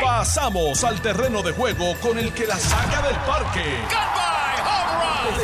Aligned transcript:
Pasamos 0.00 0.84
al 0.84 1.00
terreno 1.00 1.42
de 1.42 1.52
juego 1.52 1.94
con 2.00 2.18
el 2.18 2.32
que 2.32 2.46
la 2.46 2.56
saca 2.56 3.02
del 3.02 3.16
parque. 3.16 3.64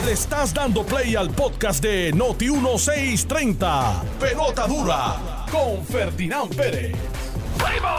Le 0.04 0.12
estás 0.12 0.54
dando 0.54 0.84
play 0.84 1.16
al 1.16 1.30
podcast 1.30 1.82
de 1.82 2.12
Noti 2.12 2.50
1630. 2.50 4.02
Pelota 4.20 4.66
dura 4.66 5.46
con 5.50 5.84
Ferdinand 5.84 6.54
Pérez. 6.54 6.96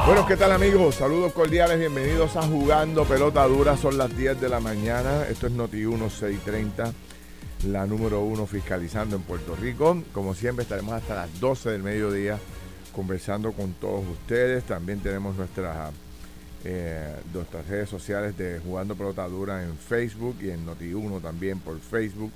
Bueno, 0.05 0.25
¿qué 0.25 0.37
tal 0.37 0.51
amigos? 0.51 0.95
Saludos 0.95 1.33
cordiales, 1.33 1.79
bienvenidos 1.79 2.35
a 2.35 2.43
Jugando 2.43 3.03
Pelota 3.05 3.45
Dura. 3.45 3.75
Son 3.75 3.97
las 3.97 4.15
10 4.15 4.39
de 4.39 4.49
la 4.49 4.59
mañana. 4.59 5.23
Esto 5.29 5.47
es 5.47 5.53
Noti 5.53 5.77
1630, 5.77 6.93
la 7.67 7.85
número 7.85 8.21
uno 8.21 8.45
fiscalizando 8.45 9.15
en 9.15 9.23
Puerto 9.23 9.55
Rico. 9.55 10.01
Como 10.13 10.33
siempre, 10.33 10.63
estaremos 10.63 10.93
hasta 10.93 11.15
las 11.15 11.39
12 11.39 11.71
del 11.71 11.83
mediodía 11.83 12.39
conversando 12.99 13.53
con 13.53 13.71
todos 13.71 14.05
ustedes. 14.05 14.65
También 14.65 14.99
tenemos 14.99 15.33
nuestras, 15.37 15.93
eh, 16.65 17.15
nuestras 17.33 17.65
redes 17.65 17.87
sociales 17.87 18.37
de 18.37 18.59
Jugando 18.59 18.93
Pelota 18.93 19.25
Dura 19.25 19.63
en 19.63 19.77
Facebook 19.77 20.35
y 20.41 20.49
en 20.49 20.65
Noti1 20.65 21.21
también 21.21 21.59
por 21.59 21.79
Facebook. 21.79 22.33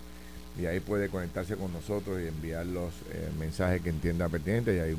Y 0.57 0.65
ahí 0.65 0.79
puede 0.79 1.09
conectarse 1.09 1.57
con 1.57 1.73
nosotros 1.73 2.21
y 2.23 2.29
enviar 2.29 2.65
los 2.65 2.93
eh, 3.11 3.29
mensajes 3.37 3.81
que 3.81 3.89
entienda 3.89 4.29
pertinentes. 4.29 4.73
Y 4.73 4.79
hay 4.79 4.95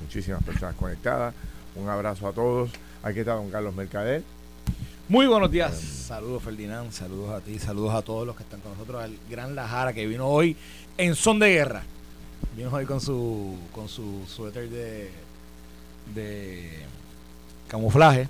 muchísimas 0.00 0.42
personas 0.42 0.74
conectadas. 0.74 1.34
Un 1.76 1.90
abrazo 1.90 2.26
a 2.26 2.32
todos. 2.32 2.70
Aquí 3.02 3.18
está 3.18 3.34
don 3.34 3.50
Carlos 3.50 3.74
Mercader. 3.74 4.22
Muy 5.06 5.26
buenos 5.26 5.50
días. 5.50 5.74
Saludos 5.78 6.42
Ferdinand, 6.42 6.92
saludos 6.92 7.30
a 7.30 7.40
ti, 7.42 7.58
saludos 7.58 7.94
a 7.94 8.00
todos 8.00 8.26
los 8.26 8.34
que 8.34 8.42
están 8.42 8.60
con 8.60 8.72
nosotros, 8.72 9.02
al 9.02 9.14
gran 9.28 9.54
Lajara 9.54 9.92
que 9.92 10.06
vino 10.06 10.26
hoy 10.26 10.56
en 10.96 11.14
son 11.14 11.38
de 11.38 11.50
guerra. 11.50 11.82
Vino 12.56 12.70
hoy 12.72 12.84
con 12.86 13.00
su 13.00 13.56
con 13.72 13.88
su 13.88 14.24
suéter 14.26 14.68
de 14.68 15.10
de 16.14 16.70
camuflaje 17.68 18.28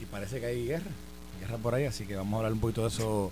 y 0.00 0.04
parece 0.06 0.40
que 0.40 0.46
hay 0.46 0.66
guerra, 0.66 0.90
guerra 1.40 1.56
por 1.58 1.74
ahí, 1.74 1.84
así 1.84 2.04
que 2.06 2.16
vamos 2.16 2.32
a 2.34 2.36
hablar 2.38 2.52
un 2.52 2.60
poquito 2.60 2.82
de 2.82 2.88
eso 2.88 3.30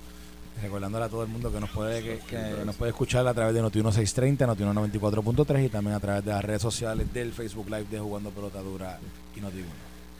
recordándole 0.60 1.04
a 1.06 1.08
todo 1.08 1.22
el 1.22 1.28
mundo 1.28 1.50
que 1.50 1.58
nos 1.60 1.70
puede 1.70 2.02
que, 2.02 2.18
que 2.28 2.64
nos 2.64 2.76
puede 2.76 2.90
escuchar 2.90 3.26
a 3.26 3.32
través 3.34 3.54
de 3.54 3.62
Noti 3.62 3.78
1630, 3.78 4.46
Noti 4.46 4.62
94.3 4.62 5.64
y 5.64 5.68
también 5.70 5.96
a 5.96 6.00
través 6.00 6.24
de 6.24 6.30
las 6.30 6.44
redes 6.44 6.60
sociales 6.62 7.12
del 7.12 7.32
Facebook 7.32 7.66
Live 7.66 7.86
de 7.90 7.98
Jugando 7.98 8.30
Pelota 8.30 8.60
Dura 8.60 8.98
y 9.36 9.40
Noti 9.40 9.58
1. 9.58 9.66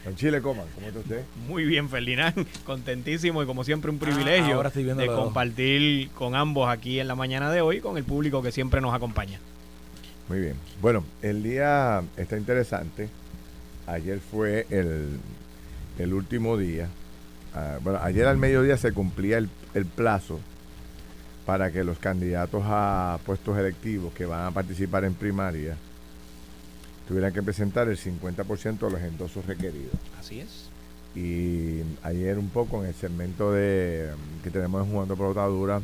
En 0.04 0.16
Chile, 0.16 0.42
Coman, 0.42 0.64
¿cómo 0.74 0.88
está 0.88 0.98
usted? 0.98 1.22
Muy 1.46 1.64
bien, 1.64 1.88
Ferdinand. 1.88 2.44
Contentísimo 2.66 3.40
y 3.42 3.46
como 3.46 3.62
siempre 3.62 3.88
un 3.90 3.98
privilegio 3.98 4.54
ahora 4.56 4.68
estoy 4.68 4.82
viendo 4.84 5.00
de 5.02 5.06
lo 5.06 5.16
de- 5.16 5.22
compartir 5.22 6.10
con 6.10 6.34
ambos 6.34 6.68
aquí 6.68 6.98
en 6.98 7.06
la 7.06 7.14
mañana 7.14 7.52
de 7.52 7.60
hoy 7.60 7.80
con 7.80 7.96
el 7.98 8.02
público 8.04 8.42
que 8.42 8.50
siempre 8.50 8.80
nos 8.80 8.94
acompaña. 8.94 9.38
Muy 10.28 10.40
bien. 10.40 10.54
Bueno, 10.80 11.04
el 11.22 11.42
día 11.42 12.02
está 12.16 12.36
interesante. 12.36 13.08
Ayer 13.86 14.20
fue 14.20 14.66
el, 14.70 15.18
el 15.98 16.14
último 16.14 16.56
día. 16.56 16.88
Ah, 17.54 17.78
bueno, 17.82 17.98
ayer 18.02 18.26
al 18.26 18.38
mediodía 18.38 18.76
se 18.76 18.92
cumplía 18.92 19.38
el, 19.38 19.50
el 19.74 19.84
plazo 19.84 20.40
para 21.44 21.72
que 21.72 21.84
los 21.84 21.98
candidatos 21.98 22.62
a 22.66 23.18
puestos 23.26 23.58
electivos 23.58 24.12
que 24.14 24.24
van 24.26 24.46
a 24.46 24.50
participar 24.52 25.04
en 25.04 25.14
primaria 25.14 25.76
tuvieran 27.08 27.32
que 27.32 27.42
presentar 27.42 27.88
el 27.88 27.98
50% 27.98 28.78
de 28.78 28.90
los 28.90 29.00
endosos 29.02 29.44
requeridos. 29.44 29.92
Así 30.18 30.40
es. 30.40 30.68
Y 31.14 31.82
ayer 32.02 32.38
un 32.38 32.48
poco 32.48 32.82
en 32.82 32.88
el 32.88 32.94
segmento 32.94 33.52
de 33.52 34.10
que 34.42 34.50
tenemos 34.50 34.86
en 34.86 34.92
Jugando 34.92 35.14
Dura 35.14 35.82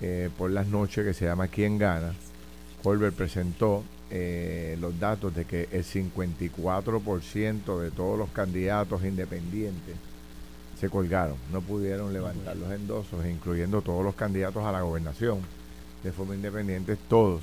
eh, 0.00 0.30
por 0.38 0.50
las 0.50 0.68
noches 0.68 1.04
que 1.04 1.12
se 1.12 1.24
llama 1.24 1.48
¿Quién 1.48 1.78
gana? 1.78 2.12
Colbert 2.82 3.14
presentó 3.14 3.84
eh, 4.10 4.76
los 4.80 4.98
datos 4.98 5.34
de 5.34 5.44
que 5.44 5.68
el 5.70 5.84
54% 5.84 7.78
de 7.80 7.90
todos 7.90 8.18
los 8.18 8.30
candidatos 8.30 9.04
independientes 9.04 9.96
se 10.80 10.88
colgaron, 10.88 11.36
no 11.52 11.60
pudieron 11.60 12.12
levantar 12.12 12.56
los 12.56 12.70
endosos, 12.70 13.26
incluyendo 13.26 13.82
todos 13.82 14.04
los 14.04 14.14
candidatos 14.14 14.64
a 14.64 14.72
la 14.72 14.82
gobernación 14.82 15.40
de 16.04 16.12
forma 16.12 16.36
independiente, 16.36 16.96
todos 17.08 17.42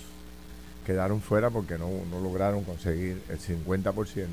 quedaron 0.86 1.22
fuera 1.22 1.50
porque 1.50 1.78
no, 1.78 1.90
no 2.10 2.22
lograron 2.22 2.64
conseguir 2.64 3.22
el 3.30 3.40
50%. 3.40 4.28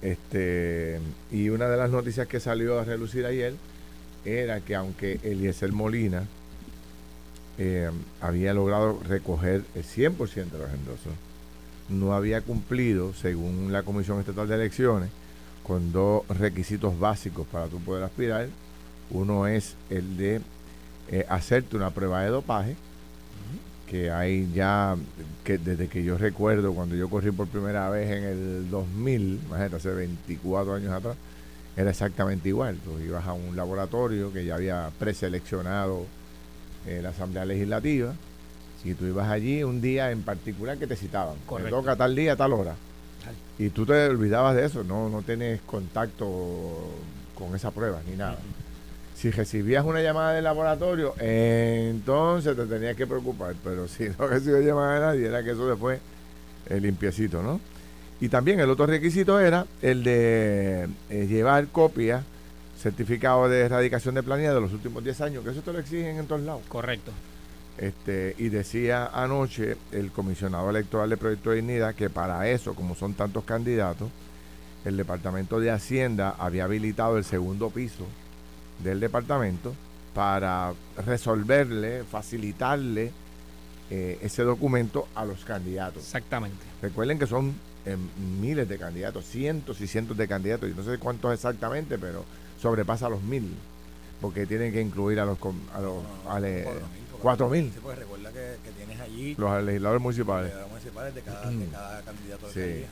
Este, 0.00 1.00
y 1.30 1.48
una 1.50 1.68
de 1.68 1.76
las 1.76 1.90
noticias 1.90 2.26
que 2.26 2.40
salió 2.40 2.78
a 2.78 2.84
relucir 2.84 3.24
ayer 3.26 3.54
era 4.24 4.60
que 4.60 4.74
aunque 4.74 5.20
Eliezer 5.22 5.72
Molina 5.72 6.24
eh, 7.58 7.90
había 8.20 8.52
logrado 8.54 9.00
recoger 9.06 9.64
el 9.74 9.84
100% 9.84 10.50
de 10.50 10.58
los 10.58 10.72
endosos, 10.72 11.12
no 11.88 12.14
había 12.14 12.40
cumplido, 12.40 13.12
según 13.12 13.72
la 13.72 13.82
Comisión 13.82 14.18
Estatal 14.18 14.48
de 14.48 14.54
Elecciones, 14.54 15.10
con 15.62 15.92
dos 15.92 16.26
requisitos 16.28 16.98
básicos 16.98 17.46
para 17.46 17.66
tú 17.66 17.78
poder 17.80 18.04
aspirar. 18.04 18.48
Uno 19.10 19.46
es 19.46 19.76
el 19.90 20.16
de 20.16 20.40
eh, 21.10 21.26
hacerte 21.28 21.76
una 21.76 21.90
prueba 21.90 22.22
de 22.22 22.28
dopaje, 22.28 22.76
que 23.88 24.10
hay 24.10 24.50
ya, 24.52 24.96
que 25.44 25.58
desde 25.58 25.88
que 25.88 26.02
yo 26.02 26.16
recuerdo, 26.16 26.72
cuando 26.72 26.96
yo 26.96 27.08
corrí 27.08 27.30
por 27.30 27.46
primera 27.46 27.88
vez 27.90 28.10
en 28.10 28.24
el 28.24 28.70
2000, 28.70 29.40
imagínate, 29.46 29.76
hace 29.76 29.90
24 29.90 30.74
años 30.74 30.92
atrás, 30.92 31.16
era 31.76 31.90
exactamente 31.90 32.48
igual. 32.48 32.78
Tú 32.78 32.98
ibas 33.00 33.26
a 33.26 33.34
un 33.34 33.54
laboratorio 33.54 34.32
que 34.32 34.44
ya 34.44 34.54
había 34.54 34.90
preseleccionado 34.98 36.06
eh, 36.86 37.00
la 37.02 37.10
Asamblea 37.10 37.44
Legislativa, 37.44 38.14
y 38.84 38.94
tú 38.94 39.06
ibas 39.06 39.28
allí 39.30 39.62
un 39.64 39.80
día 39.80 40.10
en 40.10 40.22
particular 40.22 40.76
que 40.76 40.86
te 40.86 40.96
citaban. 40.96 41.36
Me 41.36 41.46
Correcto. 41.46 41.76
toca 41.76 41.96
tal 41.96 42.14
día, 42.14 42.36
tal 42.36 42.52
hora. 42.52 42.74
Y 43.58 43.70
tú 43.70 43.86
te 43.86 44.06
olvidabas 44.08 44.54
de 44.56 44.66
eso, 44.66 44.84
no, 44.84 45.08
no 45.08 45.22
tienes 45.22 45.60
contacto 45.62 46.26
con 47.34 47.54
esa 47.54 47.70
prueba 47.70 48.00
ni 48.08 48.16
nada. 48.16 48.36
Si 49.16 49.30
recibías 49.30 49.84
una 49.84 50.02
llamada 50.02 50.32
del 50.32 50.44
laboratorio, 50.44 51.14
entonces 51.18 52.56
te 52.56 52.66
tenías 52.66 52.96
que 52.96 53.06
preocupar. 53.06 53.54
Pero 53.62 53.88
si 53.88 54.08
no 54.18 54.26
recibías 54.26 54.64
llamada 54.64 54.94
de 54.94 55.00
nadie, 55.00 55.26
era 55.28 55.42
que 55.42 55.52
eso 55.52 55.66
después 55.66 56.00
el 56.68 56.82
limpiecito, 56.82 57.42
¿no? 57.42 57.60
Y 58.20 58.28
también 58.28 58.60
el 58.60 58.70
otro 58.70 58.86
requisito 58.86 59.40
era 59.40 59.66
el 59.82 60.02
de 60.04 60.88
eh, 61.10 61.26
llevar 61.26 61.66
copia, 61.68 62.22
certificado 62.84 63.48
de 63.48 63.62
erradicación 63.62 64.14
de 64.14 64.22
planilla 64.22 64.52
de 64.52 64.60
los 64.60 64.74
últimos 64.74 65.02
10 65.02 65.20
años, 65.22 65.42
que 65.42 65.52
eso 65.52 65.62
te 65.62 65.72
lo 65.72 65.78
exigen 65.78 66.18
en 66.18 66.26
todos 66.26 66.42
lados. 66.42 66.60
Correcto. 66.68 67.12
Este, 67.78 68.36
y 68.36 68.50
decía 68.50 69.06
anoche 69.06 69.78
el 69.90 70.12
comisionado 70.12 70.68
electoral 70.68 71.08
de 71.08 71.16
Proyecto 71.16 71.48
de 71.48 71.56
Dignidad 71.56 71.94
que 71.94 72.10
para 72.10 72.46
eso, 72.46 72.74
como 72.74 72.94
son 72.94 73.14
tantos 73.14 73.44
candidatos, 73.44 74.10
el 74.84 74.98
Departamento 74.98 75.58
de 75.60 75.70
Hacienda 75.70 76.36
había 76.38 76.64
habilitado 76.64 77.16
el 77.16 77.24
segundo 77.24 77.70
piso 77.70 78.04
del 78.82 79.00
departamento 79.00 79.74
para 80.12 80.74
resolverle, 81.06 82.04
facilitarle 82.04 83.12
eh, 83.90 84.18
ese 84.20 84.42
documento 84.42 85.08
a 85.14 85.24
los 85.24 85.42
candidatos. 85.46 86.02
Exactamente. 86.02 86.58
Recuerden 86.82 87.18
que 87.18 87.26
son 87.26 87.54
eh, 87.86 87.96
miles 88.42 88.68
de 88.68 88.76
candidatos, 88.76 89.24
cientos 89.24 89.80
y 89.80 89.86
cientos 89.86 90.18
de 90.18 90.28
candidatos, 90.28 90.70
y 90.70 90.74
no 90.74 90.84
sé 90.84 90.98
cuántos 90.98 91.32
exactamente, 91.32 91.96
pero 91.96 92.26
sobrepasa 92.68 93.10
los 93.10 93.22
mil, 93.22 93.54
porque 94.22 94.46
tienen 94.46 94.72
que 94.72 94.80
incluir 94.80 95.20
a 95.20 95.26
los, 95.26 95.38
a 95.74 95.80
los 95.82 96.02
a 96.26 96.40
le- 96.40 96.66
cuatro 97.20 97.50
mil, 97.50 97.70
Sí, 97.70 97.78
porque 97.82 98.00
recuerda 98.00 98.30
que, 98.32 98.56
que 98.64 98.70
tienes 98.70 98.98
allí 99.00 99.34
los 99.36 99.62
legisladores 99.62 100.00
municipales. 100.02 100.44
legisladores 100.54 100.72
municipales 100.72 101.14
de 101.14 101.20
cada, 101.20 101.50
de 101.50 101.66
cada 101.66 102.00
candidato 102.02 102.46
de 102.48 102.52
Sí. 102.54 102.60
alcaldía. 102.60 102.88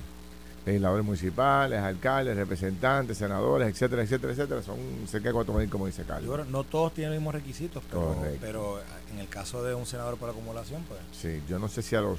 legisladores 0.67 1.05
municipales, 1.07 1.79
alcaldes, 1.81 2.37
representantes, 2.37 3.17
senadores, 3.19 3.67
etcétera, 3.69 4.03
etcétera, 4.03 4.33
etcétera. 4.35 4.63
Son 4.63 4.77
cerca 5.09 5.31
de 5.31 5.35
4.000, 5.35 5.69
como 5.71 5.87
dice 5.87 6.05
Carlos. 6.05 6.47
no 6.49 6.65
todos 6.65 6.93
tienen 6.93 7.13
los 7.15 7.21
mismos 7.21 7.35
requisitos, 7.35 7.83
pero, 7.91 8.15
pero 8.43 8.79
en 9.13 9.19
el 9.21 9.29
caso 9.29 9.65
de 9.65 9.75
un 9.75 9.87
senador 9.87 10.19
por 10.19 10.29
acumulación, 10.29 10.83
pues 10.87 11.01
Sí, 11.13 11.43
yo 11.49 11.59
no 11.59 11.69
sé 11.69 11.81
si 11.83 11.97
a 11.97 12.03
los 12.03 12.19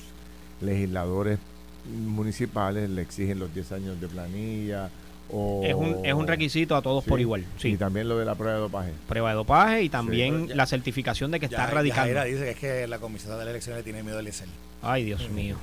legisladores 0.59 1.37
municipales 1.85 2.89
le 2.89 3.01
exigen 3.03 3.37
los 3.39 3.53
10 3.53 3.71
años 3.73 3.99
de 4.01 4.07
planilla 4.07 4.89
o... 5.31 5.61
Es 5.63 5.73
un, 5.73 6.05
es 6.05 6.13
un 6.13 6.27
requisito 6.27 6.75
a 6.75 6.81
todos 6.81 7.03
Sí. 7.03 7.09
por 7.09 7.19
igual. 7.19 7.41
Y 7.57 7.61
Sí. 7.61 7.77
también 7.77 8.07
lo 8.07 8.17
de 8.19 8.25
la 8.25 8.35
prueba 8.35 8.55
de 8.55 8.59
dopaje. 8.61 8.91
Prueba 9.07 9.29
de 9.29 9.35
dopaje 9.35 9.83
y 9.83 9.89
también 9.89 10.47
ya- 10.47 10.55
la 10.55 10.65
certificación 10.65 11.31
de 11.31 11.39
que 11.39 11.45
está 11.47 11.67
radicando. 11.67 12.23
Dice 12.23 12.43
que 12.43 12.49
es 12.51 12.57
que 12.57 12.87
la 12.87 12.99
comisión 12.99 13.37
de 13.37 13.43
la 13.45 13.51
elección 13.51 13.75
le 13.77 13.83
tiene 13.83 14.03
miedo 14.03 14.19
al 14.19 14.27
ESEL. 14.27 14.49
Ay, 14.81 15.05
Dios 15.05 15.29
mío. 15.29 15.57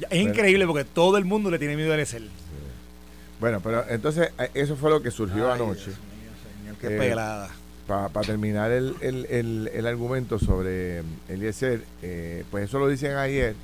Ya, 0.00 0.08
Es 0.10 0.20
increíble 0.22 0.66
porque 0.66 0.84
todo 0.84 1.16
el 1.18 1.24
mundo 1.24 1.50
le 1.50 1.58
tiene 1.58 1.76
miedo 1.76 1.92
al 1.92 2.00
ESEL. 2.00 2.28
Bueno, 3.40 3.60
pero 3.62 3.84
entonces 3.88 4.30
eh, 4.38 4.50
eso 4.54 4.76
fue 4.76 4.90
lo 4.90 5.02
que 5.02 5.10
surgió 5.10 5.52
Ay, 5.52 5.60
anoche. 5.60 5.84
Dios 5.86 5.98
mío, 5.98 6.30
señor, 6.62 6.76
qué 6.80 6.94
Eh, 6.96 6.98
pelada. 6.98 7.50
Para 7.86 8.08
terminar 8.22 8.72
el, 8.72 8.94
el- 9.00 9.26
el- 9.26 9.70
el 9.72 9.86
argumento 9.86 10.38
sobre 10.40 11.02
mm, 11.02 11.06
Eliezer, 11.32 11.84
eh, 12.02 12.44
pues 12.50 12.64
eso 12.64 12.78
lo 12.80 12.88
dicen 12.88 13.12
ayer, 13.16 13.54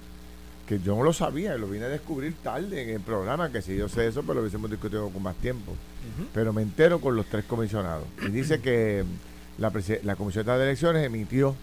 que 0.67 0.81
yo 0.81 0.97
no 0.97 1.03
lo 1.03 1.13
sabía, 1.13 1.57
lo 1.57 1.67
vine 1.69 1.87
a 1.87 1.89
descubrir 1.89 2.35
tarde 2.43 2.83
en 2.83 2.91
el 2.91 3.01
programa, 3.01 3.51
que 3.51 3.63
si 3.63 3.77
yo 3.77 3.89
sé 3.89 4.07
eso, 4.07 4.23
pues 4.23 4.35
lo 4.37 4.43
hubiésemos 4.43 4.71
discutido 4.71 5.09
con 5.11 5.23
más 5.23 5.37
tiempo. 5.37 5.73
Pero 6.35 6.53
me 6.53 6.63
entero 6.63 7.01
con 7.01 7.17
los 7.17 7.27
tres 7.27 7.45
comisionados. 7.45 8.05
Y 8.27 8.31
dice 8.31 8.61
que 8.61 9.05
la, 9.59 9.73
la 10.03 10.17
Comisión 10.17 10.47
de 10.47 10.55
Elecciones 10.55 11.05
emitió 11.05 11.55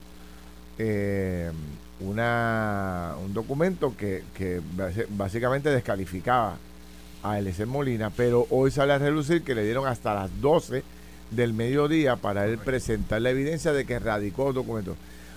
eh, 0.77 1.51
una, 1.99 3.15
un 3.23 3.33
documento 3.33 3.95
que, 3.97 4.23
que 4.33 4.61
básicamente 5.09 5.69
descalificaba 5.69 6.57
a 7.23 7.39
Eliezer 7.39 7.67
Molina, 7.67 8.09
pero 8.09 8.47
hoy 8.49 8.71
sale 8.71 8.93
a 8.93 8.97
relucir 8.97 9.43
que 9.43 9.55
le 9.55 9.63
dieron 9.63 9.87
hasta 9.87 10.13
las 10.13 10.41
12 10.41 10.83
del 11.31 11.53
mediodía 11.53 12.15
para 12.15 12.45
él 12.45 12.57
presentar 12.57 13.21
la 13.21 13.29
evidencia 13.29 13.73
de 13.73 13.85
que 13.85 13.99
radicó 13.99 14.53
documentos. 14.53 14.95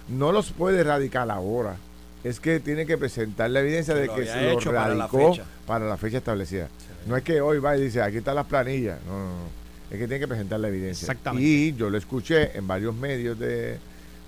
No 0.08 0.32
los 0.32 0.52
puede 0.52 0.82
radicar 0.84 1.30
ahora. 1.30 1.76
Es 2.24 2.38
que 2.38 2.60
tiene 2.60 2.86
que 2.86 2.96
presentar 2.96 3.50
la 3.50 3.60
evidencia 3.60 3.94
de 3.94 4.08
que 4.08 4.26
se 4.26 4.52
los 4.52 4.64
radicó 4.64 5.36
para 5.66 5.86
la, 5.86 5.96
fecha 5.96 6.18
establecida. 6.18 6.68
No 7.06 7.16
es 7.16 7.24
que 7.24 7.40
hoy 7.40 7.58
va 7.58 7.76
y 7.76 7.82
dice, 7.82 8.00
aquí 8.00 8.18
están 8.18 8.36
las 8.36 8.46
planillas. 8.46 8.98
No, 9.06 9.12
no, 9.12 9.24
no. 9.24 9.62
Es 9.90 9.98
que 9.98 10.06
tiene 10.06 10.20
que 10.20 10.28
presentar 10.28 10.60
la 10.60 10.68
evidencia. 10.68 11.04
Exactamente. 11.04 11.46
Y 11.46 11.74
yo 11.74 11.90
lo 11.90 11.98
escuché 11.98 12.56
en 12.56 12.66
varios 12.66 12.94
medios 12.94 13.38
de, 13.38 13.78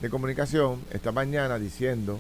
de 0.03 0.11
comunicación 0.11 0.81
esta 0.93 1.13
mañana 1.13 1.59
diciendo 1.59 2.19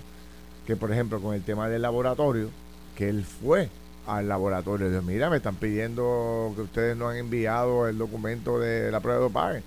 que, 0.66 0.76
por 0.76 0.92
ejemplo, 0.92 1.20
con 1.20 1.34
el 1.34 1.42
tema 1.42 1.68
del 1.68 1.82
laboratorio, 1.82 2.48
que 2.96 3.08
él 3.08 3.24
fue 3.24 3.68
al 4.06 4.28
laboratorio. 4.28 4.90
Dios, 4.90 5.04
mira, 5.04 5.30
me 5.30 5.38
están 5.38 5.56
pidiendo 5.56 6.52
que 6.54 6.62
ustedes 6.62 6.96
no 6.96 7.08
han 7.08 7.16
enviado 7.16 7.88
el 7.88 7.98
documento 7.98 8.58
de 8.58 8.90
la 8.90 9.00
prueba 9.00 9.18
de 9.18 9.24
dopaje 9.24 9.62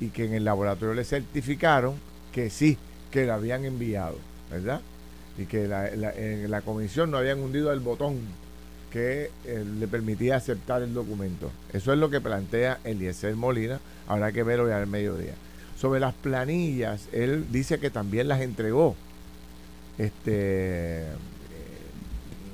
y 0.00 0.08
que 0.08 0.24
en 0.24 0.34
el 0.34 0.44
laboratorio 0.44 0.94
le 0.94 1.04
certificaron 1.04 1.94
que 2.32 2.50
sí, 2.50 2.76
que 3.10 3.26
la 3.26 3.34
habían 3.34 3.64
enviado, 3.64 4.16
¿verdad? 4.50 4.80
Y 5.36 5.46
que 5.46 5.64
en 5.64 6.50
la 6.50 6.60
comisión 6.60 7.10
no 7.10 7.18
habían 7.18 7.40
hundido 7.40 7.72
el 7.72 7.80
botón 7.80 8.18
que 8.92 9.30
eh, 9.44 9.64
le 9.80 9.88
permitía 9.88 10.36
aceptar 10.36 10.80
el 10.82 10.94
documento. 10.94 11.50
Eso 11.72 11.92
es 11.92 11.98
lo 11.98 12.10
que 12.10 12.20
plantea 12.20 12.78
Eliezer 12.84 13.34
Molina, 13.34 13.80
habrá 14.06 14.30
que 14.30 14.44
verlo 14.44 14.68
ya 14.68 14.76
al 14.76 14.86
mediodía. 14.86 15.34
Sobre 15.76 15.98
las 15.98 16.14
planillas, 16.14 17.08
él 17.10 17.46
dice 17.50 17.80
que 17.80 17.90
también 17.90 18.28
las 18.28 18.40
entregó. 18.40 18.94
Este 19.98 21.06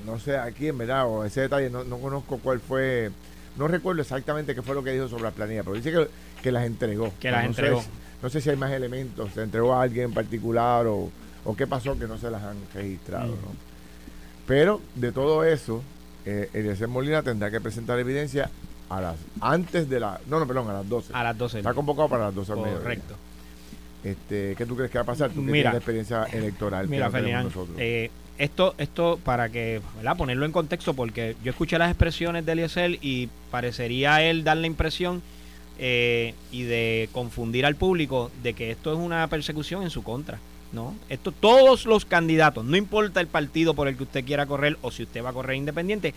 no 0.05 0.19
sé 0.19 0.37
a 0.37 0.51
quién, 0.51 0.77
¿verdad? 0.77 1.07
O 1.07 1.23
ese 1.25 1.41
detalle, 1.41 1.69
no, 1.69 1.85
conozco 1.97 2.39
cuál 2.39 2.59
fue, 2.59 3.11
no 3.57 3.67
recuerdo 3.67 4.01
exactamente 4.01 4.55
qué 4.55 4.61
fue 4.61 4.75
lo 4.75 4.83
que 4.83 4.91
dijo 4.91 5.07
sobre 5.07 5.23
la 5.23 5.31
planilla, 5.31 5.63
pero 5.63 5.75
dice 5.75 5.91
que, 6.41 6.51
las 6.51 6.65
entregó. 6.65 7.13
Que 7.19 7.31
las 7.31 7.45
entregó. 7.45 7.83
no 8.21 8.29
sé 8.29 8.41
si 8.41 8.49
hay 8.49 8.55
más 8.55 8.71
elementos, 8.71 9.31
se 9.33 9.43
entregó 9.43 9.73
a 9.73 9.83
alguien 9.83 10.05
en 10.05 10.13
particular 10.13 10.87
o, 10.87 11.09
o 11.45 11.55
qué 11.55 11.67
pasó 11.67 11.97
que 11.97 12.07
no 12.07 12.17
se 12.17 12.29
las 12.29 12.43
han 12.43 12.57
registrado, 12.73 13.27
¿no? 13.27 13.55
Pero 14.47 14.81
de 14.95 15.11
todo 15.11 15.43
eso, 15.43 15.81
eh, 16.25 16.49
Eliezer 16.53 16.87
Molina 16.87 17.23
tendrá 17.23 17.49
que 17.51 17.61
presentar 17.61 17.99
evidencia 17.99 18.49
a 18.89 19.01
las 19.01 19.15
antes 19.39 19.89
de 19.89 19.99
la 19.99 20.19
no 20.27 20.39
no 20.39 20.45
perdón 20.45 20.69
a 20.69 20.73
las 20.73 20.89
12 20.89 21.13
a 21.13 21.23
las 21.23 21.37
12 21.37 21.59
está 21.59 21.73
convocado 21.73 22.09
para 22.09 22.25
las 22.25 22.35
12 22.35 22.53
correcto. 22.53 23.15
Este 24.03 24.55
qué 24.57 24.65
tú 24.65 24.75
crees 24.75 24.91
que 24.91 24.97
va 24.97 25.03
a 25.03 25.05
pasar 25.05 25.29
tú 25.29 25.45
que 25.45 25.51
tienes 25.51 25.75
experiencia 25.75 26.25
electoral 26.25 26.89
mira 26.89 27.09
nosotros. 27.09 27.77
eh, 27.77 28.11
esto, 28.41 28.73
esto 28.79 29.19
para 29.23 29.49
que, 29.49 29.81
¿verdad? 29.97 30.17
Ponerlo 30.17 30.47
en 30.47 30.51
contexto, 30.51 30.95
porque 30.95 31.35
yo 31.43 31.51
escuché 31.51 31.77
las 31.77 31.89
expresiones 31.91 32.43
de 32.43 32.53
Eliezer 32.53 32.97
y 32.99 33.29
parecería 33.51 34.23
él 34.23 34.43
dar 34.43 34.57
la 34.57 34.65
impresión 34.65 35.21
eh, 35.77 36.33
y 36.51 36.63
de 36.63 37.07
confundir 37.11 37.67
al 37.67 37.75
público 37.75 38.31
de 38.41 38.53
que 38.53 38.71
esto 38.71 38.93
es 38.93 38.97
una 38.97 39.27
persecución 39.27 39.83
en 39.83 39.91
su 39.91 40.01
contra. 40.01 40.39
¿No? 40.71 40.95
Esto, 41.09 41.31
todos 41.31 41.85
los 41.85 42.05
candidatos, 42.05 42.65
no 42.65 42.77
importa 42.77 43.19
el 43.19 43.27
partido 43.27 43.73
por 43.73 43.87
el 43.87 43.97
que 43.97 44.03
usted 44.03 44.25
quiera 44.25 44.45
correr 44.45 44.77
o 44.81 44.91
si 44.91 45.03
usted 45.03 45.23
va 45.23 45.29
a 45.29 45.33
correr 45.33 45.57
independiente, 45.57 46.13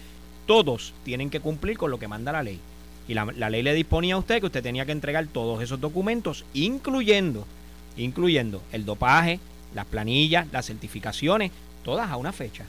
todos 0.47 0.93
tienen 1.05 1.31
que 1.31 1.41
cumplir 1.41 1.79
con 1.79 1.91
lo 1.91 1.99
que 1.99 2.09
manda 2.09 2.33
la 2.33 2.43
ley. 2.43 2.61
Y 3.09 3.15
la, 3.15 3.27
la 3.37 3.51
ley 3.51 3.63
le 3.63 3.75
disponía 3.75 4.15
a 4.15 4.19
usted 4.19 4.41
que 4.41 4.47
usted 4.47 4.63
tenía 4.63 4.87
que 4.87 4.93
entregar 4.93 5.27
todos 5.27 5.63
esos 5.63 5.81
documentos, 5.81 6.45
incluyendo, 6.55 7.47
incluyendo 7.97 8.63
el 8.73 8.85
dopaje, 8.85 9.41
las 9.75 9.87
planillas, 9.87 10.47
las 10.53 10.67
certificaciones, 10.67 11.51
todas 11.83 12.11
a 12.11 12.17
una 12.17 12.33
fecha. 12.33 12.65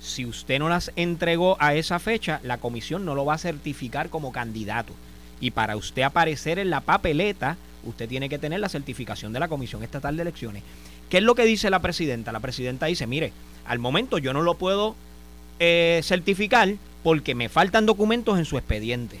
Si 0.00 0.26
usted 0.26 0.58
no 0.58 0.68
las 0.68 0.92
entregó 0.96 1.56
a 1.60 1.74
esa 1.74 1.98
fecha, 1.98 2.40
la 2.42 2.58
comisión 2.58 3.04
no 3.04 3.14
lo 3.14 3.24
va 3.24 3.34
a 3.34 3.38
certificar 3.38 4.10
como 4.10 4.32
candidato. 4.32 4.92
Y 5.40 5.50
para 5.52 5.76
usted 5.76 6.02
aparecer 6.02 6.58
en 6.58 6.70
la 6.70 6.80
papeleta, 6.80 7.56
usted 7.84 8.08
tiene 8.08 8.28
que 8.28 8.38
tener 8.38 8.60
la 8.60 8.68
certificación 8.68 9.32
de 9.32 9.40
la 9.40 9.48
Comisión 9.48 9.82
Estatal 9.82 10.16
de 10.16 10.22
Elecciones. 10.22 10.62
¿Qué 11.08 11.18
es 11.18 11.22
lo 11.22 11.34
que 11.34 11.44
dice 11.44 11.70
la 11.70 11.80
presidenta? 11.80 12.32
La 12.32 12.40
presidenta 12.40 12.86
dice, 12.86 13.06
mire, 13.06 13.32
al 13.66 13.78
momento 13.78 14.18
yo 14.18 14.32
no 14.32 14.42
lo 14.42 14.54
puedo 14.54 14.94
eh, 15.58 16.00
certificar 16.02 16.74
porque 17.02 17.34
me 17.34 17.48
faltan 17.48 17.86
documentos 17.86 18.38
en 18.38 18.44
su 18.44 18.58
expediente. 18.58 19.20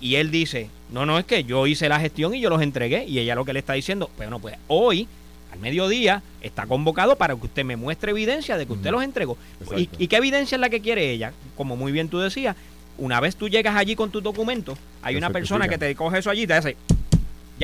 Y 0.00 0.16
él 0.16 0.30
dice, 0.30 0.68
no, 0.90 1.06
no, 1.06 1.18
es 1.18 1.24
que 1.24 1.44
yo 1.44 1.66
hice 1.66 1.88
la 1.88 2.00
gestión 2.00 2.34
y 2.34 2.40
yo 2.40 2.50
los 2.50 2.60
entregué. 2.60 3.04
Y 3.06 3.18
ella 3.20 3.34
lo 3.34 3.44
que 3.44 3.52
le 3.52 3.60
está 3.60 3.74
diciendo, 3.74 4.10
bueno, 4.16 4.40
pues 4.40 4.56
hoy 4.66 5.06
al 5.52 5.60
mediodía 5.60 6.22
está 6.40 6.66
convocado 6.66 7.16
para 7.16 7.36
que 7.36 7.46
usted 7.46 7.64
me 7.64 7.76
muestre 7.76 8.10
evidencia 8.10 8.56
de 8.56 8.66
que 8.66 8.72
usted 8.72 8.90
los 8.90 9.02
entregó. 9.02 9.36
¿Y, 9.76 10.08
qué 10.08 10.16
evidencia 10.16 10.56
es 10.56 10.60
la 10.60 10.70
que 10.70 10.80
quiere 10.80 11.10
ella? 11.10 11.32
Como 11.56 11.76
muy 11.76 11.92
bien 11.92 12.08
tú 12.08 12.18
decías, 12.18 12.56
una 12.98 13.20
vez 13.20 13.36
tú 13.36 13.48
llegas 13.48 13.76
allí 13.76 13.94
con 13.94 14.10
tus 14.10 14.22
documentos, 14.22 14.78
hay 15.02 15.16
una 15.16 15.30
persona 15.30 15.68
que 15.68 15.78
te 15.78 15.94
coge 15.94 16.18
eso 16.18 16.30
allí 16.30 16.42
y 16.42 16.46
te 16.46 16.54
dice, 16.54 16.76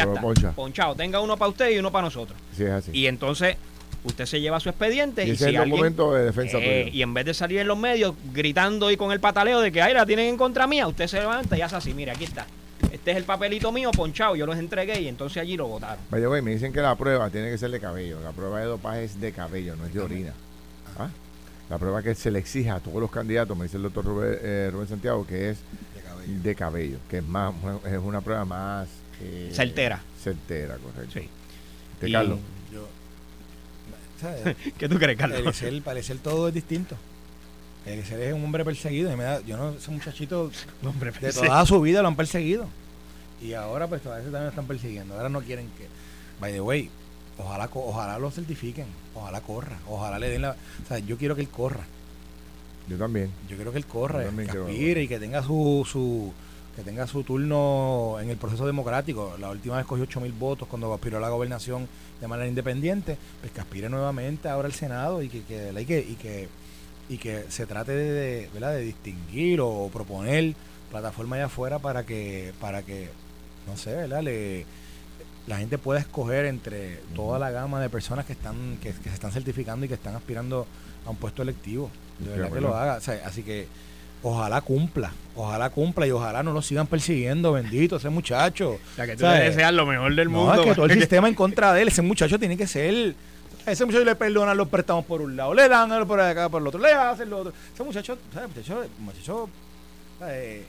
ya 0.04 0.32
está, 0.34 0.52
ponchado, 0.52 0.94
tenga 0.94 1.20
uno 1.20 1.36
para 1.36 1.50
usted 1.50 1.70
y 1.70 1.78
uno 1.78 1.90
para 1.90 2.04
nosotros. 2.04 2.38
Y 2.92 3.06
entonces 3.06 3.56
usted 4.04 4.26
se 4.26 4.40
lleva 4.40 4.60
su 4.60 4.68
expediente 4.68 5.26
y, 5.26 5.36
si 5.36 5.44
el 5.44 5.68
documento 5.68 6.14
de 6.14 6.24
defensa 6.24 6.58
eh, 6.60 6.88
y 6.92 7.02
en 7.02 7.12
vez 7.12 7.26
de 7.26 7.34
salir 7.34 7.58
en 7.58 7.66
los 7.66 7.76
medios 7.76 8.14
gritando 8.32 8.90
y 8.90 8.96
con 8.96 9.10
el 9.10 9.18
pataleo 9.18 9.60
de 9.60 9.72
que 9.72 9.82
ay 9.82 9.92
la 9.92 10.06
tienen 10.06 10.26
en 10.26 10.36
contra 10.36 10.66
mía, 10.66 10.86
usted 10.86 11.06
se 11.06 11.18
levanta 11.18 11.58
y 11.58 11.62
hace 11.62 11.76
así, 11.76 11.94
mire, 11.94 12.12
aquí 12.12 12.24
está 12.24 12.46
este 12.92 13.10
es 13.10 13.16
el 13.16 13.24
papelito 13.24 13.70
mío 13.70 13.90
ponchado, 13.90 14.36
yo 14.36 14.46
los 14.46 14.56
entregué 14.56 15.00
y 15.00 15.08
entonces 15.08 15.42
allí 15.42 15.56
lo 15.56 15.66
votaron. 15.66 15.98
Vaya, 16.10 16.28
me 16.28 16.50
dicen 16.50 16.72
que 16.72 16.80
la 16.80 16.94
prueba 16.94 17.28
tiene 17.30 17.50
que 17.50 17.58
ser 17.58 17.70
de 17.70 17.80
cabello. 17.80 18.20
La 18.20 18.32
prueba 18.32 18.60
de 18.60 18.66
dopaje 18.66 19.04
es 19.04 19.20
de 19.20 19.32
cabello, 19.32 19.76
no 19.76 19.84
es 19.84 19.94
de 19.94 20.00
orina. 20.00 20.32
¿Ah? 20.98 21.08
La 21.68 21.78
prueba 21.78 22.02
que 22.02 22.14
se 22.14 22.30
le 22.30 22.38
exige 22.38 22.70
a 22.70 22.80
todos 22.80 23.00
los 23.00 23.10
candidatos, 23.10 23.56
me 23.56 23.64
dice 23.64 23.76
el 23.76 23.82
doctor 23.82 24.04
Rubén, 24.04 24.38
eh, 24.40 24.72
Santiago, 24.88 25.26
que 25.26 25.50
es 25.50 25.58
de 26.26 26.54
cabello. 26.54 26.98
que 27.08 27.18
es 27.18 27.24
más 27.24 27.54
es 27.86 27.98
una 27.98 28.20
prueba 28.20 28.44
más 28.44 28.88
eh, 29.20 29.50
certera. 29.52 30.00
Certera, 30.22 30.76
correcto. 30.76 31.20
Sí. 31.20 31.28
¿De 32.00 32.12
Carlos? 32.12 32.38
¿Qué 34.78 34.88
tú 34.88 34.98
crees, 34.98 35.18
Carlos? 35.18 35.62
El 35.62 35.82
parecer 35.82 36.18
todo 36.18 36.48
es 36.48 36.54
distinto. 36.54 36.96
Eliezer 37.86 38.20
es 38.20 38.34
un 38.34 38.44
hombre 38.44 38.64
perseguido. 38.64 39.12
Y 39.12 39.16
me 39.16 39.24
da, 39.24 39.40
yo 39.42 39.56
no, 39.56 39.70
ese 39.70 39.90
muchachito 39.90 40.50
hombre 40.84 41.12
de 41.12 41.32
toda 41.32 41.66
su 41.66 41.80
vida 41.80 42.02
lo 42.02 42.08
han 42.08 42.16
perseguido. 42.16 42.66
Y 43.40 43.52
ahora 43.52 43.86
pues 43.86 44.02
todavía 44.02 44.24
también 44.24 44.44
lo 44.44 44.50
están 44.50 44.66
persiguiendo. 44.66 45.14
Ahora 45.14 45.28
no 45.28 45.40
quieren 45.40 45.66
que, 45.78 45.86
by 46.40 46.52
the 46.52 46.60
way, 46.60 46.90
ojalá, 47.38 47.70
ojalá 47.72 48.18
lo 48.18 48.30
certifiquen, 48.30 48.86
ojalá 49.14 49.40
corra, 49.40 49.78
ojalá 49.86 50.18
le 50.18 50.28
den 50.28 50.42
la... 50.42 50.56
O 50.84 50.88
sea, 50.88 50.98
yo 50.98 51.16
quiero 51.16 51.36
que 51.36 51.42
él 51.42 51.48
corra. 51.48 51.84
Yo 52.88 52.96
también. 52.96 53.30
Yo 53.48 53.56
quiero 53.56 53.70
que 53.70 53.78
él 53.78 53.86
corra, 53.86 54.24
que 54.28 54.50
aspire 54.50 55.02
y 55.02 55.08
que 55.08 55.20
tenga 55.20 55.42
su, 55.42 55.86
su 55.90 56.32
que 56.78 56.84
tenga 56.84 57.08
su 57.08 57.24
turno 57.24 58.18
en 58.20 58.30
el 58.30 58.36
proceso 58.36 58.64
democrático. 58.64 59.34
La 59.40 59.50
última 59.50 59.78
vez 59.78 59.84
cogió 59.84 60.04
8 60.04 60.20
mil 60.20 60.32
votos 60.32 60.68
cuando 60.68 60.94
aspiró 60.94 61.18
a 61.18 61.20
la 61.20 61.28
gobernación 61.28 61.88
de 62.20 62.28
manera 62.28 62.48
independiente, 62.48 63.18
pues 63.40 63.50
que 63.50 63.60
aspire 63.60 63.88
nuevamente 63.88 64.48
ahora 64.48 64.66
al 64.66 64.72
Senado 64.72 65.20
y 65.20 65.28
que, 65.28 65.42
que, 65.42 65.72
y 65.76 65.84
que, 65.84 65.98
y 65.98 66.14
que 66.14 66.48
y 67.08 67.18
que 67.18 67.46
se 67.48 67.66
trate 67.66 67.92
de, 67.92 68.48
¿verdad? 68.52 68.74
de 68.74 68.82
distinguir 68.82 69.60
o 69.60 69.90
proponer 69.92 70.54
plataformas 70.90 71.38
allá 71.38 71.46
afuera 71.46 71.78
para 71.80 72.04
que, 72.04 72.52
para 72.60 72.82
que, 72.82 73.08
no 73.66 73.76
sé, 73.76 73.94
¿verdad? 73.94 74.22
Le, 74.22 74.64
la 75.46 75.58
gente 75.58 75.78
pueda 75.78 75.98
escoger 75.98 76.44
entre 76.44 76.98
toda 77.14 77.38
la 77.38 77.50
gama 77.50 77.80
de 77.80 77.88
personas 77.88 78.24
que 78.24 78.34
están, 78.34 78.78
que, 78.82 78.92
se 78.92 79.08
están 79.08 79.32
certificando 79.32 79.84
y 79.86 79.88
que 79.88 79.94
están 79.94 80.14
aspirando 80.14 80.66
a 81.06 81.10
un 81.10 81.16
puesto 81.16 81.42
electivo. 81.42 81.90
De 82.18 82.30
verdad 82.30 82.52
que 82.52 82.60
lo 82.60 82.76
haga. 82.76 83.00
así 83.24 83.42
que 83.42 83.66
ojalá 84.22 84.60
cumpla, 84.60 85.12
ojalá 85.36 85.70
cumpla 85.70 86.06
y 86.06 86.10
ojalá 86.10 86.42
no 86.42 86.52
lo 86.52 86.62
sigan 86.62 86.86
persiguiendo, 86.86 87.52
bendito 87.52 87.96
ese 87.96 88.08
muchacho. 88.08 88.72
O 88.72 88.96
sea, 88.96 89.06
que 89.06 89.16
tú 89.16 89.24
le 89.24 89.40
deseas 89.40 89.72
lo 89.72 89.86
mejor 89.86 90.14
del 90.14 90.28
mundo. 90.28 90.54
Es 90.54 90.60
que 90.60 90.74
todo 90.74 90.86
el 90.86 90.92
sistema 90.98 91.28
en 91.28 91.34
contra 91.34 91.72
de 91.72 91.82
él, 91.82 91.88
ese 91.88 92.02
muchacho 92.02 92.38
tiene 92.38 92.56
que 92.56 92.66
ser 92.66 93.14
ese 93.66 93.84
muchacho 93.84 94.04
le 94.04 94.14
perdonan 94.14 94.56
los 94.56 94.68
préstamos 94.68 95.04
por 95.04 95.20
un 95.20 95.36
lado, 95.36 95.52
le 95.52 95.68
dan 95.68 96.06
por 96.06 96.18
acá 96.20 96.48
por 96.48 96.62
el 96.62 96.68
otro, 96.68 96.80
le 96.80 96.92
hacen 96.92 97.28
lo 97.28 97.38
otro. 97.40 97.52
Ese 97.74 97.82
muchacho, 97.82 98.16
¿sabes? 98.32 98.48
Muchacho, 98.48 98.86
muchacho 98.98 99.50
eh, 100.22 100.64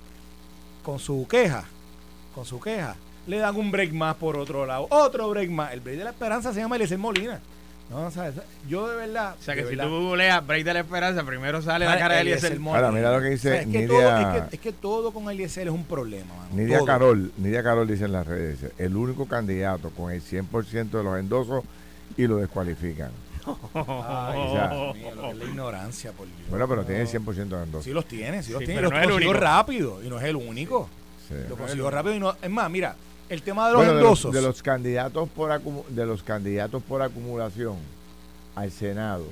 con 0.83 0.99
su 0.99 1.25
queja, 1.29 1.63
con 2.35 2.45
su 2.45 2.59
queja, 2.59 2.95
le 3.25 3.37
dan 3.37 3.55
un 3.55 3.71
break 3.71 3.93
más 3.93 4.15
por 4.15 4.35
otro 4.35 4.65
lado, 4.65 4.87
otro 4.89 5.29
break 5.29 5.49
más. 5.49 5.71
El 5.71 5.79
break 5.79 5.97
de 5.97 6.03
la 6.03 6.09
esperanza 6.09 6.53
se 6.53 6.59
llama 6.59 6.75
Eliezer 6.75 6.97
Molina. 6.97 7.39
No, 7.89 8.11
¿sabes? 8.11 8.35
Yo 8.67 8.87
de 8.87 8.95
verdad. 8.95 9.35
O 9.39 9.43
sea, 9.43 9.55
que 9.55 9.65
si 9.65 9.75
tú 9.75 9.89
googleas 9.89 10.45
Break 10.45 10.63
de 10.63 10.73
la 10.73 10.79
Esperanza, 10.81 11.23
primero 11.23 11.61
sale 11.61 11.85
la 11.85 11.97
cara 11.97 12.15
de 12.15 12.21
Eliezer. 12.21 12.59
Ahora, 12.65 12.91
mira 12.91 13.11
lo 13.11 13.21
que 13.21 13.29
dice 13.29 13.61
es 13.61 13.67
que, 13.67 13.87
todo, 13.87 14.19
es, 14.19 14.25
que, 14.25 14.55
es 14.55 14.61
que, 14.61 14.71
todo, 14.71 15.11
con 15.11 15.29
Eliezer 15.29 15.67
es 15.67 15.73
un 15.73 15.85
problema. 15.85 16.35
Mano. 16.35 16.49
Nidia 16.53 16.81
Carol, 16.85 17.31
Nidia 17.37 17.63
Carol 17.63 17.87
dice 17.87 18.05
en 18.05 18.11
las 18.11 18.27
redes, 18.27 18.59
el 18.77 18.95
único 18.95 19.27
candidato 19.27 19.89
con 19.89 20.11
el 20.11 20.21
100% 20.21 20.89
de 20.91 21.03
los 21.03 21.19
endosos 21.19 21.63
y 22.15 22.27
lo 22.27 22.37
descualifican. 22.37 23.11
Ay, 23.73 24.53
ya. 24.53 24.67
Mío, 24.93 25.15
lo 25.15 25.21
que 25.21 25.29
es 25.29 25.37
la 25.37 25.45
ignorancia, 25.45 26.11
por 26.11 26.27
Dios. 26.27 26.49
Bueno, 26.49 26.67
pero 26.67 26.83
tiene 26.83 27.05
100% 27.05 27.33
de 27.33 27.63
endosos. 27.63 27.85
Sí 27.85 27.91
los 27.91 28.05
tiene, 28.05 28.43
sí 28.43 28.51
los 28.51 28.63
tiene. 28.63 28.87
Pero 28.87 29.19
lo 29.19 29.19
no 29.19 29.33
rápido 29.33 30.03
y 30.03 30.09
no 30.09 30.19
es 30.19 30.25
el 30.25 30.35
único. 30.35 30.89
Sí. 31.27 31.35
Lo 31.47 31.55
consiguió 31.55 31.89
rápido 31.89 32.15
y 32.15 32.19
no... 32.19 32.35
Es 32.41 32.49
más, 32.49 32.69
mira, 32.69 32.95
el 33.29 33.41
tema 33.41 33.67
de 33.67 33.73
los 33.73 33.87
endosos. 33.87 34.33
De 34.33 34.41
los, 34.41 34.61
candidatos 34.61 35.29
por 35.29 35.61
de 35.61 36.05
los 36.05 36.23
candidatos 36.23 36.81
por 36.83 37.01
acumulación 37.01 37.77
al 38.55 38.71
Senado, 38.71 39.25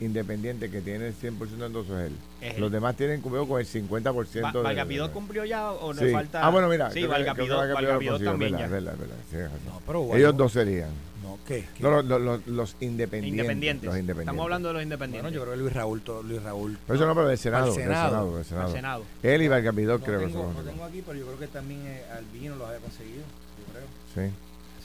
independiente 0.00 0.70
que 0.70 0.80
tiene 0.80 1.08
el 1.08 1.14
100% 1.14 1.38
de 1.58 1.66
endosos 1.66 1.98
es 2.00 2.06
él. 2.08 2.16
Es 2.40 2.54
él. 2.54 2.60
Los 2.60 2.72
demás 2.72 2.96
tienen 2.96 3.20
cumplido 3.20 3.46
con 3.46 3.60
el 3.60 3.66
50% 3.66 4.42
Va- 4.42 4.52
de... 4.52 4.62
¿Valgapidot 4.62 5.12
cumplió 5.12 5.44
ya 5.44 5.70
o 5.70 5.92
Sí. 5.94 6.04
le 6.04 6.12
falta? 6.12 6.44
Ah, 6.44 6.50
bueno, 6.50 6.68
mira. 6.68 6.90
Sí, 6.90 7.00
que- 7.02 7.08
que 7.08 7.08
consiguió, 7.08 8.18
también 8.30 8.52
verdad, 8.52 8.58
ya. 8.58 8.68
verdad, 8.68 8.94
verdad, 8.98 9.16
razón. 9.32 9.58
No, 9.66 9.80
pero 9.86 9.98
Ellos 10.00 10.10
bueno, 10.10 10.32
dos 10.32 10.52
serían. 10.52 10.90
No, 11.22 11.38
¿qué? 11.46 11.66
¿Qué? 11.76 11.82
No, 11.82 11.90
los, 11.90 12.04
los, 12.06 12.20
los- 12.20 12.46
los 12.46 12.76
independientes. 12.80 13.28
Independientes. 13.40 13.86
Los 13.86 13.94
independientes. 13.98 14.22
Estamos 14.22 14.42
hablando 14.44 14.68
de 14.68 14.74
los 14.74 14.82
independientes. 14.82 15.22
Bueno, 15.22 15.34
yo 15.36 15.42
creo 15.42 15.52
que 15.54 15.60
Luis 15.60 15.72
Raúl, 15.74 16.00
to- 16.00 16.22
Luis 16.22 16.42
Raúl. 16.42 16.78
Pero 16.86 16.96
eso 16.96 17.06
no, 17.06 17.14
pero 17.14 17.28
del 17.28 17.38
Senado. 17.38 17.64
Al 17.66 17.72
Del 17.74 17.82
Senado. 17.82 18.08
Senado. 18.08 18.36
Del 18.36 18.44
Senado. 18.44 18.72
Senado. 18.72 19.04
Él 19.22 19.42
y 19.42 19.48
Valgapidot 19.48 20.00
no 20.00 20.06
creo 20.06 20.20
que 20.20 20.26
tengo, 20.26 20.38
son 20.44 20.54
los 20.54 20.64
no 20.64 20.70
tengo 20.70 20.84
aquí, 20.84 21.02
pero 21.06 21.18
yo 21.18 21.26
creo 21.26 21.38
que 21.38 21.46
también 21.48 21.82
eh, 21.86 22.02
Albino 22.16 22.56
los 22.56 22.66
había 22.68 22.80
conseguido, 22.80 23.20
yo 23.22 23.72
creo. 23.72 24.28
Sí. 24.28 24.34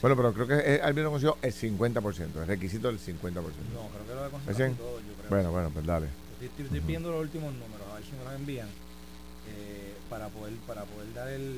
Bueno, 0.05 0.15
pero 0.17 0.33
creo 0.33 0.45
que 0.47 0.75
eh, 0.75 0.81
Albino 0.83 1.09
consiguió 1.09 1.35
el 1.41 1.51
50%, 1.51 2.41
el 2.41 2.45
requisito 2.47 2.89
del 2.89 2.99
50%. 2.99 3.33
No, 3.33 3.41
creo 3.41 4.05
que 4.07 4.13
lo 4.13 4.19
había 4.19 4.29
conseguido 4.29 4.71
todo, 4.73 4.99
yo 4.99 5.13
creo. 5.17 5.29
Bueno, 5.31 5.51
bueno, 5.51 5.71
pues 5.73 5.83
dale. 5.83 6.05
Estoy, 6.33 6.47
estoy- 6.47 6.65
estoy 6.65 6.79
viendo 6.81 7.09
los 7.11 7.21
últimos 7.21 7.51
números, 7.53 7.87
a 7.91 7.95
ver 7.95 8.03
si 8.03 8.11
me 8.11 8.23
los 8.23 8.33
envían. 8.35 8.67
eh, 8.67 9.93
para 10.11 10.27
poder 10.27 10.53
para 10.67 10.83
poder 10.83 11.11
dar 11.15 11.27
el 11.29 11.55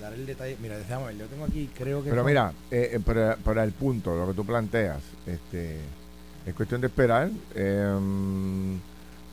dar 0.00 0.12
el 0.12 0.26
detalle. 0.26 0.56
Mira, 0.60 0.76
déjame 0.76 1.06
ver, 1.06 1.18
yo 1.18 1.26
tengo 1.26 1.44
aquí, 1.44 1.70
creo 1.72 2.02
que 2.02 2.10
Pero 2.10 2.24
mira, 2.24 2.52
eh, 2.72 2.90
eh, 2.94 2.98
para, 3.00 3.36
para 3.36 3.62
el 3.62 3.70
punto, 3.70 4.16
lo 4.16 4.26
que 4.26 4.34
tú 4.34 4.44
planteas, 4.44 5.00
este, 5.24 5.76
es 6.46 6.54
cuestión 6.56 6.80
de 6.80 6.88
esperar 6.88 7.30
eh, 7.54 7.96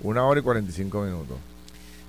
una 0.04 0.24
hora 0.26 0.40
y 0.40 0.44
45 0.44 1.02
minutos. 1.02 1.38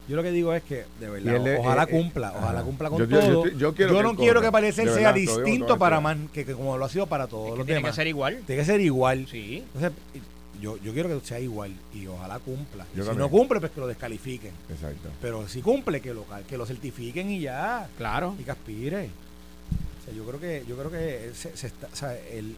Yo 0.09 0.17
lo 0.17 0.23
que 0.23 0.31
digo 0.33 0.53
es 0.53 0.63
que, 0.63 0.85
de 1.01 1.09
verdad, 1.09 1.37
él 1.47 1.57
ojalá 1.61 1.85
eh, 1.85 1.87
eh, 1.89 1.91
cumpla, 1.91 2.35
ojalá 2.37 2.63
cumpla 2.63 2.91
con 2.91 2.99
Yo- 2.99 3.05
yo- 3.07 3.11
yo 3.21 3.21
todo. 3.33 3.45
estoy- 3.47 3.59
yo 3.61 3.75
quiero 3.75 3.97
que 3.97 4.03
no 4.03 4.15
quiero 4.17 4.35
corra. 4.35 4.47
que 4.49 4.53
Parecer 4.53 4.85
sea 4.89 4.95
verdad, 4.97 5.15
distinto 5.15 5.79
para 5.79 6.01
más, 6.01 6.17
que, 6.33 6.45
que 6.45 6.53
como 6.55 6.77
lo 6.77 6.85
ha 6.85 6.89
sido 6.91 7.07
para 7.07 7.27
todos 7.27 7.47
Es 7.47 7.53
que 7.53 7.59
los 7.59 7.67
tiene 7.67 7.79
demás. 7.79 7.93
que 7.93 7.97
ser 7.97 8.07
igual. 8.09 8.43
Tiene 8.47 8.61
que 8.63 8.67
ser 8.67 8.81
igual. 8.83 9.27
Sí. 9.31 9.65
Entonces, 9.75 9.93
yo, 10.61 10.77
yo 10.79 10.93
quiero 10.93 11.09
que 11.09 11.27
sea 11.27 11.41
igual 11.41 11.73
y 11.95 12.07
ojalá 12.07 12.39
cumpla. 12.39 12.85
Y 12.95 12.99
Yo 12.99 13.03
si 13.03 13.09
también. 13.09 13.19
no 13.19 13.31
cumple, 13.31 13.61
pues 13.61 13.73
que 13.73 13.81
lo 13.81 13.87
descalifiquen. 13.87 14.53
Exacto. 14.71 15.09
Pero 15.23 15.49
si 15.49 15.63
cumple, 15.63 16.01
que 16.01 16.13
lo, 16.13 16.25
que 16.49 16.59
lo 16.59 16.67
certifiquen 16.67 17.31
y 17.31 17.41
ya. 17.41 17.89
Claro. 17.97 18.35
Y 18.39 18.45
que 18.45 18.51
aspire. 18.51 19.09
O 20.03 20.05
sea, 20.05 20.15
yo 20.15 20.25
creo 20.27 20.39
que, 20.41 20.65
yo 20.69 20.77
creo 20.77 20.91
que 20.91 21.31
se, 21.35 21.57
se 21.57 21.67
está, 21.69 21.89
o 21.93 21.97
sea, 21.97 22.15
el, 22.31 22.55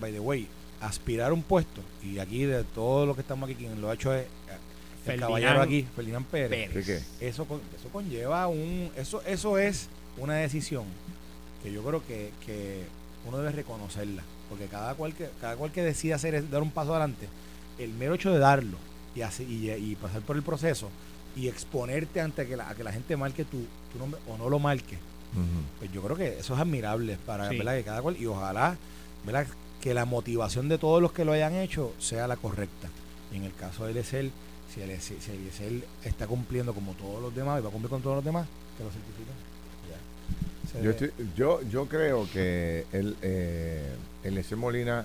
by 0.00 0.12
the 0.12 0.20
way, 0.20 0.46
aspirar 0.80 1.30
a 1.30 1.34
un 1.34 1.42
puesto, 1.42 1.80
y 2.02 2.18
aquí 2.18 2.44
de 2.44 2.62
todos 2.62 3.06
los 3.06 3.16
que 3.16 3.22
estamos 3.22 3.48
aquí, 3.48 3.56
quien 3.56 3.80
lo 3.80 3.90
ha 3.90 3.94
hecho 3.94 4.14
es 4.14 4.26
el 5.06 5.20
caballero 5.20 5.60
aquí, 5.62 5.86
Ferdinand 5.94 6.26
Pérez. 6.26 6.70
Pérez. 6.70 7.04
Eso, 7.20 7.46
eso 7.78 7.88
conlleva 7.92 8.46
un, 8.48 8.90
eso, 8.96 9.22
eso 9.26 9.58
es 9.58 9.88
una 10.16 10.34
decisión 10.36 10.84
que 11.62 11.72
yo 11.72 11.82
creo 11.82 12.02
que, 12.06 12.30
que 12.44 12.84
uno 13.26 13.38
debe 13.38 13.50
reconocerla. 13.52 14.22
Porque 14.48 14.66
cada 14.66 14.94
cual 14.94 15.14
que, 15.14 15.28
cada 15.40 15.56
cual 15.56 15.72
que 15.72 15.82
decida 15.82 16.16
hacer 16.16 16.34
es 16.34 16.50
dar 16.50 16.62
un 16.62 16.70
paso 16.70 16.92
adelante, 16.92 17.28
el 17.78 17.92
mero 17.92 18.14
hecho 18.14 18.30
de 18.30 18.38
darlo 18.38 18.76
y 19.16 19.22
así, 19.22 19.42
y, 19.44 19.70
y 19.70 19.96
pasar 19.96 20.20
por 20.22 20.36
el 20.36 20.42
proceso 20.42 20.90
y 21.36 21.48
exponerte 21.48 22.20
ante 22.20 22.46
que 22.46 22.56
la, 22.56 22.68
a 22.68 22.74
que 22.74 22.84
la 22.84 22.92
gente 22.92 23.16
marque 23.16 23.44
tu, 23.44 23.66
tu 23.92 23.98
nombre 23.98 24.20
o 24.28 24.36
no 24.36 24.48
lo 24.48 24.58
marque, 24.58 24.98
pues 25.80 25.90
yo 25.92 26.00
creo 26.02 26.16
que 26.16 26.38
eso 26.38 26.54
es 26.54 26.60
admirable 26.60 27.18
para 27.26 27.48
Sí. 27.48 27.58
¿verdad? 27.58 27.74
que 27.76 27.82
cada 27.82 28.02
cual 28.02 28.16
y 28.16 28.26
ojalá 28.26 28.76
¿verdad? 29.24 29.46
que 29.80 29.92
la 29.94 30.04
motivación 30.04 30.68
de 30.68 30.78
todos 30.78 31.02
los 31.02 31.10
que 31.12 31.24
lo 31.24 31.32
hayan 31.32 31.54
hecho 31.54 31.92
sea 31.98 32.28
la 32.28 32.36
correcta. 32.36 32.88
Y 33.32 33.36
en 33.38 33.42
el 33.44 33.52
caso 33.54 33.84
de 33.84 33.90
Eliezer, 33.90 34.30
si 34.72 34.80
Eliezer, 34.82 35.16
si 35.20 35.30
Eliezer 35.32 35.84
está 36.04 36.26
cumpliendo 36.26 36.72
como 36.74 36.92
todos 36.94 37.20
los 37.22 37.34
demás 37.34 37.60
y 37.60 37.62
va 37.62 37.68
a 37.68 37.72
cumplir 37.72 37.90
con 37.90 38.02
todos 38.02 38.16
los 38.16 38.24
demás, 38.24 38.46
que 38.78 38.84
lo. 38.84 38.90
Se 40.70 40.82
Yo, 40.82 40.90
estoy- 40.90 41.12
yo, 41.36 41.60
yo 41.62 41.86
creo 41.86 42.28
que 42.32 42.86
el, 42.92 43.16
eh, 43.22 43.94
el 44.24 44.38
S. 44.38 44.56
Molina, 44.56 45.04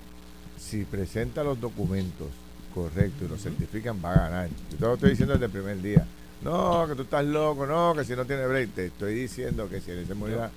si 0.58 0.84
presenta 0.84 1.44
los 1.44 1.60
documentos 1.60 2.28
correctos 2.74 3.22
y 3.26 3.28
los 3.28 3.40
certifican, 3.42 4.00
va 4.04 4.12
a 4.12 4.18
ganar. 4.28 4.48
Yo 4.72 4.76
te 4.78 4.84
lo 4.84 4.94
estoy 4.94 5.10
diciendo 5.10 5.34
desde 5.34 5.46
el 5.46 5.52
primer 5.52 5.80
día. 5.80 6.04
No, 6.42 6.86
que 6.88 6.94
tú 6.94 7.02
estás 7.02 7.24
loco, 7.24 7.66
no, 7.66 7.94
que 7.94 8.04
si 8.04 8.14
no 8.16 8.24
tiene 8.24 8.46
break. 8.46 8.70
Te 8.74 8.86
estoy 8.86 9.14
diciendo 9.14 9.68
que 9.68 9.80
si 9.80 9.90
el 9.90 9.98
S. 10.00 10.14
Molina 10.14 10.50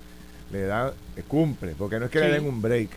le 0.52 0.62
da, 0.64 0.94
eh, 1.18 1.24
cumple, 1.28 1.76
porque 1.78 2.00
no 2.00 2.06
es 2.06 2.12
que 2.12 2.20
le 2.20 2.26
den 2.32 2.46
un 2.48 2.62
break. 2.62 2.90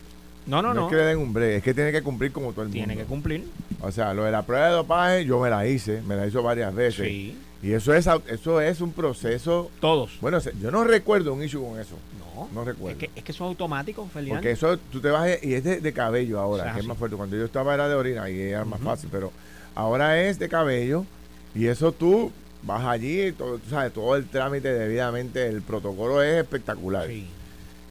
No, 0.46 0.62
no, 0.62 0.68
No, 0.72 0.74
no. 0.82 0.86
es 0.86 0.90
que 0.90 0.96
le 0.96 1.02
den 1.04 1.18
un 1.18 1.32
break, 1.32 1.56
es 1.58 1.62
que 1.62 1.74
tiene 1.74 1.90
que 1.92 2.02
cumplir 2.02 2.32
como 2.32 2.52
todo 2.52 2.64
el 2.64 2.70
Tiene 2.70 2.88
mundo. 2.94 3.02
que 3.02 3.08
cumplir. 3.08 3.44
O 3.80 3.90
sea, 3.90 4.14
lo 4.14 4.24
de 4.24 4.30
la 4.30 4.42
prueba 4.42 4.66
de 4.68 4.72
dopaje, 4.74 5.24
yo 5.24 5.40
me 5.40 5.50
la 5.50 5.66
hice, 5.66 6.02
me 6.02 6.16
la 6.16 6.26
hizo 6.26 6.42
varias 6.42 6.74
veces. 6.74 7.06
Sí. 7.06 7.36
Y 7.62 7.72
eso 7.72 7.92
es, 7.94 8.06
eso 8.28 8.60
es 8.60 8.80
un 8.80 8.92
proceso. 8.92 9.70
Todos. 9.80 10.18
Bueno, 10.20 10.38
yo 10.60 10.70
no 10.70 10.84
recuerdo 10.84 11.32
un 11.34 11.42
issue 11.42 11.60
con 11.66 11.80
eso. 11.80 11.96
No. 12.34 12.48
No 12.54 12.64
recuerdo. 12.64 12.92
Es 13.00 13.08
que, 13.08 13.18
es 13.18 13.24
que 13.24 13.32
son 13.32 13.48
automáticos, 13.48 14.10
Ferdinand. 14.12 14.38
Porque 14.40 14.50
eso 14.52 14.76
tú 14.78 15.00
te 15.00 15.08
vas 15.08 15.42
y 15.42 15.54
es 15.54 15.64
de, 15.64 15.80
de 15.80 15.92
cabello 15.92 16.38
ahora, 16.38 16.62
O 16.62 16.66
sea, 16.66 16.74
que 16.74 16.80
es 16.80 16.86
más 16.86 16.98
fuerte. 16.98 17.16
Cuando 17.16 17.34
yo 17.36 17.44
estaba 17.44 17.74
era 17.74 17.88
de 17.88 17.94
orina 17.94 18.28
y 18.30 18.38
era 18.40 18.64
más 18.64 18.80
fácil, 18.80 19.08
pero 19.10 19.32
ahora 19.74 20.20
es 20.22 20.38
de 20.38 20.48
cabello 20.48 21.04
y 21.54 21.66
eso 21.66 21.92
tú 21.92 22.30
vas 22.62 22.84
allí, 22.84 23.32
todo, 23.32 23.58
tú 23.58 23.70
sabes, 23.70 23.92
todo 23.92 24.16
el 24.16 24.26
trámite 24.26 24.72
debidamente, 24.72 25.46
el 25.48 25.62
protocolo 25.62 26.22
es 26.22 26.36
espectacular, 26.42 27.06
Sí. 27.06 27.26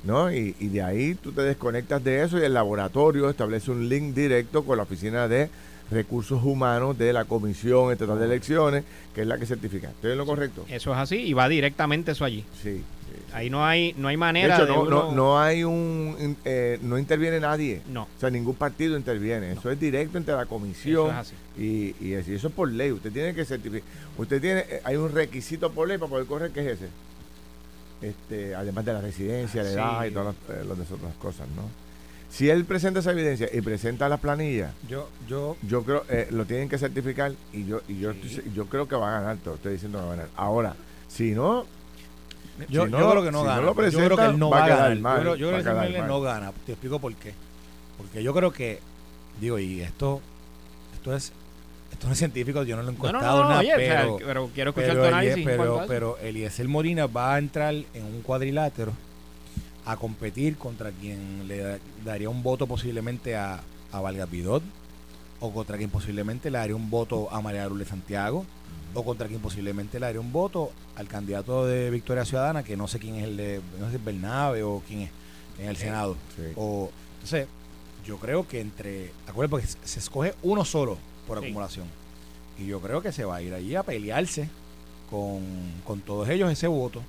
¿No? 0.06 0.32
Y, 0.32 0.56
y 0.60 0.68
de 0.68 0.82
ahí 0.82 1.16
tú 1.16 1.32
te 1.32 1.42
desconectas 1.42 2.04
de 2.04 2.24
eso 2.24 2.38
y 2.40 2.44
el 2.44 2.54
laboratorio 2.54 3.30
establece 3.30 3.72
un 3.72 3.90
link 3.90 4.14
directo 4.14 4.64
con 4.64 4.78
la 4.78 4.84
oficina 4.84 5.28
de 5.28 5.50
recursos 5.92 6.44
humanos 6.44 6.98
de 6.98 7.14
la 7.14 7.26
Comisión 7.26 7.92
Estatal 7.92 8.18
de 8.20 8.26
Elecciones, 8.26 8.84
que 9.14 9.22
es 9.22 9.28
la 9.28 9.38
que 9.38 9.46
certifica. 9.46 9.90
¿Estoy 9.90 10.14
en 10.14 10.18
lo 10.18 10.26
correcto? 10.26 10.66
Eso 10.70 10.92
es 10.92 10.98
así 10.98 11.16
y 11.18 11.34
va 11.34 11.48
directamente 11.48 12.12
eso 12.12 12.26
allí. 12.26 12.44
Sí. 12.62 12.78
sí, 12.78 12.84
sí. 13.12 13.22
Ahí 13.34 13.50
no 13.52 13.64
hay 13.66 13.94
no 13.98 14.08
hay 14.08 14.16
De 14.16 14.18
manera 14.18 14.56
hecho, 14.56 14.66
de, 14.66 14.72
no, 14.74 14.82
uno- 14.82 14.90
no, 14.90 15.12
no 15.12 15.40
hay 15.40 15.64
un, 15.64 16.36
eh, 16.44 16.80
no 16.82 16.98
interviene 16.98 17.40
nadie. 17.40 17.82
No. 17.92 18.04
O 18.04 18.20
sea, 18.20 18.32
ningún 18.32 18.56
partido 18.56 18.98
interviene. 18.98 19.52
Eso 19.52 19.70
es 19.70 19.80
directo 19.80 20.18
entre 20.18 20.34
la 20.34 20.42
Eso 20.42 20.50
comisión 20.50 21.10
es 21.12 21.16
así. 21.18 21.34
y, 21.58 21.96
y 22.04 22.14
eso, 22.14 22.32
y 22.32 22.36
eso 22.36 22.48
es 22.48 22.54
por 22.54 22.72
ley. 22.72 22.92
Usted 22.92 23.12
tiene 23.12 23.36
que 23.36 23.46
certificar. 23.46 23.88
Usted 24.18 24.42
tiene, 24.42 24.62
eh, 24.62 24.82
hay 24.84 24.96
un 24.96 25.12
requisito 25.12 25.72
por 25.72 25.88
ley 25.88 25.98
para 26.00 26.10
poder 26.10 26.26
correr 26.26 26.50
que 26.52 26.62
es 26.62 26.68
ese. 26.80 26.88
Este, 28.10 28.54
además 28.56 28.86
de 28.86 28.94
la 28.94 29.02
residencia, 29.02 29.64
la 29.64 29.70
edad 29.72 30.02
sí. 30.04 30.08
y 30.08 30.12
todas 30.12 30.36
las, 30.48 30.58
eh, 30.58 30.64
las 30.66 30.92
otras 30.92 31.14
cosas, 31.16 31.48
¿no? 31.56 31.64
Si 32.30 32.50
él 32.50 32.66
presenta 32.66 33.00
esa 33.00 33.12
evidencia 33.12 33.48
y 33.54 33.62
presenta 33.62 34.10
las 34.10 34.20
planillas, 34.20 34.74
yo, 34.90 35.10
yo, 35.28 35.56
yo 35.68 35.84
creo 35.84 36.04
eh, 36.10 36.28
lo 36.32 36.46
tienen 36.46 36.68
que 36.68 36.78
certificar 36.78 37.32
y 37.54 37.66
yo 37.66 37.82
y 37.88 38.00
yo, 38.00 38.12
Sí. 38.14 38.20
estoy- 38.26 38.52
yo 38.54 38.66
creo 38.66 38.88
que 38.88 38.96
va 38.96 39.10
a 39.16 39.22
ganar. 39.22 39.38
Te 39.38 39.54
estoy 39.54 39.74
diciendo 39.74 40.00
que 40.00 40.06
va 40.06 40.12
a 40.14 40.16
ganar. 40.16 40.30
Ahora, 40.36 40.76
si 41.08 41.32
no, 41.32 41.66
yo, 42.70 42.86
si 42.86 42.92
no 42.92 43.00
yo 43.00 43.10
creo 43.12 43.24
que 43.24 43.32
no 43.32 43.40
si 43.40 43.44
no 43.46 43.50
gana. 43.50 43.66
yo 43.66 43.74
creo 44.00 44.18
que 44.18 44.26
él 44.26 44.40
no 44.40 44.50
va 44.50 44.64
a 44.64 44.66
quedar 44.66 44.80
ganar. 44.80 44.98
mal, 45.00 45.18
yo 45.18 45.34
creo, 45.36 45.36
yo 45.36 45.64
que 45.64 45.98
mal. 46.00 46.08
no 46.08 46.22
gana. 46.22 46.52
Te 46.66 46.72
explico 46.74 47.00
por 47.00 47.14
qué. 47.16 47.34
Porque 47.98 48.22
yo 48.24 48.34
creo 48.34 48.52
que, 48.52 48.80
digo, 49.40 49.58
y 49.58 49.82
esto, 49.82 50.20
esto 50.96 51.16
es, 51.16 51.32
esto 52.06 52.10
no 52.10 52.14
es 52.14 52.20
científico, 52.20 52.64
yo 52.64 52.76
no 52.76 52.84
lo 52.84 52.90
he 52.90 52.92
no, 52.92 52.98
encontrado 52.98 53.38
no, 53.38 53.44
no, 53.44 53.50
nada, 53.50 53.60
oye, 53.62 53.74
o 53.74 53.78
sea, 53.80 54.02
pero, 54.02 54.18
pero 54.26 54.50
quiero 54.54 54.70
escuchar 54.72 54.90
pero, 54.92 55.02
tu 55.02 55.08
análisis. 55.08 55.46
pero, 55.46 55.86
pero 55.88 56.18
Eliezer 56.20 56.68
Molina 56.68 57.08
va 57.08 57.36
a 57.36 57.38
entrar 57.40 57.74
en 57.74 58.04
un 58.04 58.22
cuadrilátero 58.22 58.94
a 59.86 59.98
competir 59.98 60.56
contra 60.58 60.92
quien 60.92 61.48
le 61.48 61.58
da- 61.60 61.80
daría 62.04 62.30
un 62.30 62.42
voto 62.44 62.68
posiblemente 62.68 63.36
a, 63.36 63.60
a 63.92 64.02
Valga 64.02 64.26
Pidot, 64.28 64.64
o 65.40 65.52
contra 65.52 65.78
quien 65.78 65.90
posiblemente 65.90 66.50
le 66.50 66.58
daría 66.58 66.76
un 66.76 66.90
voto 66.90 67.28
a 67.32 67.42
María 67.42 67.68
Lourdes 67.68 67.88
Santiago, 67.88 68.46
o 68.94 69.04
contra 69.04 69.28
quien 69.28 69.40
posiblemente 69.42 70.00
le 70.00 70.06
daría 70.06 70.22
un 70.22 70.32
voto 70.32 70.72
al 70.96 71.08
candidato 71.08 71.66
de 71.66 71.90
Victoria 71.90 72.24
Ciudadana, 72.26 72.64
que 72.64 72.78
no 72.78 72.88
sé 72.88 73.00
quién 73.00 73.16
es 73.16 73.24
el 73.26 73.38
de, 73.38 73.62
no 73.80 73.92
sé 73.92 73.98
Bernabe 73.98 74.64
o 74.64 74.82
quién 74.88 75.02
es, 75.02 75.10
en 75.60 75.70
el 75.70 75.76
Senado. 75.78 76.16
sí. 76.36 76.44
O, 76.56 76.90
entonces, 77.16 77.48
yo 78.06 78.18
creo 78.18 78.48
que 78.48 78.62
entre, 78.62 79.12
acuérdate, 79.28 79.50
porque 79.50 79.68
se 79.84 80.00
escoge 80.00 80.34
uno 80.44 80.64
solo 80.64 80.98
por 81.27 81.39
Sí. 81.39 81.46
acumulación. 81.46 81.88
Y 82.58 82.67
yo 82.67 82.79
creo 82.79 83.01
que 83.01 83.12
se 83.12 83.25
va 83.25 83.36
a 83.38 83.41
ir 83.41 83.53
allí 83.53 83.75
a 83.75 83.84
pelearse 83.84 84.50
con, 85.10 85.41
con 85.86 86.00
todos 86.01 86.29
ellos 86.29 86.51
ese 86.51 86.67
voto. 86.67 87.01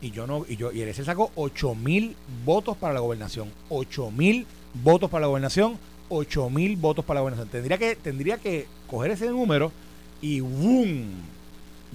Y 0.00 0.10
yo 0.10 0.26
no, 0.26 0.44
y 0.48 0.56
yo, 0.56 0.72
y 0.72 0.92
se 0.92 1.04
sacó 1.04 1.30
8 1.36 1.74
mil 1.74 2.16
votos 2.44 2.76
para 2.76 2.92
la 2.94 3.00
gobernación. 3.00 3.50
8 3.70 4.10
mil 4.10 4.46
votos 4.82 5.08
para 5.10 5.22
la 5.22 5.26
gobernación, 5.28 5.78
8 6.10 6.50
mil 6.50 6.76
votos 6.76 7.04
para 7.04 7.16
la 7.18 7.20
gobernación. 7.22 7.48
Tendría 7.48 7.78
que, 7.78 7.96
tendría 7.96 8.38
que 8.38 8.66
coger 8.88 9.12
ese 9.12 9.28
número 9.30 9.72
y 10.20 10.40
¡boom! 10.40 11.12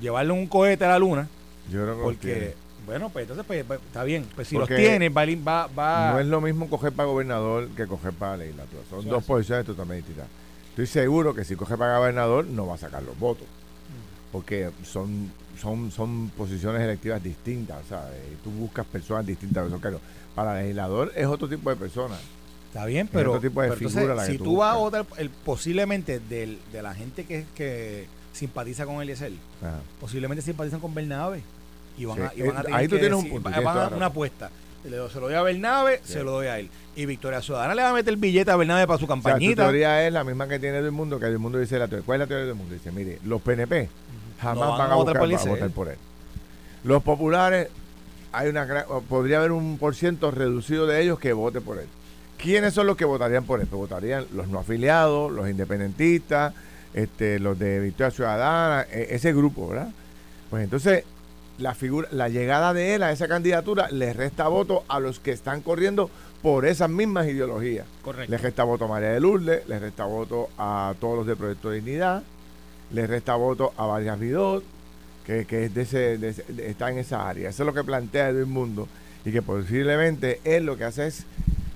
llevarle 0.02 0.34
un 0.34 0.48
cohete 0.48 0.86
a 0.86 0.90
la 0.90 1.00
luna. 1.00 1.28
yo 1.72 1.84
creo 1.84 1.96
que. 1.98 2.04
Porque, 2.04 2.56
bueno, 2.88 3.10
pues 3.10 3.24
entonces 3.24 3.46
pues, 3.46 3.64
pues, 3.66 3.80
está 3.86 4.04
bien. 4.04 4.26
Pues 4.36 4.48
si 4.48 4.56
Porque 4.56 4.74
los 4.74 4.82
tiene, 4.82 5.10
va, 5.10 5.24
va, 5.48 5.68
va- 5.68 6.12
No 6.14 6.20
es 6.20 6.26
lo 6.26 6.42
mismo 6.42 6.68
coger 6.70 6.92
para 6.94 7.08
gobernador 7.08 7.68
que 7.76 7.86
coger 7.86 8.14
para 8.14 8.38
legislatura. 8.38 8.82
Son 8.90 9.06
dos 9.08 9.20
así. 9.20 9.28
posiciones 9.28 9.66
totalmente 9.66 10.08
distintas. 10.08 10.28
Estoy 10.72 10.88
seguro 10.88 11.34
que 11.34 11.44
si 11.44 11.56
coge 11.56 11.78
para 11.78 11.98
gobernador 11.98 12.46
no 12.46 12.66
va 12.66 12.76
a 12.76 12.78
sacar 12.78 13.04
los 13.04 13.18
votos. 13.20 13.48
Porque 14.32 14.70
son, 14.84 15.30
son, 15.60 15.92
son 15.92 16.30
posiciones 16.30 16.82
electivas 16.82 17.22
distintas. 17.22 17.86
¿sabes? 17.88 18.18
Tú 18.44 18.52
buscas 18.52 18.86
personas 18.86 19.26
distintas. 19.26 19.70
Para 20.34 20.62
legislador 20.62 21.12
es 21.16 21.28
otro 21.28 21.50
tipo 21.50 21.70
de 21.70 21.76
persona. 21.76 22.16
Está 22.68 22.86
bien, 22.86 23.10
pero, 23.12 23.32
otro 23.32 23.42
tipo 23.50 23.62
de 23.62 23.68
pero 23.68 23.80
figura 23.80 24.02
entonces, 24.02 24.18
la 24.18 24.26
que 24.28 24.32
si 24.32 24.38
tú 24.38 24.44
tú, 24.46 24.58
vas 24.58 24.74
a 24.74 24.78
votar 24.78 25.06
el, 25.18 25.30
posiblemente 25.30 26.22
del, 26.22 26.58
de 26.72 26.82
la 26.82 26.94
gente 26.94 27.26
que, 27.26 27.46
que 27.54 28.08
simpatiza 28.32 28.86
con 28.86 29.02
Eliezer, 29.02 29.34
Ajá. 29.62 29.80
posiblemente 30.00 30.42
simpatizan 30.42 30.80
con 30.80 30.96
Bernabe 30.96 31.44
y 31.98 32.06
van, 32.06 32.18
Sí, 32.18 32.24
a, 32.24 32.32
y 32.34 32.42
van 32.48 32.56
a 32.56 32.60
eh, 32.62 32.64
tener 32.64 32.80
ahí 32.80 32.88
tú 32.88 32.96
que 32.96 33.00
tienes 33.02 33.20
un 33.20 33.30
punto, 33.30 33.50
van 33.50 33.78
a 33.78 33.88
una 33.90 34.06
apuesta. 34.06 34.50
Le- 34.84 35.10
se 35.10 35.16
lo 35.20 35.22
doy 35.28 35.34
a 35.36 35.42
Bernabe, 35.42 36.00
se 36.04 36.24
lo 36.24 36.32
doy 36.32 36.48
a 36.48 36.60
él. 36.60 36.70
Y 36.96 37.06
Victoria 37.06 37.42
Ciudadana 37.42 37.74
le 37.76 37.82
va 37.84 37.90
a 37.92 37.94
meter 37.94 38.10
el 38.14 38.20
billete 38.20 38.52
a 38.52 38.56
Bernabe 38.56 38.86
para 38.88 38.98
su 39.00 39.06
O 39.06 39.08
sea, 39.08 39.16
tu 39.16 39.22
campañita. 39.24 39.64
teoría 39.64 40.06
es 40.06 40.12
la 40.14 40.24
misma 40.24 40.48
que 40.48 40.60
tiene 40.60 40.78
el 40.80 40.92
mundo, 40.92 41.20
que 41.20 41.26
el 41.28 41.40
mundo 41.40 41.58
dice 41.60 41.78
la 41.80 41.88
teoría. 41.88 42.06
¿Cuál 42.06 42.18
es 42.22 42.26
la 42.26 42.28
teoría 42.28 42.46
del 42.48 42.56
mundo? 42.56 42.74
Dice, 42.74 42.92
mire, 42.92 43.20
los 43.26 43.42
PNP 43.42 43.90
jamás 44.42 44.56
No 44.70 44.78
van, 44.78 44.92
a, 44.92 44.96
votar 44.96 45.18
buscar- 45.18 45.40
por 45.40 45.48
a 45.50 45.52
votar 45.54 45.70
por 45.72 45.88
él. 45.90 45.98
Los 46.84 47.04
populares, 47.04 47.68
hay 48.34 48.50
una 48.50 48.86
podría 49.08 49.38
haber 49.40 49.52
un 49.52 49.78
por 49.78 49.94
ciento 49.96 50.32
reducido 50.32 50.88
de 50.88 51.02
ellos 51.02 51.20
que 51.20 51.34
vote 51.34 51.62
por 51.62 51.78
él. 51.78 51.86
¿Quiénes 52.38 52.74
son 52.74 52.88
los 52.88 52.98
que 52.98 53.06
votarían 53.06 53.44
por 53.46 53.60
él? 53.62 53.68
Pues 53.68 53.78
votarían 53.80 54.26
los 54.34 54.48
no 54.48 54.60
afiliados, 54.60 55.32
los 55.32 55.48
independentistas, 55.48 56.54
este, 56.94 57.40
los 57.40 57.58
de 57.60 57.80
Victoria 57.80 58.10
Ciudadana, 58.12 58.86
e- 58.92 59.10
ese 59.12 59.32
grupo, 59.32 59.68
¿verdad? 59.70 59.90
Pues 60.50 60.64
entonces, 60.64 61.04
la 61.62 61.74
figura, 61.76 62.08
la 62.12 62.28
llegada 62.30 62.74
de 62.74 62.96
él 62.96 63.04
a 63.04 63.12
esa 63.12 63.28
candidatura 63.28 63.90
le 63.92 64.14
resta 64.14 64.48
voto 64.48 64.84
a 64.88 65.00
los 65.00 65.20
que 65.20 65.32
están 65.32 65.62
corriendo 65.62 66.10
por 66.42 66.66
esas 66.66 66.90
mismas 66.90 67.28
ideologías. 67.28 67.86
Correcto. 68.02 68.32
Le 68.32 68.38
resta 68.38 68.64
voto 68.64 68.86
a 68.86 68.88
María 68.88 69.10
de 69.10 69.20
Lourdes, 69.20 69.68
le 69.68 69.80
resta 69.80 70.06
voto 70.06 70.50
a 70.58 70.94
todos 71.00 71.18
los 71.18 71.28
de 71.28 71.36
Proyecto 71.36 71.70
de 71.70 71.76
Dignidad, 71.78 72.24
le 72.92 73.08
resta 73.08 73.36
voto 73.36 73.74
a 73.78 73.86
Vargas 73.86 74.20
Vidot, 74.20 74.64
que, 75.26 75.46
que 75.46 75.66
es 75.66 75.74
de 75.74 75.82
ese, 75.84 76.18
de 76.18 76.30
ese- 76.30 76.46
de- 76.50 76.68
está 76.70 76.90
en 76.92 76.98
esa 76.98 77.30
área. 77.30 77.50
Eso 77.50 77.64
es 77.64 77.68
lo 77.68 77.74
que 77.74 77.84
plantea 77.84 78.30
Edwin 78.30 78.50
Mundo 78.50 78.88
y 79.24 79.32
que 79.32 79.42
posiblemente 79.44 80.42
él 80.44 80.66
lo 80.66 80.78
que 80.78 80.84
hace 80.86 81.06
es 81.08 81.26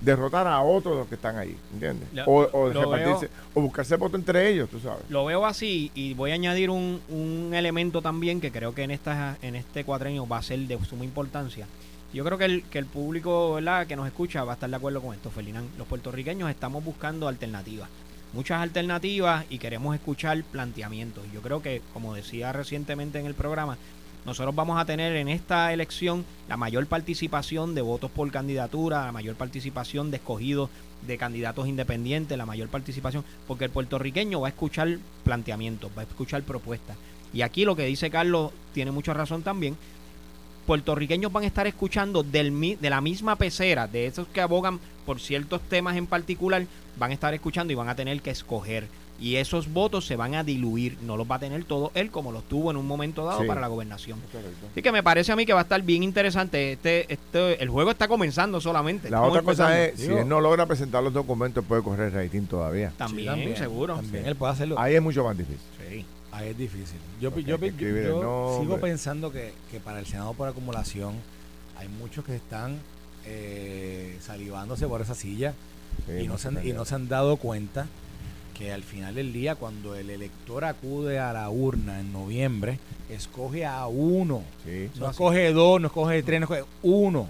derrotar 0.06 0.46
a 0.46 0.62
otros 0.62 0.94
de 0.94 0.98
los 1.00 1.08
que 1.08 1.16
están 1.16 1.36
ahí, 1.36 1.54
¿entiendes? 1.74 2.08
Lo- 2.14 2.24
O, 2.24 2.48
o 2.52 2.72
repartirse, 2.72 3.28
o 3.54 3.60
buscarse 3.60 3.96
voto 3.96 4.16
entre 4.16 4.48
ellos, 4.48 4.70
tú 4.70 4.78
sabes. 4.80 5.02
Lo 5.10 5.24
veo 5.26 5.44
así 5.44 5.90
y 5.94 6.14
voy 6.14 6.30
a 6.30 6.34
añadir 6.34 6.70
un, 6.70 7.00
un 7.10 7.50
elemento 7.52 8.00
también 8.00 8.40
que 8.40 8.50
creo 8.52 8.74
que 8.74 8.84
en 8.84 8.92
esta, 8.92 9.36
en 9.42 9.56
este 9.56 9.84
cuatrenio 9.84 10.26
va 10.26 10.38
a 10.38 10.42
ser 10.42 10.60
de 10.60 10.82
suma 10.84 11.04
importancia. 11.04 11.66
Yo 12.14 12.24
creo 12.24 12.38
que 12.38 12.44
el, 12.46 12.62
que 12.62 12.78
el 12.78 12.86
público 12.86 13.54
¿verdad? 13.54 13.86
que 13.86 13.96
nos 13.96 14.06
escucha 14.06 14.44
va 14.44 14.52
a 14.52 14.54
estar 14.54 14.70
de 14.70 14.76
acuerdo 14.76 15.02
con 15.02 15.12
esto, 15.14 15.30
Ferdinand. 15.30 15.68
Los 15.76 15.86
puertorriqueños 15.88 16.48
estamos 16.48 16.82
buscando 16.84 17.26
alternativas, 17.28 17.88
muchas 18.32 18.62
alternativas 18.62 19.44
y 19.50 19.58
queremos 19.58 19.94
escuchar 19.94 20.42
planteamientos. 20.44 21.24
Yo 21.34 21.42
creo 21.42 21.60
que, 21.60 21.82
como 21.92 22.14
decía 22.14 22.52
recientemente 22.52 23.18
en 23.18 23.26
el 23.26 23.34
programa, 23.34 23.76
nosotros 24.26 24.56
vamos 24.56 24.76
a 24.78 24.84
tener 24.84 25.14
en 25.14 25.28
esta 25.28 25.72
elección 25.72 26.24
la 26.48 26.56
mayor 26.56 26.86
participación 26.88 27.76
de 27.76 27.80
votos 27.80 28.10
por 28.10 28.28
candidatura, 28.32 29.06
la 29.06 29.12
mayor 29.12 29.36
participación 29.36 30.10
de 30.10 30.16
escogidos 30.16 30.68
de 31.06 31.16
candidatos 31.16 31.68
independientes, 31.68 32.36
la 32.36 32.44
mayor 32.44 32.68
participación, 32.68 33.24
porque 33.46 33.66
el 33.66 33.70
puertorriqueño 33.70 34.40
va 34.40 34.48
a 34.48 34.50
escuchar 34.50 34.98
planteamientos, 35.22 35.92
va 35.96 36.02
a 36.02 36.06
escuchar 36.06 36.42
propuestas. 36.42 36.96
Y 37.32 37.42
aquí 37.42 37.64
lo 37.64 37.76
que 37.76 37.86
dice 37.86 38.10
Carlos 38.10 38.50
tiene 38.74 38.90
mucha 38.90 39.14
razón 39.14 39.44
también. 39.44 39.76
Puertorriqueños 40.66 41.32
van 41.32 41.44
a 41.44 41.46
estar 41.46 41.68
escuchando 41.68 42.24
de 42.24 42.76
la 42.80 43.00
misma 43.00 43.36
pecera, 43.36 43.86
de 43.86 44.06
esos 44.06 44.26
que 44.26 44.40
abogan 44.40 44.80
por 45.04 45.20
ciertos 45.20 45.60
temas 45.62 45.96
en 45.96 46.08
particular, 46.08 46.66
van 46.98 47.12
a 47.12 47.14
estar 47.14 47.32
escuchando 47.32 47.72
y 47.72 47.76
van 47.76 47.88
a 47.88 47.94
tener 47.94 48.20
que 48.20 48.30
escoger. 48.30 48.88
Y 49.18 49.36
esos 49.36 49.72
votos 49.72 50.04
se 50.06 50.14
van 50.16 50.34
a 50.34 50.44
diluir, 50.44 50.98
no 51.02 51.16
los 51.16 51.30
va 51.30 51.36
a 51.36 51.38
tener 51.38 51.64
todo 51.64 51.90
él 51.94 52.10
como 52.10 52.32
los 52.32 52.44
tuvo 52.44 52.70
en 52.70 52.76
un 52.76 52.86
momento 52.86 53.24
dado 53.24 53.40
Sí. 53.40 53.46
para 53.46 53.60
la 53.60 53.68
gobernación. 53.68 54.18
Así 54.72 54.82
que 54.82 54.92
me 54.92 55.02
parece 55.02 55.32
a 55.32 55.36
mí 55.36 55.46
que 55.46 55.54
va 55.54 55.60
a 55.60 55.62
estar 55.62 55.80
bien 55.82 56.02
interesante. 56.02 56.72
Este, 56.72 57.10
este, 57.12 57.62
el 57.62 57.70
juego 57.70 57.90
está 57.90 58.08
comenzando 58.08 58.60
solamente. 58.60 59.08
La 59.08 59.22
otra 59.22 59.42
cosa 59.42 59.82
es, 59.82 59.98
si 59.98 60.12
él 60.12 60.28
no 60.28 60.40
logra 60.40 60.66
presentar 60.66 61.02
los 61.02 61.12
documentos, 61.14 61.64
puede 61.64 61.82
correr 61.82 62.12
rating 62.12 62.42
todavía. 62.42 62.92
También, 62.96 63.34
Sí, 63.36 63.56
seguro. 63.56 63.96
También 63.96 64.24
Sí. 64.24 64.28
él 64.28 64.36
puede 64.36 64.52
hacerlo. 64.52 64.78
Ahí 64.78 64.94
es 64.94 65.02
mucho 65.02 65.24
más 65.24 65.36
difícil. 65.36 65.60
Sí. 65.88 66.04
Ahí 66.32 66.48
es 66.50 66.58
difícil. 66.58 66.98
Yo, 67.18 67.34
yo, 67.38 68.58
sigo 68.60 68.78
pensando 68.78 69.32
que, 69.32 69.54
que 69.70 69.80
para 69.80 69.98
el 70.00 70.06
Senado 70.06 70.34
por 70.34 70.46
acumulación 70.48 71.14
hay 71.78 71.88
muchos 71.88 72.24
que 72.24 72.36
están 72.36 72.78
eh, 73.24 74.18
salivándose 74.20 74.86
por 74.86 75.00
esa 75.00 75.14
silla 75.14 75.54
Sí, 76.06 76.24
y, 76.24 76.28
no 76.28 76.36
se 76.36 76.48
han, 76.48 76.66
y 76.66 76.72
no 76.72 76.84
se 76.84 76.94
han 76.94 77.08
dado 77.08 77.36
cuenta 77.38 77.86
que 78.56 78.72
al 78.72 78.82
final 78.82 79.14
del 79.14 79.32
día, 79.32 79.54
cuando 79.54 79.94
el 79.94 80.08
elector 80.08 80.64
acude 80.64 81.18
a 81.18 81.32
la 81.32 81.50
urna 81.50 82.00
en 82.00 82.12
noviembre, 82.12 82.78
escoge 83.10 83.66
a 83.66 83.86
uno. 83.86 84.42
Sí. 84.64 84.88
No 84.98 85.10
escoge 85.10 85.52
dos, 85.52 85.80
no 85.80 85.88
escoge 85.88 86.22
tres, 86.22 86.40
no 86.40 86.44
escoge 86.44 86.64
uno. 86.82 87.28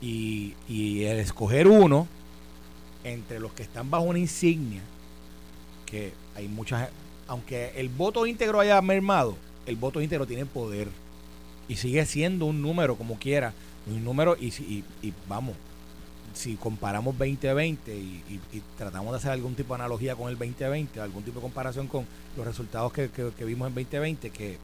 Y, 0.00 0.54
y 0.66 1.04
el 1.04 1.18
escoger 1.18 1.68
uno, 1.68 2.06
entre 3.04 3.38
los 3.38 3.52
que 3.52 3.62
están 3.62 3.90
bajo 3.90 4.04
una 4.04 4.18
insignia, 4.18 4.80
que 5.84 6.12
hay 6.34 6.48
muchas, 6.48 6.88
aunque 7.28 7.72
el 7.76 7.90
voto 7.90 8.26
íntegro 8.26 8.60
haya 8.60 8.80
mermado, 8.80 9.36
el 9.66 9.76
voto 9.76 10.00
íntegro 10.00 10.26
tiene 10.26 10.46
poder 10.46 10.88
y 11.68 11.76
sigue 11.76 12.06
siendo 12.06 12.46
un 12.46 12.62
número 12.62 12.96
como 12.96 13.18
quiera, 13.18 13.52
un 13.86 14.02
número 14.02 14.36
y, 14.40 14.46
y, 14.46 14.84
y 15.02 15.12
vamos, 15.28 15.54
si 16.34 16.56
comparamos 16.56 17.16
2020 17.18 17.94
y, 17.96 18.22
y- 18.52 18.62
tratamos 18.78 19.12
de 19.12 19.18
hacer 19.18 19.32
algún 19.32 19.54
tipo 19.54 19.74
de 19.74 19.82
analogía 19.82 20.14
con 20.14 20.28
el 20.30 20.38
2020, 20.38 21.00
algún 21.00 21.22
tipo 21.22 21.40
de 21.40 21.42
comparación 21.42 21.86
con 21.86 22.06
los 22.36 22.46
resultados 22.46 22.92
que, 22.92 23.08
vimos 23.44 23.68
en 23.68 23.74
2020, 23.74 24.30
que 24.30 24.58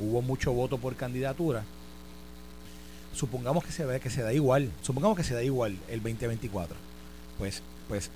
hubo 0.00 0.22
mucho 0.22 0.52
voto 0.52 0.78
por 0.78 0.94
candidatura, 0.96 1.64
supongamos 3.14 3.64
que 3.64 3.72
se 3.72 3.84
ve 3.84 4.00
que 4.00 4.10
se 4.10 4.22
da 4.22 4.32
igual, 4.32 4.70
supongamos 4.82 5.16
que 5.16 5.24
se 5.24 5.34
da 5.34 5.42
igual 5.42 5.76
el 5.88 6.00
2024, 6.02 6.76
pues, 7.38 7.62
pues 7.88 8.10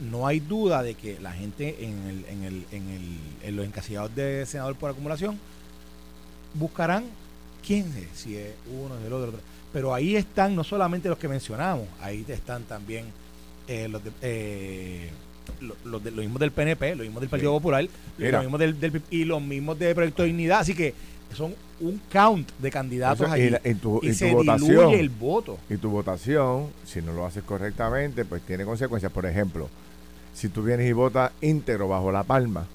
no 0.00 0.26
hay 0.26 0.40
duda 0.40 0.82
de 0.82 0.94
que 0.94 1.18
la 1.20 1.32
gente 1.32 1.84
en, 1.84 2.06
el, 2.06 2.24
en, 2.26 2.44
el, 2.44 2.66
en, 2.72 2.88
el, 2.88 3.18
en 3.42 3.56
los 3.56 3.66
encasillados 3.66 4.14
de 4.14 4.46
senador 4.46 4.76
por 4.76 4.90
acumulación 4.90 5.38
buscarán 6.54 7.04
quién 7.66 7.86
es, 7.96 8.18
si 8.18 8.36
es 8.36 8.54
uno, 8.72 8.96
es 8.98 9.04
el 9.04 9.12
otro, 9.12 9.28
otro. 9.28 9.40
Pero 9.72 9.94
ahí 9.94 10.16
están 10.16 10.54
no 10.56 10.64
solamente 10.64 11.08
los 11.08 11.18
que 11.18 11.28
mencionamos, 11.28 11.86
ahí 12.00 12.24
están 12.28 12.62
también 12.64 13.04
eh, 13.66 13.86
los, 13.88 14.02
de, 14.02 14.10
eh, 14.22 15.10
lo- 15.60 15.76
los, 15.84 16.02
de- 16.02 16.10
los 16.10 16.20
mismos 16.20 16.40
del 16.40 16.52
PNP, 16.52 16.94
los 16.96 17.04
mismos 17.04 17.20
del 17.20 17.28
Partido 17.28 17.52
Popular, 17.52 17.86
Mira. 18.16 18.30
los 18.38 18.42
mismos 18.42 18.60
del, 18.60 18.80
del- 18.80 19.02
y 19.10 19.24
los 19.24 19.42
mismos 19.42 19.78
de 19.78 19.94
Proyecto 19.94 20.22
de 20.22 20.28
Dignidad. 20.28 20.60
Así 20.60 20.74
que 20.74 20.94
son 21.36 21.54
un 21.80 22.00
count 22.10 22.50
de 22.58 22.70
candidatos 22.70 23.20
Entonces, 23.26 23.40
ahí. 23.42 23.46
y 23.68 23.74
la- 23.74 23.80
tu- 23.80 24.00
y 24.02 24.14
se 24.14 24.32
votación. 24.32 24.68
diluye 24.70 25.00
el 25.00 25.10
voto. 25.10 25.58
Y 25.68 25.76
tu 25.76 25.90
votación, 25.90 26.68
si 26.86 27.02
no 27.02 27.12
lo 27.12 27.26
haces 27.26 27.42
correctamente, 27.44 28.24
pues 28.24 28.40
tiene 28.42 28.64
consecuencias. 28.64 29.12
Por 29.12 29.26
ejemplo, 29.26 29.68
si 30.34 30.48
tú 30.48 30.62
vienes 30.62 30.88
y 30.88 30.92
votas 30.92 31.32
íntegro 31.42 31.88
bajo 31.88 32.10
la 32.10 32.22
palma 32.22 32.66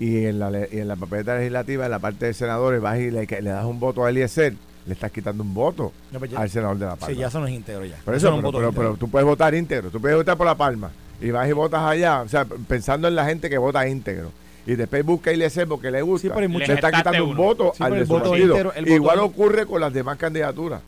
y 0.00 0.24
en 0.24 0.40
la, 0.40 0.50
y 0.72 0.78
en 0.80 0.88
la 0.88 0.96
papeleta 0.96 1.36
legislativa, 1.36 1.84
en 1.84 1.90
la 1.92 1.98
parte 2.00 2.26
de 2.26 2.34
senadores, 2.34 2.80
vas 2.80 2.98
y 2.98 3.12
le, 3.12 3.26
le 3.26 3.50
das 3.50 3.64
un 3.64 3.78
voto 3.78 4.04
a 4.04 4.10
Eliezer, 4.10 4.54
le 4.86 4.92
estás 4.94 5.10
quitando 5.12 5.42
un 5.42 5.52
voto 5.54 5.92
No, 6.10 6.18
pues 6.18 6.30
ya- 6.30 6.38
al 6.40 6.50
senador 6.50 6.78
de 6.78 6.86
la 6.86 6.96
palma. 6.96 7.14
Sí, 7.14 7.20
ya 7.20 7.28
eso 7.28 7.40
no 7.40 7.46
es 7.46 7.52
íntegro 7.54 7.84
ya. 7.84 7.96
Por 8.04 8.14
eso, 8.14 8.30
no 8.30 8.36
pero, 8.36 8.52
pero- 8.52 8.72
pero 8.72 8.96
tú 8.96 9.08
puedes 9.08 9.26
votar 9.26 9.54
íntegro, 9.54 9.90
tú 9.90 10.00
puedes 10.00 10.16
votar 10.16 10.36
por 10.36 10.46
la 10.46 10.54
palma 10.56 10.90
y 11.20 11.30
vas 11.30 11.48
y 11.48 11.52
votas 11.52 11.82
allá, 11.82 12.22
o 12.22 12.28
sea, 12.28 12.44
pensando 12.66 13.06
en 13.08 13.14
la 13.14 13.24
gente 13.26 13.50
que 13.50 13.58
vota 13.58 13.86
íntegro. 13.86 14.32
Y 14.66 14.74
después 14.74 15.04
busca 15.04 15.30
Eliezer 15.30 15.66
porque 15.66 15.90
le 15.90 16.02
gusta. 16.02 16.28
Sí, 16.28 16.32
pero 16.34 16.46
le 16.48 16.64
está 16.74 16.90
Le 16.90 16.96
quitando 16.98 17.24
un 17.24 17.36
voto 17.36 17.72
Sí, 17.76 17.82
al 17.82 17.94
el 17.94 18.04
voto 18.04 18.36
íntegro- 18.36 18.72
el 18.74 18.88
Igual 18.88 19.18
voto- 19.18 19.26
ocurre 19.30 19.66
con 19.66 19.80
las 19.80 19.92
demás 19.92 20.16
candidaturas. 20.18 20.80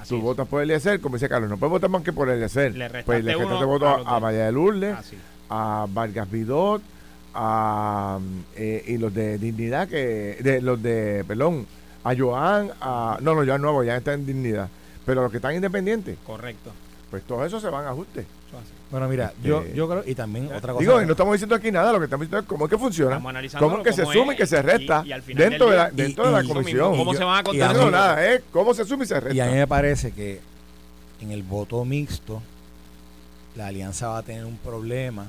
Así 0.00 0.10
Tú 0.10 0.16
es. 0.16 0.22
votas 0.22 0.48
por 0.48 0.62
Eliezer, 0.62 1.00
como 1.00 1.16
dice 1.16 1.28
Carlos, 1.28 1.48
no 1.48 1.56
puedes 1.56 1.70
votar 1.70 1.88
más 1.90 2.02
que 2.02 2.12
por 2.12 2.28
Eliezer. 2.28 2.74
Le 2.74 2.88
restaste 2.88 3.04
pues 3.06 3.24
le 3.24 3.34
restaste 3.36 3.64
voto 3.64 3.88
a 3.88 3.94
a, 3.94 3.98
los 3.98 4.06
a 4.08 4.14
de- 4.14 4.20
María 4.20 4.44
de 4.46 4.52
Lourdes, 4.52 4.96
Así. 4.98 5.16
a 5.48 5.86
Vargas 5.88 6.30
Vidot, 6.30 6.82
a 7.34 8.18
eh, 8.56 8.84
y 8.86 8.96
los 8.98 9.12
de 9.14 9.38
Dignidad, 9.38 9.88
que 9.88 10.38
de 10.40 10.60
los 10.60 10.82
de, 10.82 11.24
perdón, 11.26 11.66
a 12.04 12.14
Joan, 12.16 12.70
a, 12.80 13.18
no, 13.20 13.34
no, 13.34 13.44
Joan 13.46 13.60
Nuevo, 13.62 13.82
ya 13.82 13.96
está 13.96 14.12
en 14.12 14.26
Dignidad. 14.26 14.68
Pero 15.06 15.22
los 15.22 15.30
que 15.30 15.38
están 15.38 15.54
independientes, 15.54 16.16
Correcto. 16.24 16.70
pues 17.10 17.22
todos 17.24 17.46
esos 17.46 17.60
se 17.62 17.68
van 17.68 17.84
a 17.86 17.90
ajuste. 17.90 18.26
Bueno, 18.90 19.08
mira, 19.08 19.32
Este- 19.36 19.48
yo, 19.48 19.64
yo 19.74 19.88
creo, 19.88 20.02
y 20.06 20.14
también 20.14 20.46
otra 20.52 20.72
cosa. 20.72 20.78
Digo, 20.80 21.02
y 21.02 21.06
no 21.06 21.12
estamos 21.12 21.32
diciendo 21.32 21.56
aquí 21.56 21.72
nada, 21.72 21.92
lo 21.92 21.98
que 21.98 22.04
estamos 22.04 22.26
diciendo 22.26 22.42
es 22.42 22.46
cómo 22.48 22.66
es 22.66 22.70
que 22.70 22.78
funciona. 22.78 23.16
Cómo 23.58 23.78
es 23.78 23.82
que 23.82 23.92
se 23.92 24.06
suma 24.06 24.34
y 24.34 24.36
que 24.36 24.46
se 24.46 24.62
resta 24.62 25.02
y- 25.04 25.08
y 25.08 25.12
al 25.12 25.22
final 25.22 25.50
dentro, 25.50 25.66
del 25.66 25.72
de 25.72 25.82
la, 25.82 25.90
dentro 25.90 26.24
y- 26.24 26.26
de 26.28 26.32
la 26.32 26.38
y- 26.38 26.44
Eso 26.44 26.54
mismo, 26.54 26.54
comisión. 26.62 26.96
¿Cómo 26.96 27.12
Y 27.12 27.16
se 27.16 27.20
yo- 27.22 27.26
van 27.26 27.38
a 27.38 27.42
contar? 27.42 27.76
no, 27.76 27.90
nada, 27.90 28.24
es 28.32 28.42
cómo 28.52 28.72
se 28.74 28.84
suma 28.84 29.02
y 29.04 29.06
se 29.08 29.14
Y 29.14 29.18
a 29.18 29.20
mí 29.20 29.28
resta. 29.30 29.46
me 29.50 29.66
parece 29.66 30.12
que 30.12 30.40
en 31.20 31.32
el 31.32 31.42
voto 31.42 31.84
mixto 31.84 32.40
la 33.56 33.66
alianza 33.68 34.08
va 34.08 34.18
a 34.18 34.22
tener 34.22 34.44
un 34.44 34.56
problema 34.58 35.26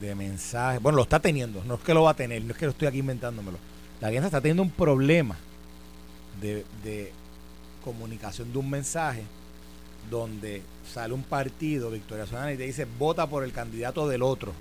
de 0.00 0.14
mensaje. 0.16 0.78
Bueno, 0.78 0.96
lo 0.96 1.02
está 1.04 1.20
teniendo, 1.20 1.62
no 1.64 1.74
es 1.74 1.80
que 1.80 1.94
lo 1.94 2.02
va 2.02 2.10
a 2.10 2.14
tener, 2.14 2.42
no 2.42 2.52
es 2.52 2.58
que 2.58 2.64
lo 2.66 2.72
estoy 2.72 2.88
aquí 2.88 2.98
inventándomelo. 2.98 3.58
La 4.00 4.08
alianza 4.08 4.26
está 4.26 4.40
teniendo 4.40 4.62
un 4.64 4.70
problema 4.70 5.36
de, 6.40 6.64
de 6.84 7.12
comunicación 7.84 8.52
de 8.52 8.58
un 8.58 8.70
mensaje 8.70 9.22
donde 10.10 10.62
sale 10.92 11.14
un 11.14 11.22
partido, 11.22 11.90
Victoria 11.90 12.26
Ciudadana, 12.26 12.52
y 12.52 12.56
te 12.56 12.64
dice 12.64 12.86
vota 12.98 13.26
por 13.26 13.42
el 13.44 13.52
candidato 13.52 14.08
del 14.08 14.22
otro. 14.22 14.52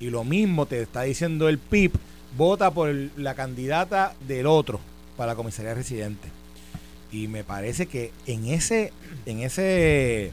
Y 0.00 0.10
lo 0.10 0.24
mismo 0.24 0.66
te 0.66 0.80
está 0.82 1.02
diciendo 1.02 1.48
el 1.48 1.58
PIB, 1.58 1.92
vota 2.36 2.70
por 2.70 2.92
la 3.16 3.34
candidata 3.34 4.14
del 4.26 4.46
otro 4.46 4.80
para 5.16 5.32
la 5.32 5.36
comisaría 5.36 5.74
residente. 5.74 6.28
Y 7.12 7.28
me 7.28 7.44
parece 7.44 7.86
que 7.86 8.12
en 8.26 8.46
ese, 8.46 8.92
en 9.26 9.40
ese 9.40 10.32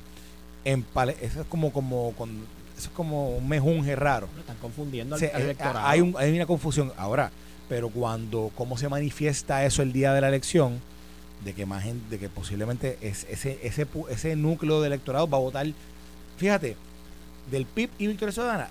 empale- 0.66 1.16
eso 1.22 1.42
es 1.42 1.48
como, 1.48 1.72
como, 1.72 2.14
con, 2.18 2.30
eso 2.78 2.90
es 2.90 2.96
como 2.96 3.30
un 3.38 3.48
mejunje 3.48 3.96
raro. 3.96 4.28
Lo 4.34 4.42
Están 4.42 4.58
confundiendo 4.58 5.16
al, 5.16 5.20
Se- 5.20 5.32
al 5.32 5.42
eh, 5.42 5.46
electorado. 5.46 5.86
hay, 5.88 6.02
un- 6.02 6.16
hay 6.18 6.36
una 6.36 6.46
confusión 6.46 6.92
ahora, 6.98 7.32
pero 7.70 7.90
cuando, 7.90 8.52
cómo 8.56 8.78
se 8.78 8.90
manifiesta 8.90 9.66
eso 9.66 9.82
el 9.82 9.94
día 9.94 10.14
de 10.14 10.22
la 10.22 10.30
elección, 10.30 10.80
de 11.44 11.54
que 11.54 11.66
más 11.66 11.84
gente, 11.84 12.10
de 12.10 12.20
que 12.20 12.30
posiblemente 12.30 12.98
es, 13.02 13.26
ese, 13.30 13.60
ese, 13.64 13.88
ese 14.10 14.36
núcleo 14.36 14.82
de 14.82 14.88
electorado 14.88 15.28
va 15.28 15.38
a 15.38 15.42
votar. 15.42 15.68
Fíjate, 16.38 16.78
del 17.52 17.66
PIB 17.66 17.90
y 17.98 18.08
Victoria 18.08 18.32
Ciudadana, 18.32 18.70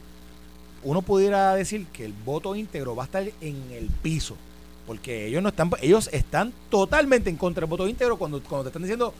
uno 0.83 1.03
pudiera 1.03 1.55
decir 1.55 1.87
que 1.93 2.05
el 2.05 2.13
voto 2.13 2.57
íntegro 2.57 2.97
va 2.97 3.05
a 3.05 3.07
estar 3.07 3.23
en 3.23 3.57
el 3.73 3.89
piso. 4.03 4.37
Porque 4.87 5.27
ellos 5.27 5.43
no 5.43 5.51
están, 5.51 5.71
ellos 5.81 6.09
están 6.13 6.53
totalmente 6.69 7.31
en 7.31 7.37
contra 7.37 7.61
del 7.61 7.71
voto 7.71 7.87
íntegro 7.87 8.17
cuando, 8.17 8.43
cuando 8.43 8.65
te 8.65 8.69
están 8.71 8.83
diciendo 8.83 9.15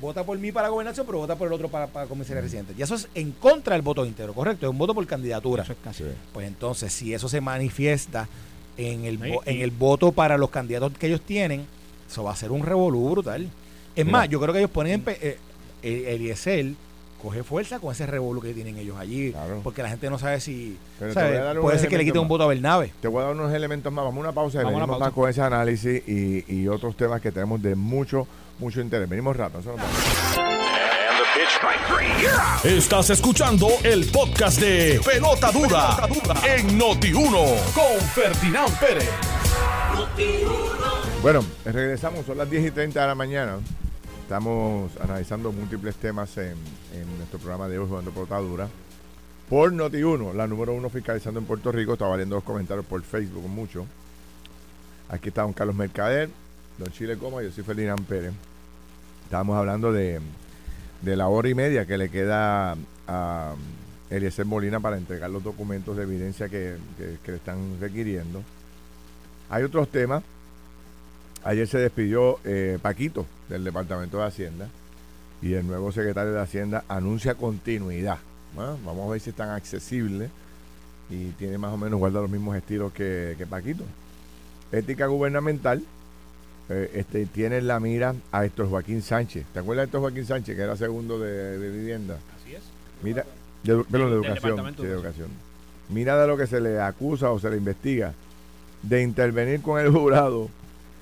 vota 0.00 0.24
por 0.24 0.38
mí 0.38 0.52
para 0.52 0.68
gobernación, 0.68 1.06
pero 1.06 1.18
vota 1.18 1.36
por 1.36 1.46
el 1.46 1.54
otro 1.54 1.68
para, 1.68 1.86
para 1.86 2.06
comisaría 2.06 2.42
residente. 2.42 2.74
Y 2.76 2.82
eso 2.82 2.94
es 2.94 3.08
en 3.14 3.32
contra 3.32 3.74
del 3.74 3.82
voto 3.82 4.04
íntegro, 4.04 4.34
correcto, 4.34 4.66
es 4.66 4.70
un 4.70 4.78
voto 4.78 4.94
por 4.94 5.06
candidatura. 5.06 5.62
Eso 5.62 5.72
es 5.72 5.78
casi. 5.82 6.04
Pues 6.34 6.46
entonces, 6.46 6.92
si 6.92 7.14
eso 7.14 7.28
se 7.28 7.40
manifiesta 7.40 8.28
en 8.76 9.04
el, 9.04 9.18
en 9.44 9.60
el 9.60 9.70
voto 9.70 10.12
para 10.12 10.38
los 10.38 10.50
candidatos 10.50 10.92
que 10.98 11.06
ellos 11.06 11.20
tienen, 11.22 11.66
eso 12.08 12.24
va 12.24 12.32
a 12.32 12.36
ser 12.36 12.50
un 12.50 12.64
revolú 12.64 13.10
brutal. 13.10 13.48
Es 13.94 14.06
más, 14.06 14.28
yo 14.28 14.40
creo 14.40 14.52
que 14.52 14.60
ellos 14.60 14.70
ponen 14.70 15.02
eh, 15.06 15.38
eh, 15.82 16.04
el 16.08 16.22
ISL 16.22 16.76
coge 17.22 17.42
fuerza 17.42 17.78
con 17.78 17.92
ese 17.92 18.06
revolú 18.06 18.40
que 18.40 18.52
tienen 18.52 18.76
ellos 18.76 18.96
allí. 18.98 19.34
Porque 19.62 19.82
la 19.82 19.88
gente 19.88 20.10
no 20.10 20.18
sabe 20.18 20.40
si. 20.40 20.76
Puede 20.98 21.78
ser 21.78 21.88
que 21.88 21.98
le 21.98 22.04
quite 22.04 22.18
un 22.18 22.28
voto 22.28 22.44
a 22.44 22.46
Bernabe. 22.48 22.92
Te 23.00 23.08
voy 23.08 23.22
a 23.22 23.26
dar 23.26 23.34
unos 23.34 23.52
elementos 23.52 23.92
más. 23.92 24.04
Vamos 24.04 24.18
a 24.18 24.20
una 24.20 24.32
pausa 24.32 24.62
y 24.62 24.64
venimos 24.64 24.98
más 24.98 25.12
con 25.12 25.28
ese 25.28 25.42
análisis 25.42 26.02
y, 26.06 26.44
y, 26.46 26.68
otros 26.68 26.96
temas 26.96 27.20
que 27.20 27.32
tenemos 27.32 27.60
de 27.62 27.74
mucho, 27.74 28.26
mucho 28.58 28.80
interés. 28.80 29.08
Venimos 29.08 29.36
rato. 29.36 29.60
Estás 32.64 33.10
escuchando 33.10 33.68
el 33.84 34.06
podcast 34.06 34.58
de 34.58 34.98
Pelota 35.04 35.52
Dura, 35.52 36.08
en 36.46 36.78
Noti1 36.78 37.72
con 37.74 38.00
Ferdinand 38.14 38.78
Pérez. 38.80 39.10
Bueno, 41.20 41.44
regresamos, 41.64 42.24
son 42.24 42.38
las 42.38 42.48
10 42.48 42.66
y 42.66 42.70
30 42.70 43.00
de 43.00 43.06
la 43.06 43.14
mañana. 43.14 43.58
Estamos 44.22 44.90
analizando 44.98 45.52
múltiples 45.52 45.96
temas 45.96 46.38
en, 46.38 46.56
nuestro 47.18 47.38
programa 47.38 47.68
de 47.68 47.78
hoy, 47.78 47.86
Jugando 47.86 48.12
Pelota 48.12 48.38
Dura. 48.38 48.68
Por 49.50 49.72
Noti1, 49.72 50.32
la 50.32 50.46
número 50.46 50.72
uno 50.72 50.88
fiscalizando 50.88 51.38
en 51.38 51.44
Puerto 51.44 51.70
Rico. 51.70 51.92
Está 51.92 52.06
valiendo 52.06 52.36
los 52.36 52.44
comentarios 52.44 52.86
por 52.86 53.02
Facebook 53.02 53.46
mucho. 53.46 53.86
Aquí 55.10 55.28
está 55.28 55.42
don 55.42 55.52
Carlos 55.52 55.76
Mercader, 55.76 56.30
don 56.78 56.90
Chile 56.92 57.18
Coma, 57.18 57.42
yo 57.42 57.52
soy 57.52 57.62
Ferdinand 57.62 58.06
Pérez. 58.06 58.32
Estábamos 59.24 59.58
hablando 59.58 59.92
de 59.92 60.20
de 61.02 61.16
la 61.16 61.28
hora 61.28 61.48
y 61.48 61.54
media 61.54 61.86
que 61.86 61.98
le 61.98 62.08
queda 62.08 62.76
a 63.06 63.54
Eliezer 64.10 64.46
Molina 64.46 64.80
para 64.80 64.96
entregar 64.96 65.30
los 65.30 65.42
documentos 65.42 65.96
de 65.96 66.04
evidencia 66.04 66.48
que, 66.48 66.76
le 67.26 67.34
están 67.34 67.80
requiriendo. 67.80 68.42
Hay 69.50 69.62
otros 69.62 69.88
temas. 69.88 70.22
Ayer 71.44 71.68
se 71.68 71.78
despidió 71.78 72.40
eh, 72.44 72.78
Paquito 72.82 73.24
del 73.48 73.62
Departamento 73.62 74.18
de 74.18 74.24
Hacienda 74.24 74.68
y 75.40 75.52
el 75.54 75.66
nuevo 75.66 75.92
secretario 75.92 76.32
de 76.32 76.40
Hacienda 76.40 76.84
anuncia 76.88 77.34
continuidad. 77.34 78.18
vamos 78.54 79.06
a 79.06 79.12
ver 79.12 79.20
si 79.20 79.30
es 79.30 79.36
tan 79.36 79.50
accesible 79.50 80.30
y 81.08 81.30
tiene 81.32 81.56
más 81.56 81.72
o 81.72 81.76
menos 81.76 82.00
guarda 82.00 82.20
los 82.20 82.30
mismos 82.30 82.56
estilos 82.56 82.92
que, 82.92 83.36
que 83.38 83.46
Paquito. 83.46 83.84
Ética 84.72 85.06
gubernamental 85.06 85.84
eh, 86.68 86.90
este, 86.94 87.26
tiene 87.26 87.60
la 87.60 87.78
mira 87.78 88.14
a 88.32 88.44
Héctor 88.44 88.68
Joaquín 88.68 89.02
Sánchez. 89.02 89.46
¿Te 89.52 89.60
acuerdas 89.60 89.84
de 89.84 89.86
Héctor 89.86 90.00
Joaquín 90.00 90.26
Sánchez, 90.26 90.56
que 90.56 90.62
era 90.62 90.76
segundo 90.76 91.18
de, 91.18 91.58
vivienda? 91.70 92.18
Así 92.40 92.54
es. 92.54 92.62
Mira, 93.02 93.24
de, 93.62 93.72
educación, 93.72 94.74
de 94.76 94.88
educación. 94.88 95.28
Mira 95.88 96.20
de 96.20 96.26
lo 96.26 96.36
que 96.36 96.46
se 96.46 96.60
le 96.60 96.80
acusa 96.80 97.30
o 97.30 97.38
se 97.38 97.50
le 97.50 97.56
investiga 97.56 98.14
de 98.82 99.02
intervenir 99.02 99.62
con 99.62 99.80
el 99.80 99.90
jurado 99.90 100.48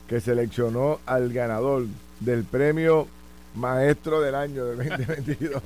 que 0.09 0.21
seleccionó 0.21 1.01
al 1.07 1.33
ganador 1.33 1.87
del 2.21 2.45
premio 2.45 3.09
maestro 3.55 4.21
del 4.21 4.35
año 4.35 4.65
de 4.67 4.77
2022 4.77 5.63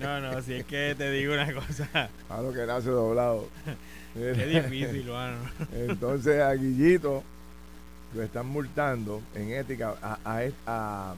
No, 0.00 0.20
no, 0.20 0.42
si 0.42 0.54
es 0.54 0.64
que 0.64 0.94
te 0.96 1.10
digo 1.10 1.34
una 1.34 1.52
cosa. 1.52 2.10
A 2.28 2.42
lo 2.42 2.52
que 2.52 2.66
nace 2.66 2.90
doblado. 2.90 3.48
Es 4.16 4.48
difícil, 4.48 5.10
mano. 5.10 5.36
Entonces 5.74 6.40
a 6.40 6.54
Guillito 6.54 7.22
lo 8.14 8.22
están 8.22 8.46
multando 8.46 9.22
en 9.34 9.52
ética 9.52 9.94
a, 10.00 10.18
a, 10.24 11.14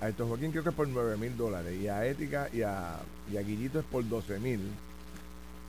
a, 0.00 0.08
estos 0.08 0.28
Joaquín 0.28 0.50
creo 0.50 0.64
que 0.64 0.70
es 0.70 0.74
por 0.74 0.88
9 0.88 1.16
mil 1.16 1.36
dólares 1.36 1.80
y 1.80 1.88
a 1.88 2.04
ética 2.06 2.48
y 2.52 2.62
a, 2.62 2.98
y 3.32 3.36
a 3.36 3.42
Guillito 3.42 3.78
es 3.78 3.84
por 3.84 4.06
12 4.08 4.40
mil 4.40 4.60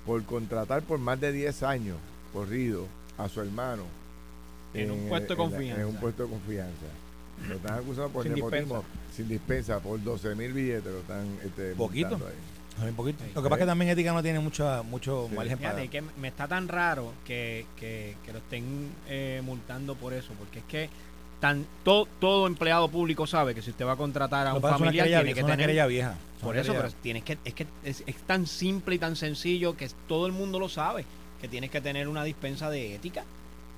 por 0.05 0.23
contratar 0.25 0.81
por 0.81 0.99
más 0.99 1.19
de 1.19 1.31
10 1.31 1.63
años 1.63 1.97
corrido 2.33 2.87
a 3.17 3.29
su 3.29 3.41
hermano 3.41 3.83
en, 4.73 4.91
un 4.91 5.07
puesto 5.07 5.33
de 5.33 5.37
confianza. 5.37 5.81
en 5.81 5.87
un 5.87 5.95
puesto 5.97 6.23
de 6.23 6.29
confianza. 6.29 6.85
Lo 7.47 7.55
están 7.55 7.73
acusando 7.75 8.09
por 8.09 8.23
sin 8.23 8.33
nepotismo 8.33 8.77
dispensa. 8.77 9.15
sin 9.15 9.27
dispensa 9.27 9.79
por 9.79 10.03
12 10.03 10.35
mil 10.35 10.53
billetes 10.53 10.91
lo 10.91 10.99
están 10.99 11.39
este, 11.43 11.75
poquito 11.75 12.19
poquito. 12.95 13.23
Lo 13.35 13.43
que 13.43 13.49
pasa 13.49 13.55
es 13.55 13.59
que 13.59 13.65
también 13.65 13.91
ética 13.91 14.13
no 14.13 14.23
tiene 14.23 14.39
mucho, 14.39 14.83
mucho 14.83 15.29
margen 15.35 15.57
para... 15.59 15.87
que 15.87 16.01
me 16.01 16.27
está 16.27 16.47
tan 16.47 16.67
raro 16.67 17.13
que, 17.25 17.65
que, 17.77 18.15
lo 18.31 18.39
estén 18.39 18.89
eh, 19.07 19.41
multando 19.43 19.95
por 19.95 20.13
eso, 20.13 20.33
porque 20.37 20.59
es 20.59 20.65
que 20.65 20.89
tan, 21.39 21.65
todo 21.83 22.47
empleado 22.47 22.87
público 22.89 23.27
sabe 23.27 23.53
que 23.53 23.61
si 23.61 23.71
usted 23.71 23.85
va 23.85 23.93
a 23.93 23.97
contratar 23.97 24.47
a 24.47 24.53
un 24.53 24.61
familiar 24.61 25.07
tiene 25.07 25.33
que 25.33 25.43
tener... 25.43 25.87
vieja. 25.87 26.15
Por 26.41 26.57
eso, 26.57 26.73
pero 26.73 26.89
tienes 27.01 27.23
que, 27.23 27.37
es 27.45 27.53
que 27.53 27.67
es, 27.83 28.03
tan 28.27 28.47
simple 28.47 28.95
y 28.95 28.99
tan 28.99 29.15
sencillo 29.15 29.77
que 29.77 29.89
todo 30.07 30.25
el 30.25 30.33
mundo 30.33 30.59
lo 30.59 30.67
sabe, 30.67 31.05
que 31.39 31.47
tienes 31.47 31.69
que 31.71 31.79
tener 31.79 32.07
una 32.07 32.23
dispensa 32.23 32.69
de 32.69 32.95
ética 32.95 33.23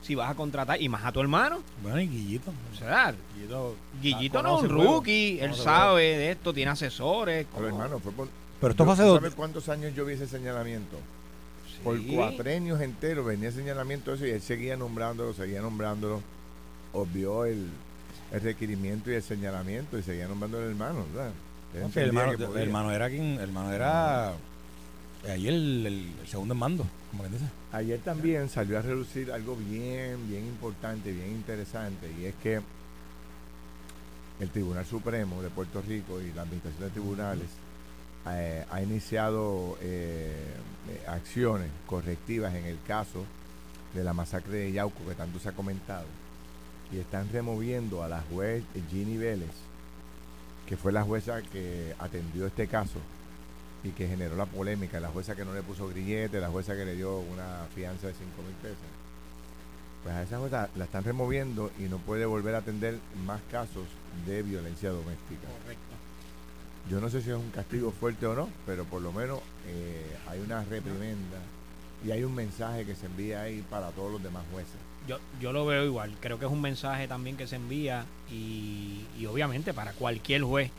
si 0.02 0.14
vas 0.14 0.30
a 0.30 0.36
contratar, 0.36 0.80
y 0.80 0.88
más 0.88 1.04
a 1.04 1.12
tu 1.12 1.20
hermano. 1.20 1.64
Bueno, 1.82 2.00
y 2.00 2.08
Guillito. 2.08 2.52
O 2.72 2.78
sea, 2.78 3.16
Guillito, 3.34 3.76
Guillito 4.02 4.44
no 4.44 4.58
es 4.58 4.64
un 4.64 4.70
rookie, 4.70 5.40
él 5.40 5.56
sabe 5.56 6.18
de 6.18 6.32
esto, 6.32 6.54
tiene 6.54 6.72
asesores. 6.72 7.48
Pero 7.56 7.68
hermano, 7.68 8.00
fue 8.00 8.12
por, 8.12 8.28
pero 8.66 8.72
esto 8.72 8.86
fue 8.86 9.20
hace 9.20 9.36
cuántos 9.36 9.70
años 9.70 9.94
yo 9.94 10.06
vi 10.06 10.14
ese 10.14 10.26
señalamiento? 10.26 10.98
Por 11.84 12.00
Por 12.36 12.50
años 12.50 12.82
enteros 12.82 13.24
venía 13.24 13.52
señalamiento 13.52 14.10
de 14.10 14.18
eso 14.18 14.26
y 14.26 14.32
él 14.32 14.42
seguía 14.42 14.76
nombrándolo, 14.76 15.36
seguía 15.36 15.62
nombrándolo. 15.62 16.24
Obvió 16.92 17.46
el, 17.46 17.70
requerimiento 18.32 19.12
y 19.12 19.16
el 19.16 19.22
señalamiento 19.22 20.00
y 20.00 20.02
seguía 20.02 20.28
nombrando 20.28 20.58
al 20.58 20.64
hermano, 20.64 21.06
¿verdad? 21.14 21.32
el, 21.76 22.58
hermano, 22.58 22.92
era 22.92 23.08
quien, 23.08 23.34
el 23.34 23.40
hermano 23.40 23.72
era 23.72 24.34
ayer 25.30 25.54
el, 25.54 26.12
segundo 26.26 26.56
en 26.56 26.60
mando, 26.60 26.88
como 27.12 27.22
que 27.22 27.30
dice. 27.30 27.46
Ayer 27.72 28.00
también 28.00 28.50
salió 28.50 28.80
a 28.80 28.82
reducir 28.82 29.32
algo 29.32 29.56
bien, 29.56 30.28
bien 30.28 30.44
importante, 30.48 31.12
bien 31.12 31.30
interesante, 31.30 32.12
y 32.20 32.26
es 32.26 32.36
que 32.42 32.62
el 34.40 34.50
Tribunal 34.50 34.88
Supremo 34.88 35.44
de 35.44 35.52
Puerto 35.52 35.84
Rico 35.84 36.20
y 36.20 36.34
la 36.34 36.42
Administración 36.42 36.86
de 36.86 36.90
Tribunales 36.90 37.65
eh, 38.28 38.66
ha 38.72 38.82
iniciado 38.82 39.78
eh, 39.82 40.34
eh, 40.90 41.04
acciones 41.08 41.70
correctivas 41.86 42.56
en 42.56 42.66
el 42.66 42.80
caso 42.88 43.24
de 43.94 44.04
la 44.04 44.14
masacre 44.14 44.58
de 44.58 44.72
Yauco 44.72 45.06
que 45.08 45.16
tanto 45.16 45.40
se 45.40 45.50
ha 45.50 45.52
comentado 45.52 46.06
y 46.92 46.98
están 46.98 47.30
removiendo 47.32 48.04
a 48.04 48.10
la 48.10 48.22
juez 48.32 48.64
Ginny 48.90 49.18
Vélez 49.18 49.52
que 50.66 50.78
fue 50.78 50.92
la 50.92 51.04
jueza 51.04 51.42
que 51.42 51.94
atendió 52.00 52.48
este 52.48 52.68
caso 52.68 53.00
y 53.84 53.92
que 53.92 54.08
generó 54.08 54.36
la 54.36 54.48
polémica, 54.48 55.00
la 55.00 55.10
jueza 55.10 55.36
que 55.36 55.46
no 55.46 55.54
le 55.54 55.62
puso 55.62 55.88
grillete, 55.88 56.40
la 56.40 56.50
jueza 56.50 56.76
que 56.76 56.86
le 56.86 56.96
dio 56.96 57.20
una 57.20 57.68
fianza 57.76 58.08
de 58.08 58.14
5 58.14 58.26
mil 58.42 58.56
pesos. 58.56 58.78
Pues 60.04 60.16
a 60.16 60.24
esa 60.24 60.40
jueza 60.40 60.70
la 60.76 60.86
están 60.86 61.04
removiendo 61.04 61.72
y 61.78 61.84
no 61.84 62.00
puede 62.00 62.26
volver 62.26 62.56
a 62.56 62.60
atender 62.60 62.98
más 63.26 63.42
casos 63.52 63.86
de 64.26 64.42
violencia 64.42 64.90
doméstica. 64.90 65.48
Correcto. 65.62 65.95
Yo 66.90 67.02
no 67.02 67.10
sé 67.10 67.22
si 67.22 67.32
es 67.32 67.36
un 67.36 67.50
castigo 67.50 67.92
fuerte 67.92 68.26
o 68.28 68.36
no, 68.36 68.50
pero 68.66 68.86
por 68.86 69.02
lo 69.02 69.12
menos 69.12 69.40
eh, 69.68 70.06
hay 70.30 70.40
una 70.40 70.64
reprimenda 70.64 71.40
y 72.06 72.12
hay 72.12 72.24
un 72.24 72.36
mensaje 72.36 72.86
que 72.86 72.96
se 72.96 73.08
envía 73.08 73.42
ahí 73.42 73.64
para 73.70 73.90
todos 73.90 74.12
los 74.12 74.22
demás 74.22 74.44
jueces. 74.52 74.76
Yo, 75.08 75.20
yo 75.40 75.52
lo 75.52 75.66
veo 75.66 75.84
igual, 75.84 76.16
creo 76.20 76.38
que 76.38 76.46
es 76.46 76.52
un 76.52 76.62
mensaje 76.62 77.08
también 77.08 77.38
que 77.38 77.48
se 77.48 77.56
envía 77.56 78.06
y, 78.32 79.06
y 79.18 79.26
obviamente 79.26 79.74
para 79.74 79.94
cualquier 79.94 80.44
juez 80.44 80.72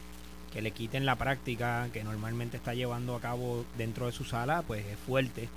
que 0.53 0.63
le 0.63 0.71
quiten 0.71 1.05
la 1.05 1.17
práctica 1.17 1.89
que 1.93 2.03
normalmente 2.03 2.57
está 2.57 2.75
llevando 2.75 3.15
a 3.15 3.21
cabo 3.21 3.65
dentro 3.77 4.07
de 4.07 4.13
su 4.13 4.25
sala, 4.25 4.63
pues 4.67 4.87
es 4.87 4.99
fuerte. 4.99 5.49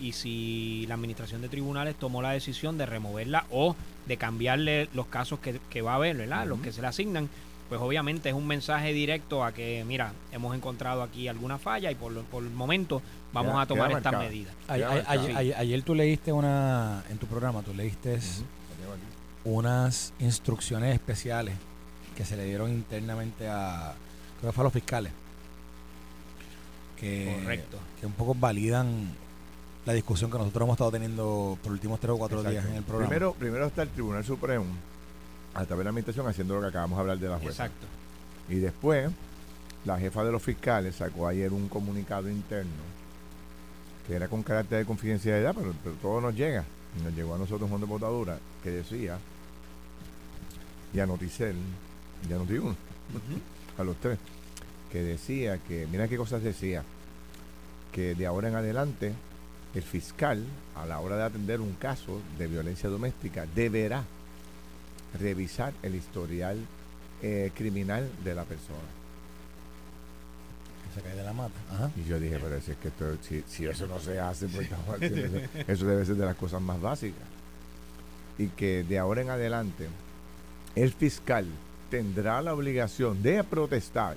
Y 0.00 0.12
si 0.12 0.84
la 0.88 0.94
administración 0.94 1.42
de 1.42 1.48
tribunales 1.48 1.94
tomó 1.94 2.22
la 2.22 2.32
decisión 2.32 2.76
de 2.76 2.86
removerla 2.86 3.46
o 3.50 3.76
de 4.06 4.16
cambiarle 4.16 4.88
los 4.94 5.06
casos 5.06 5.38
que, 5.38 5.60
que 5.70 5.80
va 5.80 5.92
a 5.92 5.96
haber, 5.96 6.16
¿verdad? 6.16 6.46
Los 6.46 6.60
que 6.60 6.72
se 6.72 6.80
le 6.82 6.88
asignan, 6.88 7.28
pues 7.68 7.80
obviamente 7.80 8.28
es 8.28 8.34
un 8.34 8.46
mensaje 8.46 8.92
directo 8.92 9.44
a 9.44 9.52
que, 9.52 9.84
mira, 9.86 10.12
hemos 10.30 10.54
encontrado 10.54 11.02
aquí 11.02 11.28
alguna 11.28 11.58
falla 11.58 11.90
y 11.90 11.94
por, 11.94 12.12
por 12.24 12.42
el 12.42 12.50
momento 12.50 13.00
vamos 13.32 13.60
a 13.60 13.66
tomar 13.66 13.90
estas 13.92 14.12
medidas. 14.18 14.54
Ayer, 14.68 15.82
tú 15.82 15.94
leíste 15.94 16.32
una, 16.32 17.02
en 17.08 17.18
tu 17.18 17.26
programa, 17.26 17.62
tú 17.62 17.72
leíste 17.74 18.18
unas 19.44 20.12
instrucciones 20.18 20.94
especiales 20.94 21.54
que 22.16 22.24
se 22.24 22.36
le 22.36 22.44
dieron 22.44 22.70
internamente 22.70 23.48
a, 23.48 23.94
creo 24.38 24.50
que 24.50 24.54
fue 24.54 24.62
a 24.62 24.64
los 24.64 24.72
fiscales. 24.72 25.12
Que, 27.00 27.38
Correcto. 27.40 27.78
Que 28.00 28.06
un 28.06 28.12
poco 28.12 28.34
validan 28.34 29.08
la 29.84 29.92
discusión 29.94 30.30
que 30.30 30.38
nosotros 30.38 30.62
hemos 30.62 30.74
estado 30.74 30.92
teniendo 30.92 31.58
por 31.62 31.72
los 31.72 31.78
últimos 31.78 31.98
tres 31.98 32.12
o 32.12 32.18
cuatro 32.18 32.42
días 32.44 32.64
en 32.66 32.74
el 32.74 32.82
programa. 32.84 33.08
Primero, 33.08 33.32
primero 33.32 33.66
está 33.66 33.82
el 33.82 33.88
Tribunal 33.88 34.24
Supremo 34.24 34.66
a 35.54 35.64
través 35.64 35.78
de 35.78 35.84
la 35.84 35.90
administración 35.90 36.26
haciendo 36.26 36.54
lo 36.54 36.62
que 36.62 36.68
acabamos 36.68 36.96
de 36.96 37.00
hablar 37.00 37.18
de 37.18 37.28
la 37.28 37.38
jueza. 37.38 37.66
Exacto. 37.66 37.86
Y 38.48 38.56
después, 38.56 39.10
la 39.84 39.98
jefa 39.98 40.24
de 40.24 40.32
los 40.32 40.42
fiscales 40.42 40.96
sacó 40.96 41.26
ayer 41.28 41.52
un 41.52 41.68
comunicado 41.68 42.28
interno 42.28 43.02
que 44.06 44.14
era 44.14 44.28
con 44.28 44.42
carácter 44.42 44.78
de 44.78 44.84
confidencialidad, 44.84 45.54
pero, 45.54 45.74
pero 45.82 45.94
todo 45.96 46.20
nos 46.20 46.34
llega. 46.34 46.64
Nos 47.02 47.14
llegó 47.14 47.34
a 47.34 47.38
nosotros 47.38 47.70
un 47.70 47.80
de 47.80 47.86
votadura 47.86 48.38
que 48.62 48.70
decía, 48.70 49.18
y 50.92 51.00
a 51.00 51.06
Noticel, 51.06 51.56
y 52.28 52.32
a 52.32 52.36
Notiuno, 52.36 52.76
a 53.78 53.84
los 53.84 53.96
tres, 53.96 54.18
que 54.90 55.02
decía 55.02 55.58
que, 55.58 55.86
mira 55.90 56.08
qué 56.08 56.16
cosas 56.16 56.42
decía, 56.42 56.84
que 57.92 58.14
de 58.14 58.26
ahora 58.26 58.48
en 58.48 58.56
adelante 58.56 59.12
el 59.74 59.82
fiscal, 59.82 60.44
a 60.76 60.84
la 60.84 61.00
hora 61.00 61.16
de 61.16 61.22
atender 61.22 61.60
un 61.60 61.74
caso 61.74 62.20
de 62.38 62.46
violencia 62.46 62.90
doméstica, 62.90 63.46
deberá 63.54 64.04
revisar 65.18 65.72
el 65.82 65.94
historial 65.94 66.58
eh, 67.22 67.50
criminal 67.54 68.08
de 68.24 68.34
la 68.34 68.44
persona. 68.44 68.78
Se 70.94 71.00
cae 71.00 71.14
de 71.16 71.22
la 71.24 71.32
mata. 71.32 71.54
Ajá. 71.72 71.90
Y 71.96 72.04
yo 72.06 72.20
dije, 72.20 72.38
pero 72.42 72.60
si 72.60 72.72
es 72.72 72.76
que 72.76 72.88
esto- 72.88 73.16
si, 73.22 73.42
si 73.48 73.64
eso 73.66 73.86
no 73.86 73.98
se 73.98 74.18
hace, 74.20 74.46
pues 74.48 74.68
eso 75.68 75.86
debe 75.86 76.04
ser 76.04 76.16
de 76.16 76.26
las 76.26 76.36
cosas 76.36 76.60
más 76.60 76.80
básicas. 76.80 77.22
Y 78.38 78.48
que 78.48 78.82
de 78.82 78.98
ahora 78.98 79.22
en 79.22 79.30
adelante 79.30 79.88
el 80.74 80.92
fiscal 80.92 81.46
tendrá 81.90 82.40
la 82.42 82.54
obligación 82.54 83.22
de 83.22 83.42
protestar 83.44 84.16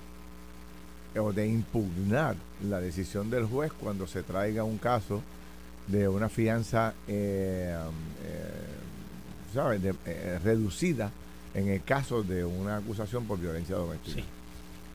o 1.17 1.31
de 1.31 1.47
impugnar 1.47 2.35
la 2.61 2.79
decisión 2.81 3.29
del 3.29 3.45
juez 3.45 3.71
cuando 3.73 4.05
se 4.07 4.23
traiga 4.23 4.63
un 4.63 4.77
caso 4.77 5.21
de 5.87 6.07
una 6.09 6.27
fianza 6.29 6.93
eh, 7.07 7.77
eh, 8.23 8.49
¿sabes? 9.55 9.81
De- 9.81 9.95
eh, 10.05 10.39
reducida 10.43 11.09
en 11.55 11.69
el 11.69 11.81
caso 11.83 12.21
de 12.21 12.45
una 12.45 12.77
acusación 12.77 13.25
por 13.25 13.39
violencia 13.39 13.75
doméstica. 13.75 14.21
Sí. 14.21 14.23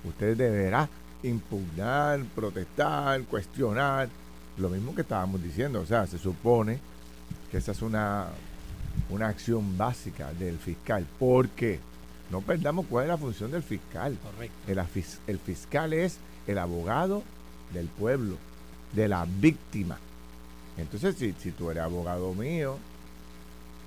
Usted 0.09 0.37
deberá 0.37 0.89
impugnar, 1.23 2.21
protestar, 2.35 3.23
cuestionar, 3.25 4.09
lo 4.57 4.69
mismo 4.69 4.95
que 4.95 5.03
estábamos 5.03 5.43
diciendo. 5.43 5.81
O 5.81 5.87
sea, 5.87 6.07
se 6.07 6.19
supone 6.19 6.79
que 7.51 7.59
esa 7.59 7.73
es 7.73 7.83
una, 7.83 8.27
una 9.11 9.29
acción 9.29 9.77
básica 9.77 10.33
del 10.35 10.59
fiscal. 10.59 11.07
porque 11.19 11.81
No 12.31 12.41
perdamos 12.43 12.87
cuál 12.87 13.05
es 13.05 13.09
la 13.09 13.19
función 13.19 13.51
del 13.51 13.63
fiscal. 13.63 14.17
Correcto. 14.23 14.55
El, 14.69 15.05
el 15.35 15.39
fiscal 15.39 15.93
es 15.93 16.19
el 16.47 16.59
abogado 16.59 17.23
del 17.73 17.87
pueblo, 17.87 18.37
de 18.93 19.09
la 19.09 19.27
víctima. 19.41 19.99
Entonces, 20.79 21.17
si, 21.17 21.35
si 21.39 21.51
tú 21.53 21.71
eres 21.71 21.83
abogado 21.83 22.33
mío 22.35 22.79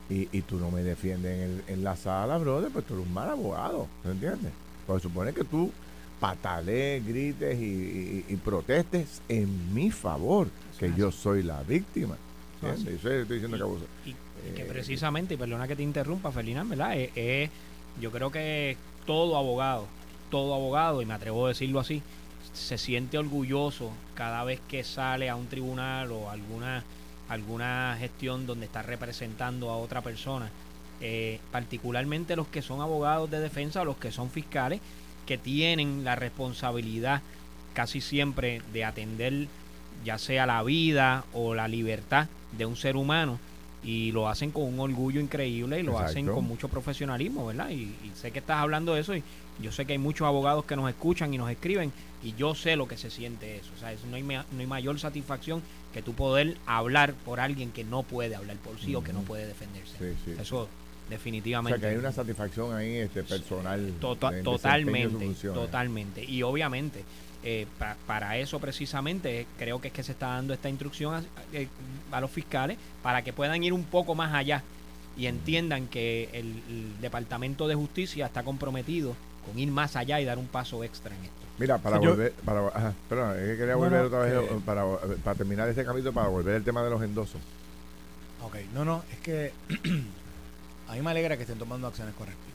y, 0.09 0.27
y 0.31 0.41
tú 0.41 0.57
no 0.59 0.69
me 0.71 0.83
defiendes 0.83 1.33
en, 1.37 1.41
el- 1.41 1.63
en 1.67 1.83
la 1.83 1.95
sala, 1.95 2.37
brother, 2.37 2.69
pues 2.71 2.85
tú 2.85 2.93
eres 2.95 3.05
un 3.07 3.13
mal 3.13 3.29
abogado, 3.29 3.87
¿me 4.03 4.11
entiendes? 4.11 4.51
Pues 4.85 5.01
supone 5.01 5.33
que 5.33 5.43
tú 5.43 5.71
patalees, 6.19 7.05
grites 7.05 7.59
y, 7.59 7.63
y- 7.65 8.25
y 8.29 8.35
protestes 8.37 9.21
en 9.29 9.73
mi 9.73 9.91
favor, 9.91 10.47
que 10.79 10.91
yo 10.97 11.11
soy 11.11 11.43
la 11.43 11.61
víctima. 11.63 12.15
Eso 12.61 12.67
es 12.71 12.77
¿entiendes? 12.79 12.99
Eso 13.05 13.11
estoy 13.21 13.35
diciendo 13.37 13.57
que 13.57 13.63
abuso. 13.63 13.85
Y, 14.05 14.09
y 14.11 14.55
que 14.55 14.61
Eh, 14.63 14.65
precisamente, 14.65 15.33
y 15.33 15.37
perdona 15.37 15.67
que 15.67 15.75
te 15.75 15.83
interrumpa, 15.83 16.31
Ferdinand, 16.31 16.69
¿verdad? 16.69 16.97
Eh, 16.97 17.11
eh, 17.15 17.49
yo 18.01 18.11
creo 18.11 18.31
que 18.31 18.77
todo 19.05 19.37
abogado, 19.37 19.87
todo 20.31 20.53
abogado, 20.53 21.01
y 21.01 21.05
me 21.05 21.13
atrevo 21.13 21.45
a 21.45 21.49
decirlo 21.49 21.79
así, 21.79 22.01
se 22.53 22.77
siente 22.77 23.17
orgulloso 23.17 23.91
cada 24.15 24.43
vez 24.43 24.59
que 24.67 24.83
sale 24.83 25.29
a 25.29 25.35
un 25.35 25.47
tribunal 25.47 26.11
o 26.11 26.29
alguna, 26.29 26.83
alguna 27.29 27.95
gestión 27.99 28.45
donde 28.45 28.65
está 28.65 28.81
representando 28.81 29.69
a 29.69 29.77
otra 29.77 30.01
persona. 30.01 30.49
Eh, 31.01 31.39
particularmente 31.51 32.35
los 32.35 32.47
que 32.47 32.61
son 32.61 32.81
abogados 32.81 33.29
de 33.29 33.39
defensa 33.39 33.81
o 33.81 33.85
los 33.85 33.97
que 33.97 34.11
son 34.11 34.29
fiscales, 34.29 34.79
que 35.25 35.37
tienen 35.37 36.03
la 36.03 36.15
responsabilidad 36.15 37.21
casi 37.73 38.01
siempre 38.01 38.61
de 38.71 38.85
atender 38.85 39.47
ya 40.05 40.17
sea 40.17 40.45
la 40.45 40.61
vida 40.63 41.25
o 41.33 41.55
la 41.55 41.67
libertad 41.67 42.27
de 42.57 42.65
un 42.65 42.75
ser 42.75 42.95
humano 42.95 43.39
y 43.83 44.11
lo 44.11 44.29
hacen 44.29 44.51
con 44.51 44.63
un 44.63 44.79
orgullo 44.79 45.19
increíble 45.19 45.79
y 45.79 45.83
lo 45.83 45.99
hacen 45.99 46.25
con 46.25 46.45
mucho 46.45 46.69
profesionalismo, 46.69 47.47
¿verdad? 47.47 47.69
Y, 47.69 47.95
y 48.03 48.11
sé 48.15 48.31
que 48.31 48.39
estás 48.39 48.57
hablando 48.57 48.93
de 48.93 49.01
eso 49.01 49.15
y 49.15 49.23
yo 49.61 49.71
sé 49.71 49.85
que 49.85 49.93
hay 49.93 49.99
muchos 49.99 50.25
abogados 50.27 50.65
que 50.65 50.75
nos 50.75 50.89
escuchan 50.89 51.33
y 51.33 51.37
nos 51.37 51.49
escriben 51.51 51.91
y 52.23 52.33
yo 52.35 52.55
sé 52.55 52.75
lo 52.75 52.87
que 52.87 52.97
se 52.97 53.09
siente 53.11 53.57
eso, 53.57 53.69
o 53.75 53.79
sea, 53.79 53.91
eso 53.91 54.05
no, 54.07 54.15
hay, 54.15 54.23
no 54.23 54.43
hay 54.59 54.65
mayor 54.67 54.99
satisfacción 54.99 55.61
que 55.93 56.01
tú 56.01 56.13
poder 56.13 56.57
hablar 56.65 57.13
por 57.13 57.39
alguien 57.39 57.71
que 57.71 57.83
no 57.83 58.03
puede 58.03 58.35
hablar 58.35 58.57
por 58.57 58.79
sí 58.79 58.95
o 58.95 59.03
que 59.03 59.13
no 59.13 59.21
puede 59.21 59.45
defenderse. 59.45 59.95
Sí, 59.99 60.17
sí. 60.25 60.31
Eso 60.41 60.61
O 60.63 60.67
definitivamente. 61.09 61.77
sea, 61.79 61.87
que 61.89 61.93
hay 61.93 61.99
una 61.99 62.11
satisfacción 62.11 62.75
ahí 62.75 62.95
este, 62.95 63.23
personal. 63.23 63.93
Tota- 63.99 64.29
en 64.31 64.43
su 64.43 64.51
totalmente, 64.51 65.27
totalmente. 65.43 66.23
Y 66.23 66.41
obviamente, 66.41 67.03
eh, 67.43 67.67
pa- 67.77 67.97
para 68.07 68.37
eso 68.37 68.57
precisamente 68.59 69.41
eh, 69.41 69.47
creo 69.59 69.79
que 69.81 69.89
es 69.89 69.93
que 69.93 70.01
se 70.01 70.13
está 70.13 70.27
dando 70.27 70.53
esta 70.53 70.69
instrucción 70.69 71.13
a, 71.13 71.23
eh, 71.51 71.67
a 72.11 72.21
los 72.21 72.31
fiscales 72.31 72.77
para 73.03 73.21
que 73.21 73.33
puedan 73.33 73.63
ir 73.63 73.73
un 73.73 73.83
poco 73.83 74.15
más 74.15 74.33
allá 74.33 74.63
y 75.17 75.27
entiendan 75.27 75.87
que 75.87 76.29
el, 76.33 76.45
el 76.69 77.01
Departamento 77.01 77.67
de 77.67 77.75
Justicia 77.75 78.25
está 78.25 78.41
comprometido 78.43 79.15
con 79.45 79.57
ir 79.59 79.69
más 79.71 79.95
allá 79.95 80.19
y 80.19 80.25
dar 80.25 80.37
un 80.37 80.47
paso 80.47 80.83
extra 80.83 81.15
en 81.15 81.23
esto. 81.23 81.33
Mira, 81.59 81.77
para 81.77 81.99
volver, 81.99 82.33
para, 82.45 82.67
ajá, 82.67 82.93
perdón, 83.07 83.37
es 83.39 83.45
que 83.51 83.57
quería 83.57 83.75
volver 83.75 84.01
no, 84.01 84.07
otra 84.07 84.19
vez, 84.19 84.33
eh, 84.33 84.59
para, 84.65 84.85
para 85.23 85.35
terminar 85.37 85.69
este 85.69 85.85
capítulo, 85.85 86.11
para 86.13 86.27
volver 86.27 86.55
al 86.55 86.63
tema 86.63 86.83
de 86.83 86.89
los 86.89 87.01
endosos. 87.03 87.39
Ok, 88.43 88.55
no, 88.73 88.83
no, 88.83 89.03
es 89.11 89.19
que 89.19 89.53
a 90.89 90.93
mí 90.93 91.01
me 91.01 91.11
alegra 91.11 91.37
que 91.37 91.43
estén 91.43 91.57
tomando 91.59 91.87
acciones 91.87 92.13
correctivas. 92.15 92.51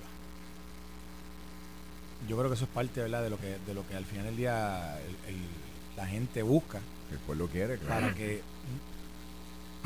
Yo 2.29 2.37
creo 2.37 2.49
que 2.51 2.55
eso 2.57 2.65
es 2.65 2.71
parte, 2.71 3.01
¿verdad?, 3.01 3.23
de 3.23 3.31
lo 3.31 3.39
que, 3.39 3.57
de 3.67 3.75
lo 3.75 3.87
que 3.87 3.95
al 3.95 4.05
final 4.05 4.25
del 4.27 4.37
día 4.37 4.99
el- 5.01 5.35
el- 5.35 5.41
la 5.97 6.07
gente 6.07 6.43
busca 6.43 6.79
El 7.13 7.19
pueblo 7.19 7.47
quiere, 7.49 7.79
claro. 7.79 8.01
para 8.03 8.15
que 8.15 8.43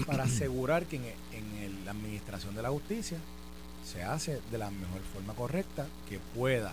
para 0.06 0.24
asegurar 0.24 0.86
que 0.86 0.96
en, 0.96 1.04
en 1.04 1.62
el- 1.62 1.84
la 1.84 1.90
administración 1.90 2.54
de 2.54 2.62
la 2.62 2.70
justicia 2.70 3.18
se 3.84 4.02
hace 4.02 4.40
de 4.50 4.58
la 4.58 4.70
mejor 4.70 5.00
forma 5.12 5.34
correcta, 5.34 5.86
que 6.08 6.18
pueda 6.34 6.72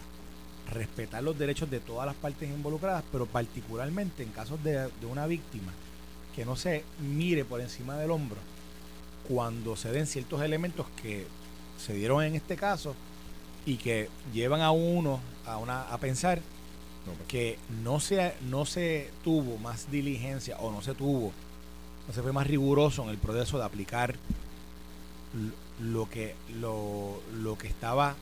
respetar 0.70 1.24
los 1.24 1.38
derechos 1.38 1.70
de 1.70 1.80
todas 1.80 2.06
las 2.06 2.16
partes 2.16 2.50
involucradas, 2.50 3.04
pero 3.12 3.26
particularmente 3.26 4.24
en 4.24 4.30
casos 4.30 4.64
de, 4.64 4.74
de 4.74 5.06
una 5.06 5.26
víctima, 5.28 5.72
que 6.36 6.46
no 6.46 6.56
se 6.56 6.84
mire 7.00 7.44
por 7.46 7.60
encima 7.62 7.98
del 7.98 8.12
hombro 8.12 8.38
cuando 9.28 9.76
se 9.76 9.92
den 9.92 10.08
ciertos 10.08 10.42
elementos 10.42 10.88
que 11.02 11.28
se 11.78 11.94
dieron 11.94 12.24
en 12.24 12.36
este 12.36 12.56
caso 12.56 12.96
y 13.66 13.76
que 13.78 14.10
llevan 14.34 14.62
a 14.62 14.72
uno 14.72 15.20
a, 15.46 15.58
una, 15.58 15.84
a 15.84 15.98
pensar 15.98 16.40
pues, 17.06 17.18
que 17.28 17.60
no 17.84 18.00
se, 18.00 18.34
no 18.50 18.66
se 18.66 19.10
tuvo 19.24 19.58
más 19.58 19.92
diligencia 19.92 20.58
o 20.60 20.72
no 20.72 20.82
se 20.82 20.94
tuvo, 20.96 21.32
no 22.08 22.14
se 22.14 22.22
fue 22.22 22.32
más 22.34 22.48
riguroso 22.48 23.04
en 23.04 23.10
el 23.10 23.18
proceso 23.18 23.58
de 23.58 23.66
aplicar 23.66 24.16
lo- 25.34 25.70
lo 25.92 26.10
que, 26.10 26.36
lo, 26.60 27.22
lo 27.42 27.58
que 27.58 27.68
estaba 27.68 28.16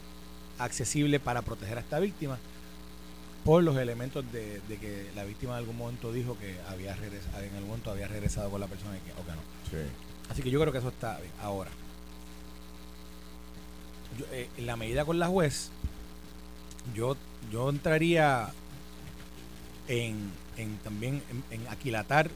accesible 0.59 1.19
para 1.19 1.41
proteger 1.41 1.77
a 1.77 1.81
esta 1.81 1.99
víctima 1.99 2.37
por 3.45 3.63
los 3.63 3.77
elementos 3.77 4.29
de, 4.31 4.59
de 4.67 4.77
que 4.77 5.09
la 5.15 5.23
víctima 5.23 5.53
en 5.53 5.59
algún 5.59 5.77
momento 5.77 6.11
dijo 6.11 6.37
que 6.37 6.57
había 6.69 6.95
regresado, 6.95 7.39
en 7.43 7.53
algún 7.55 7.69
momento 7.69 7.91
había 7.91 8.07
regresado 8.07 8.49
con 8.49 8.59
la 8.59 8.67
persona 8.67 8.97
y 8.97 8.99
que, 9.01 9.11
o 9.13 9.25
que 9.25 9.31
no. 9.31 9.37
sí. 9.71 9.89
Así 10.29 10.41
que 10.41 10.49
yo 10.49 10.59
creo 10.59 10.73
que 10.73 10.79
eso 10.79 10.89
está 10.89 11.17
bien. 11.19 11.31
Ahora, 11.41 11.69
yo, 14.17 14.25
eh, 14.31 14.49
en 14.57 14.65
la 14.65 14.75
medida 14.75 15.05
con 15.05 15.19
la 15.19 15.27
juez, 15.27 15.69
yo, 16.93 17.15
yo 17.51 17.69
entraría 17.69 18.49
en, 19.87 20.31
en 20.57 20.77
también 20.79 21.21
en, 21.29 21.61
en 21.61 21.67
aquilatar 21.69 22.29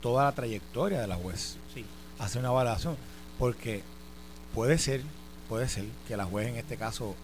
toda 0.00 0.24
la 0.24 0.32
trayectoria 0.32 1.00
de 1.00 1.06
la 1.06 1.16
juez, 1.16 1.56
Sí. 1.74 1.84
hacer 2.18 2.40
una 2.40 2.48
evaluación, 2.50 2.96
porque 3.38 3.82
puede 4.54 4.78
ser, 4.78 5.02
puede 5.48 5.68
ser 5.68 5.84
que 6.06 6.16
la 6.16 6.24
juez 6.24 6.48
en 6.48 6.56
este 6.56 6.76
caso 6.76 7.14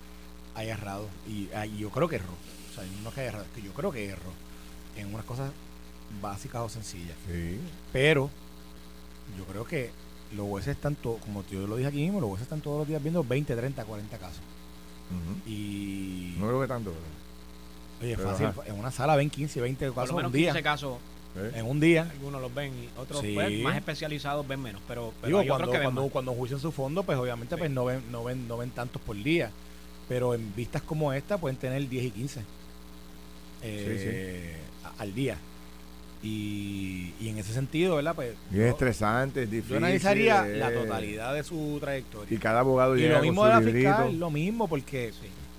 haya 0.54 0.74
errado, 0.74 1.08
y, 1.28 1.48
ah, 1.54 1.66
y 1.66 1.78
yo 1.78 1.90
creo 1.90 2.08
que 2.08 2.16
erró, 2.16 2.32
o 2.70 2.74
sea, 2.74 2.84
no 3.02 3.08
es 3.08 3.14
que 3.14 3.20
haya 3.22 3.28
errado, 3.30 3.44
es 3.44 3.50
que 3.52 3.62
yo 3.62 3.72
creo 3.72 3.90
que 3.92 4.06
erró 4.06 4.30
en 4.96 5.12
unas 5.12 5.24
cosas 5.26 5.50
básicas 6.22 6.62
o 6.62 6.68
sencillas. 6.68 7.16
Sí. 7.30 7.58
Pero 7.92 8.30
yo 9.38 9.44
creo 9.44 9.64
que 9.64 9.90
los 10.36 10.46
jueces 10.48 10.76
están, 10.76 10.94
to- 10.96 11.18
como 11.24 11.44
yo 11.50 11.66
lo 11.66 11.76
dije 11.76 11.88
aquí 11.88 11.98
mismo, 11.98 12.20
los 12.20 12.28
jueces 12.30 12.44
están 12.44 12.60
todos 12.60 12.78
los 12.78 12.88
días 12.88 13.02
viendo 13.02 13.24
20, 13.24 13.54
30, 13.56 13.84
40 13.84 14.18
casos. 14.18 14.40
Y, 15.46 16.34
No 16.38 16.50
lo 16.50 16.58
ve 16.60 16.66
tanto, 16.68 16.92
oye, 18.02 18.16
pero 18.16 18.30
fácil, 18.30 18.46
ajá. 18.46 18.62
en 18.66 18.74
una 18.78 18.90
sala 18.90 19.16
ven 19.16 19.30
15, 19.30 19.60
20 19.60 19.86
Por 19.86 19.94
casos 19.94 20.10
lo 20.10 20.16
menos 20.16 20.30
un 20.32 20.36
día. 20.38 20.48
15 20.52 20.62
casos, 20.62 20.98
¿eh? 21.36 21.52
En 21.56 21.66
un 21.66 21.78
día. 21.80 22.08
algunos 22.10 22.40
los 22.40 22.54
ven 22.54 22.72
y 22.74 22.88
otros 22.98 23.20
Sí. 23.20 23.32
pues, 23.34 23.60
más 23.62 23.76
especializados 23.76 24.46
ven 24.46 24.60
menos, 24.62 24.80
pero, 24.88 25.12
pero 25.20 25.26
Digo, 25.28 25.38
hay 25.40 25.50
otros 25.50 25.58
cuando, 25.68 25.72
que 25.72 25.78
ven 25.78 25.84
cuando, 25.86 26.02
más. 26.02 26.10
cuando 26.12 26.32
juician 26.34 26.60
su 26.60 26.72
fondo, 26.72 27.02
pues 27.02 27.18
obviamente 27.18 27.54
Sí. 27.54 27.58
pues 27.58 27.70
no 27.70 27.84
ven, 27.84 28.02
no, 28.10 28.24
ven, 28.24 28.48
no 28.48 28.56
ven 28.58 28.70
tantos 28.70 29.00
por 29.02 29.16
día. 29.16 29.50
Pero 30.08 30.34
en 30.34 30.54
vistas 30.54 30.82
como 30.82 31.12
esta 31.12 31.38
pueden 31.38 31.56
tener 31.56 31.88
10 31.88 32.04
y 32.04 32.10
15 32.10 32.40
eh, 33.62 34.56
a- 34.84 35.02
al 35.02 35.14
día. 35.14 35.36
Y, 36.22 37.12
y 37.20 37.28
en 37.28 37.38
ese 37.38 37.52
sentido, 37.52 37.96
¿verdad? 37.96 38.14
Pues, 38.14 38.32
y 38.50 38.58
es 38.60 38.70
estresante, 38.70 39.42
es 39.42 39.50
difícil. 39.50 39.72
Yo 39.72 39.76
analizaría 39.76 40.44
la 40.46 40.72
totalidad 40.72 41.34
de 41.34 41.42
su 41.44 41.76
trayectoria. 41.80 42.34
Y 42.34 42.38
cada 42.38 42.60
abogado 42.60 42.96
y 42.96 43.00
llega 43.00 43.16
lo 43.18 43.22
mismo 43.22 43.42
con 43.42 43.50
de 43.50 43.54
su 43.56 43.60
la 43.60 43.66
librito. 43.66 43.88
fiscal, 43.96 44.18
lo 44.18 44.30
mismo, 44.30 44.68
porque 44.68 45.12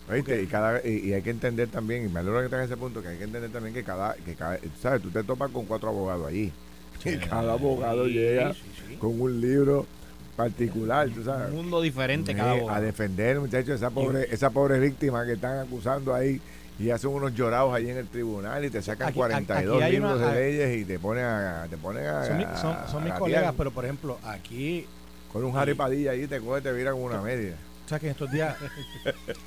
¿Oíste? 0.10 0.41
Y, 0.43 0.45
cada, 0.47 0.81
y, 0.88 1.10
y 1.10 1.13
hay 1.13 1.21
que 1.23 1.31
entender 1.31 1.67
también, 1.67 2.05
y 2.05 2.10
me 2.10 2.19
alegro 2.19 2.41
que 2.41 2.49
tengas 2.49 2.65
ese 2.65 2.77
punto, 2.77 3.01
que 3.01 3.10
hay 3.10 3.17
que 3.17 3.23
entender 3.23 3.49
también 3.51 3.73
que 3.73 3.84
cada, 3.84 4.13
que 4.15 4.36
cada 4.36 4.60
¿sabes? 4.79 5.01
Tú 5.01 5.10
te 5.10 5.23
topas 5.23 5.49
con 5.51 5.65
cuatro 5.65 5.89
abogados 5.89 6.27
allí. 6.27 6.51
Y 7.05 7.17
cada 7.17 7.53
abogado 7.53 8.05
Sí, 8.05 8.13
llega 8.13 8.53
sí, 8.53 8.62
sí. 8.88 8.95
con 8.95 9.19
un 9.21 9.39
libro 9.41 9.86
particular, 10.35 11.09
tú 11.09 11.23
sabes. 11.23 11.49
Un 11.49 11.55
mundo 11.57 11.81
diferente 11.81 12.35
cada 12.35 12.51
a 12.51 12.55
abogado. 12.55 12.81
defender, 12.83 13.39
muchachos, 13.39 13.69
esa 13.75 13.89
pobre, 13.89 14.27
esa 14.31 14.49
pobre 14.49 14.79
víctima 14.79 15.25
que 15.25 15.33
están 15.33 15.59
acusando 15.59 16.13
ahí 16.13 16.41
y 16.77 16.89
hacen 16.89 17.09
unos 17.09 17.33
llorados 17.33 17.73
allí 17.73 17.89
en 17.89 17.97
el 17.97 18.07
tribunal 18.07 18.65
y 18.65 18.69
te 18.69 18.81
sacan 18.81 19.07
Aquí- 19.09 19.15
42 19.17 19.81
aquí 19.81 19.91
libros 19.93 20.17
una- 20.17 20.31
de 20.31 20.39
leyes 20.41 20.81
y 20.81 20.85
te 20.85 20.99
ponen 20.99 21.23
a, 21.23 21.67
te 21.69 21.77
ponen 21.77 22.05
a, 22.05 22.25
son, 22.25 22.37
mi- 22.37 22.45
son, 22.61 22.77
son 22.91 23.03
mis 23.03 23.13
a 23.13 23.17
colegas, 23.19 23.53
pero 23.57 23.71
por 23.71 23.85
ejemplo, 23.85 24.19
aquí, 24.23 24.85
con 25.31 25.43
un 25.45 25.57
Harry 25.57 25.73
Padilla 25.73 26.11
ahí 26.11 26.27
te 26.27 26.39
coge 26.41 26.61
te 26.61 26.71
vira 26.73 26.91
con 26.91 27.01
una 27.01 27.21
media. 27.21 27.55
o 27.85 27.89
sea 27.89 27.97
que 27.99 28.07
en 28.07 28.11
estos 28.11 28.29
días, 28.31 28.55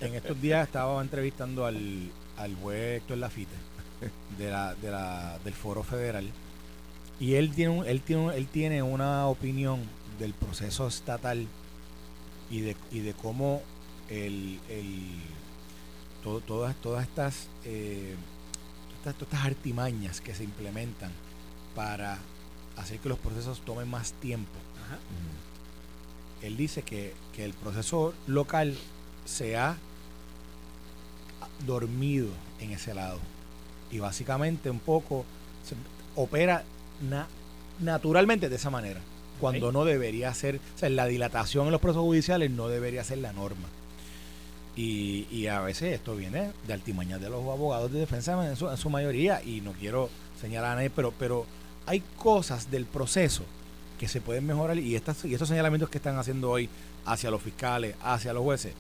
en 0.01 0.15
estos 0.15 0.41
días 0.41 0.67
estaba 0.67 1.01
entrevistando 1.03 1.67
al, 1.67 2.11
al 2.39 2.55
juez 2.57 2.99
Héctor 3.03 3.19
Lafite 3.19 3.55
de 4.39 4.51
la, 4.51 4.75
de 4.77 4.91
la, 4.91 5.39
del 5.45 5.53
Foro 5.55 5.83
Federal 5.83 6.25
y 7.21 7.35
él 7.35 7.51
tiene, 7.55 7.79
un- 7.81 7.87
él 7.87 8.01
tiene, 8.01 8.23
un- 8.23 8.33
él 8.33 8.47
tiene 8.47 8.83
una 8.83 9.27
opinión 9.27 9.81
del 10.19 10.35
proceso 10.35 10.87
estatal 10.89 11.47
y 12.51 12.61
de, 12.61 12.77
y 12.91 13.01
de 13.01 13.15
cómo 13.15 13.63
el, 14.09 14.59
el 14.69 15.13
todo- 16.23 16.41
todas, 16.41 16.75
todas 16.77 17.05
estas, 17.07 17.47
eh, 17.65 18.15
todas, 19.03 19.17
todas 19.17 19.33
estas 19.35 19.47
artimañas 19.47 20.21
que 20.21 20.35
se 20.35 20.45
implementan 20.45 21.13
para 21.75 22.19
hacer 22.77 22.99
que 23.01 23.09
los 23.09 23.19
procesos 23.19 23.61
tomen 23.65 23.89
más 23.89 24.13
tiempo. 24.15 24.51
Ajá. 24.87 24.99
Él 26.43 26.57
dice 26.57 26.83
que, 26.83 27.15
que 27.35 27.45
el 27.45 27.53
proceso 27.53 28.15
local 28.27 28.77
se 29.25 29.57
ha 29.57 29.77
dormido 31.67 32.29
en 32.61 32.71
ese 32.73 32.95
lado. 32.95 33.19
Y 33.91 33.99
básicamente 33.99 34.71
un 34.71 34.79
poco 34.81 35.25
se 35.67 35.75
opera 36.21 36.65
na- 37.09 37.27
naturalmente 37.81 38.49
de 38.49 38.57
esa 38.57 38.71
manera. 38.71 39.01
Cuando 39.41 39.73
no 39.73 39.85
debería 39.85 40.33
ser, 40.35 40.57
o 40.57 40.79
sea, 40.79 40.89
la 40.89 41.07
dilatación 41.07 41.67
en 41.67 41.73
los 41.73 41.81
procesos 41.81 42.05
judiciales 42.05 42.51
no 42.51 42.69
debería 42.69 43.05
ser 43.05 43.19
la 43.19 43.33
norma. 43.33 43.69
Y, 44.77 45.27
y 45.31 45.49
a 45.49 45.61
veces 45.61 45.95
esto 45.95 46.15
viene 46.15 46.53
de 46.67 46.73
altimañas 46.73 47.21
de 47.21 47.31
los 47.31 47.43
abogados 47.43 47.93
de 47.93 47.99
defensa 47.99 48.49
en 48.49 48.57
su, 48.57 48.69
en 48.71 48.77
su 48.77 48.91
mayoría, 48.91 49.43
y 49.43 49.61
no 49.61 49.73
quiero 49.73 50.09
señalar 50.41 50.73
a 50.73 50.75
nadie, 50.77 50.91
pero, 50.91 51.13
pero 51.19 51.47
hay 51.87 52.03
cosas 52.17 52.71
del 52.71 52.85
proceso 52.85 53.45
que 53.99 54.09
se 54.09 54.21
pueden 54.21 54.47
mejorar 54.47 54.79
y, 54.79 54.95
estas, 54.95 55.25
y 55.25 55.33
estos 55.33 55.49
señalamientos 55.49 55.91
que 55.91 55.99
están 55.99 56.17
haciendo 56.19 56.51
hoy 56.51 56.69
hacia 57.05 57.31
los 57.31 57.43
fiscales, 57.43 57.97
hacia 58.03 58.33
los 58.33 58.45
jueces, 58.45 58.73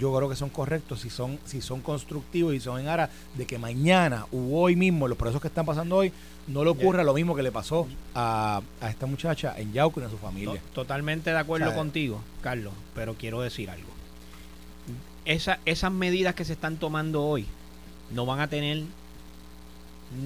yo 0.00 0.14
creo 0.16 0.28
que 0.28 0.36
son 0.36 0.48
correctos 0.50 1.00
si 1.00 1.10
son, 1.10 1.38
si 1.44 1.60
son 1.60 1.80
constructivos 1.80 2.54
y 2.54 2.60
son 2.60 2.80
en 2.80 2.88
aras 2.88 3.10
de 3.36 3.46
que 3.46 3.58
mañana 3.58 4.26
u 4.32 4.56
hoy 4.56 4.74
mismo, 4.76 5.06
los 5.08 5.18
procesos 5.18 5.40
que 5.42 5.48
están 5.48 5.66
pasando 5.66 5.96
hoy, 5.96 6.12
no 6.48 6.64
le 6.64 6.70
ocurra 6.70 7.04
lo 7.04 7.14
mismo 7.14 7.36
que 7.36 7.42
le 7.42 7.52
pasó 7.52 7.86
a, 8.14 8.62
a 8.80 8.90
esta 8.90 9.06
muchacha 9.06 9.54
en 9.58 9.72
Yauco 9.72 10.00
y 10.00 10.04
a 10.04 10.08
su 10.10 10.18
familia. 10.18 10.54
To- 10.60 10.82
Totalmente 10.82 11.30
de 11.30 11.38
acuerdo 11.38 11.66
O 11.66 11.68
sea, 11.70 11.78
contigo, 11.78 12.20
Carlos, 12.40 12.72
pero 12.94 13.14
quiero 13.14 13.40
decir 13.42 13.70
algo. 13.70 13.88
Esa- 15.24 15.60
esas 15.66 15.92
medidas 15.92 16.34
que 16.34 16.44
se 16.44 16.54
están 16.54 16.78
tomando 16.78 17.22
hoy 17.24 17.46
no 18.10 18.26
van 18.26 18.40
a 18.40 18.48
tener 18.48 18.82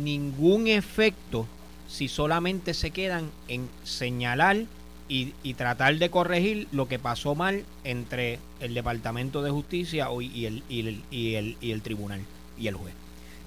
ningún 0.03 0.67
efecto 0.69 1.47
si 1.89 2.09
solamente 2.09 2.75
se 2.75 2.91
quedan 2.91 3.31
en 3.49 3.69
señalar 3.85 4.65
y, 5.09 5.55
tratar 5.55 5.97
de 5.97 6.11
corregir 6.11 6.67
lo 6.73 6.89
que 6.89 6.99
pasó 6.99 7.35
mal 7.35 7.65
entre 7.85 8.39
el 8.61 8.75
Departamento 8.75 9.43
de 9.43 9.51
Justicia 9.51 10.09
y 10.21 10.47
el, 10.47 10.63
y 10.69 11.35
el, 11.35 11.83
tribunal 11.83 12.21
y 12.59 12.67
el 12.67 12.75
juez. 12.75 12.95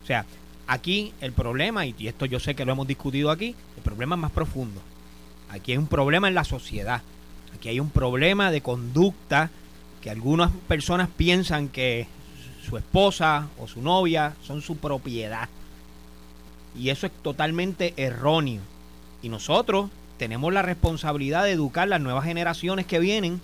O 0.04 0.06
sea, 0.08 0.26
aquí 0.68 1.14
el 1.22 1.34
problema, 1.34 1.86
y 1.86 2.08
esto 2.08 2.26
yo 2.26 2.40
sé 2.40 2.56
que 2.56 2.66
lo 2.66 2.72
hemos 2.72 2.88
discutido 2.88 3.30
aquí, 3.30 3.56
el 3.76 3.84
problema 3.84 4.16
es 4.16 4.22
más 4.22 4.32
profundo. 4.32 4.82
Aquí 5.50 5.72
hay 5.72 5.78
un 5.78 5.88
problema 5.88 6.28
en 6.28 6.36
la 6.36 6.44
sociedad. 6.44 7.02
Aquí 7.56 7.70
hay 7.70 7.80
un 7.80 7.90
problema 7.90 8.52
de 8.52 8.62
conducta 8.62 9.50
que 10.02 10.10
algunas 10.10 10.52
personas 10.68 11.10
piensan 11.16 11.68
que 11.68 12.08
su 12.68 12.78
esposa 12.78 13.50
o 13.58 13.68
su 13.68 13.82
novia 13.82 14.36
son 14.44 14.62
su 14.62 14.78
propiedad. 14.78 15.50
Y 16.78 16.90
eso 16.90 17.08
es 17.08 17.12
totalmente 17.22 17.94
erróneo. 17.98 18.62
Y 19.22 19.30
nosotros 19.30 19.90
tenemos 20.20 20.54
la 20.54 20.62
responsabilidad 20.62 21.46
de 21.46 21.52
educar 21.52 21.88
las 21.88 22.02
nuevas 22.02 22.26
generaciones 22.26 22.86
que 22.86 23.00
vienen 23.00 23.40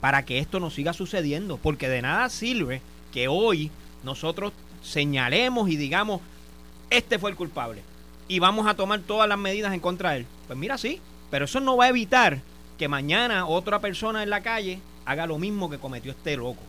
para 0.00 0.24
que 0.24 0.40
esto 0.40 0.58
no 0.58 0.70
siga 0.70 0.92
sucediendo. 0.92 1.56
Porque 1.56 1.88
de 1.88 2.02
nada 2.02 2.28
sirve 2.28 2.82
que 3.12 3.28
hoy 3.28 3.70
nosotros 4.02 4.52
señalemos 4.82 5.70
y 5.70 5.76
digamos, 5.76 6.20
este 6.90 7.20
fue 7.20 7.30
el 7.30 7.36
culpable. 7.36 7.82
Y 8.28 8.40
vamos 8.40 8.66
a 8.66 8.74
tomar 8.74 9.00
todas 9.00 9.28
las 9.28 9.38
medidas 9.38 9.72
en 9.72 9.78
contra 9.78 10.10
de 10.10 10.16
él. 10.18 10.26
Pues 10.48 10.58
mira, 10.58 10.76
sí, 10.76 11.00
pero 11.30 11.44
eso 11.44 11.60
no 11.60 11.76
va 11.76 11.84
a 11.84 11.90
evitar 11.90 12.40
que 12.76 12.88
mañana 12.88 13.46
otra 13.46 13.78
persona 13.78 14.24
en 14.24 14.30
la 14.30 14.42
calle 14.42 14.80
haga 15.04 15.26
lo 15.26 15.38
mismo 15.38 15.70
que 15.70 15.78
cometió 15.78 16.10
este 16.10 16.36
loco. 16.36 16.62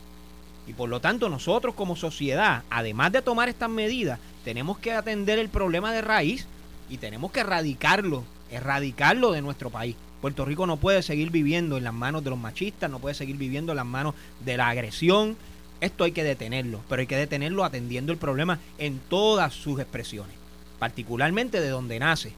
Y 0.68 0.72
por 0.72 0.88
lo 0.88 1.00
tanto 1.00 1.28
nosotros 1.28 1.74
como 1.74 1.96
sociedad, 1.96 2.62
además 2.70 3.10
de 3.10 3.22
tomar 3.22 3.48
estas 3.48 3.70
medidas, 3.70 4.20
tenemos 4.44 4.78
que 4.78 4.92
atender 4.92 5.40
el 5.40 5.48
problema 5.48 5.92
de 5.92 6.02
raíz 6.02 6.46
y 6.88 6.98
tenemos 6.98 7.32
que 7.32 7.40
erradicarlo, 7.40 8.22
erradicarlo 8.50 9.32
de 9.32 9.42
nuestro 9.42 9.70
país. 9.70 9.96
Puerto 10.20 10.44
Rico 10.44 10.66
no 10.66 10.76
puede 10.76 11.02
seguir 11.02 11.30
viviendo 11.30 11.76
en 11.76 11.84
las 11.84 11.94
manos 11.94 12.24
de 12.24 12.30
los 12.30 12.38
machistas, 12.38 12.90
no 12.90 12.98
puede 12.98 13.14
seguir 13.14 13.36
viviendo 13.36 13.72
en 13.72 13.76
las 13.76 13.86
manos 13.86 14.14
de 14.44 14.56
la 14.56 14.68
agresión. 14.68 15.36
Esto 15.80 16.04
hay 16.04 16.12
que 16.12 16.24
detenerlo, 16.24 16.80
pero 16.88 17.00
hay 17.00 17.06
que 17.06 17.16
detenerlo 17.16 17.64
atendiendo 17.64 18.12
el 18.12 18.18
problema 18.18 18.58
en 18.78 18.98
todas 19.08 19.54
sus 19.54 19.78
expresiones, 19.78 20.34
particularmente 20.80 21.60
de 21.60 21.68
donde 21.68 22.00
nace. 22.00 22.32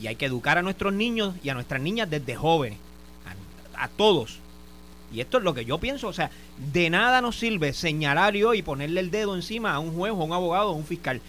Y 0.00 0.06
hay 0.06 0.16
que 0.16 0.26
educar 0.26 0.58
a 0.58 0.62
nuestros 0.62 0.92
niños 0.92 1.34
y 1.42 1.48
a 1.48 1.54
nuestras 1.54 1.80
niñas 1.80 2.10
desde 2.10 2.36
jóvenes, 2.36 2.78
a, 3.74 3.88
todos. 3.88 4.38
Y 5.12 5.20
esto 5.20 5.38
es 5.38 5.44
lo 5.44 5.54
que 5.54 5.64
yo 5.64 5.78
pienso, 5.78 6.08
o 6.08 6.12
sea, 6.12 6.30
de 6.72 6.90
nada 6.90 7.20
nos 7.20 7.38
sirve 7.38 7.72
señalar 7.72 8.36
y 8.36 8.62
ponerle 8.62 9.00
el 9.00 9.10
dedo 9.10 9.34
encima 9.34 9.72
a 9.72 9.78
un 9.78 9.94
juez, 9.94 10.12
o 10.12 10.20
a 10.20 10.24
un 10.24 10.32
abogado, 10.32 10.70
o 10.70 10.72
a 10.72 10.76
un 10.76 10.84
fiscal. 10.84 11.20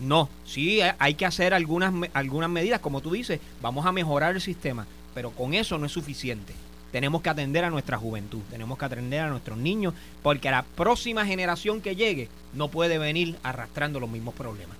No, 0.00 0.28
sí 0.44 0.80
eh, 0.80 0.94
hay 0.98 1.14
que 1.14 1.26
hacer 1.26 1.54
algunas, 1.54 1.92
algunas 2.14 2.50
medidas, 2.50 2.80
como 2.80 3.00
tú 3.00 3.12
dices, 3.12 3.40
vamos 3.60 3.86
a 3.86 3.92
mejorar 3.92 4.34
el 4.34 4.40
sistema, 4.40 4.86
pero 5.14 5.30
con 5.30 5.54
eso 5.54 5.78
no 5.78 5.86
es 5.86 5.92
suficiente. 5.92 6.54
Tenemos 6.90 7.22
que 7.22 7.30
atender 7.30 7.64
a 7.64 7.70
nuestra 7.70 7.96
juventud, 7.96 8.40
tenemos 8.50 8.78
que 8.78 8.84
atender 8.84 9.20
a 9.20 9.30
nuestros 9.30 9.56
niños, 9.56 9.94
porque 10.22 10.50
la 10.50 10.62
próxima 10.62 11.24
generación 11.24 11.80
que 11.80 11.96
llegue 11.96 12.28
no 12.52 12.68
puede 12.68 12.98
venir 12.98 13.36
arrastrando 13.42 13.98
los 13.98 14.10
mismos 14.10 14.34
problemas. 14.34 14.76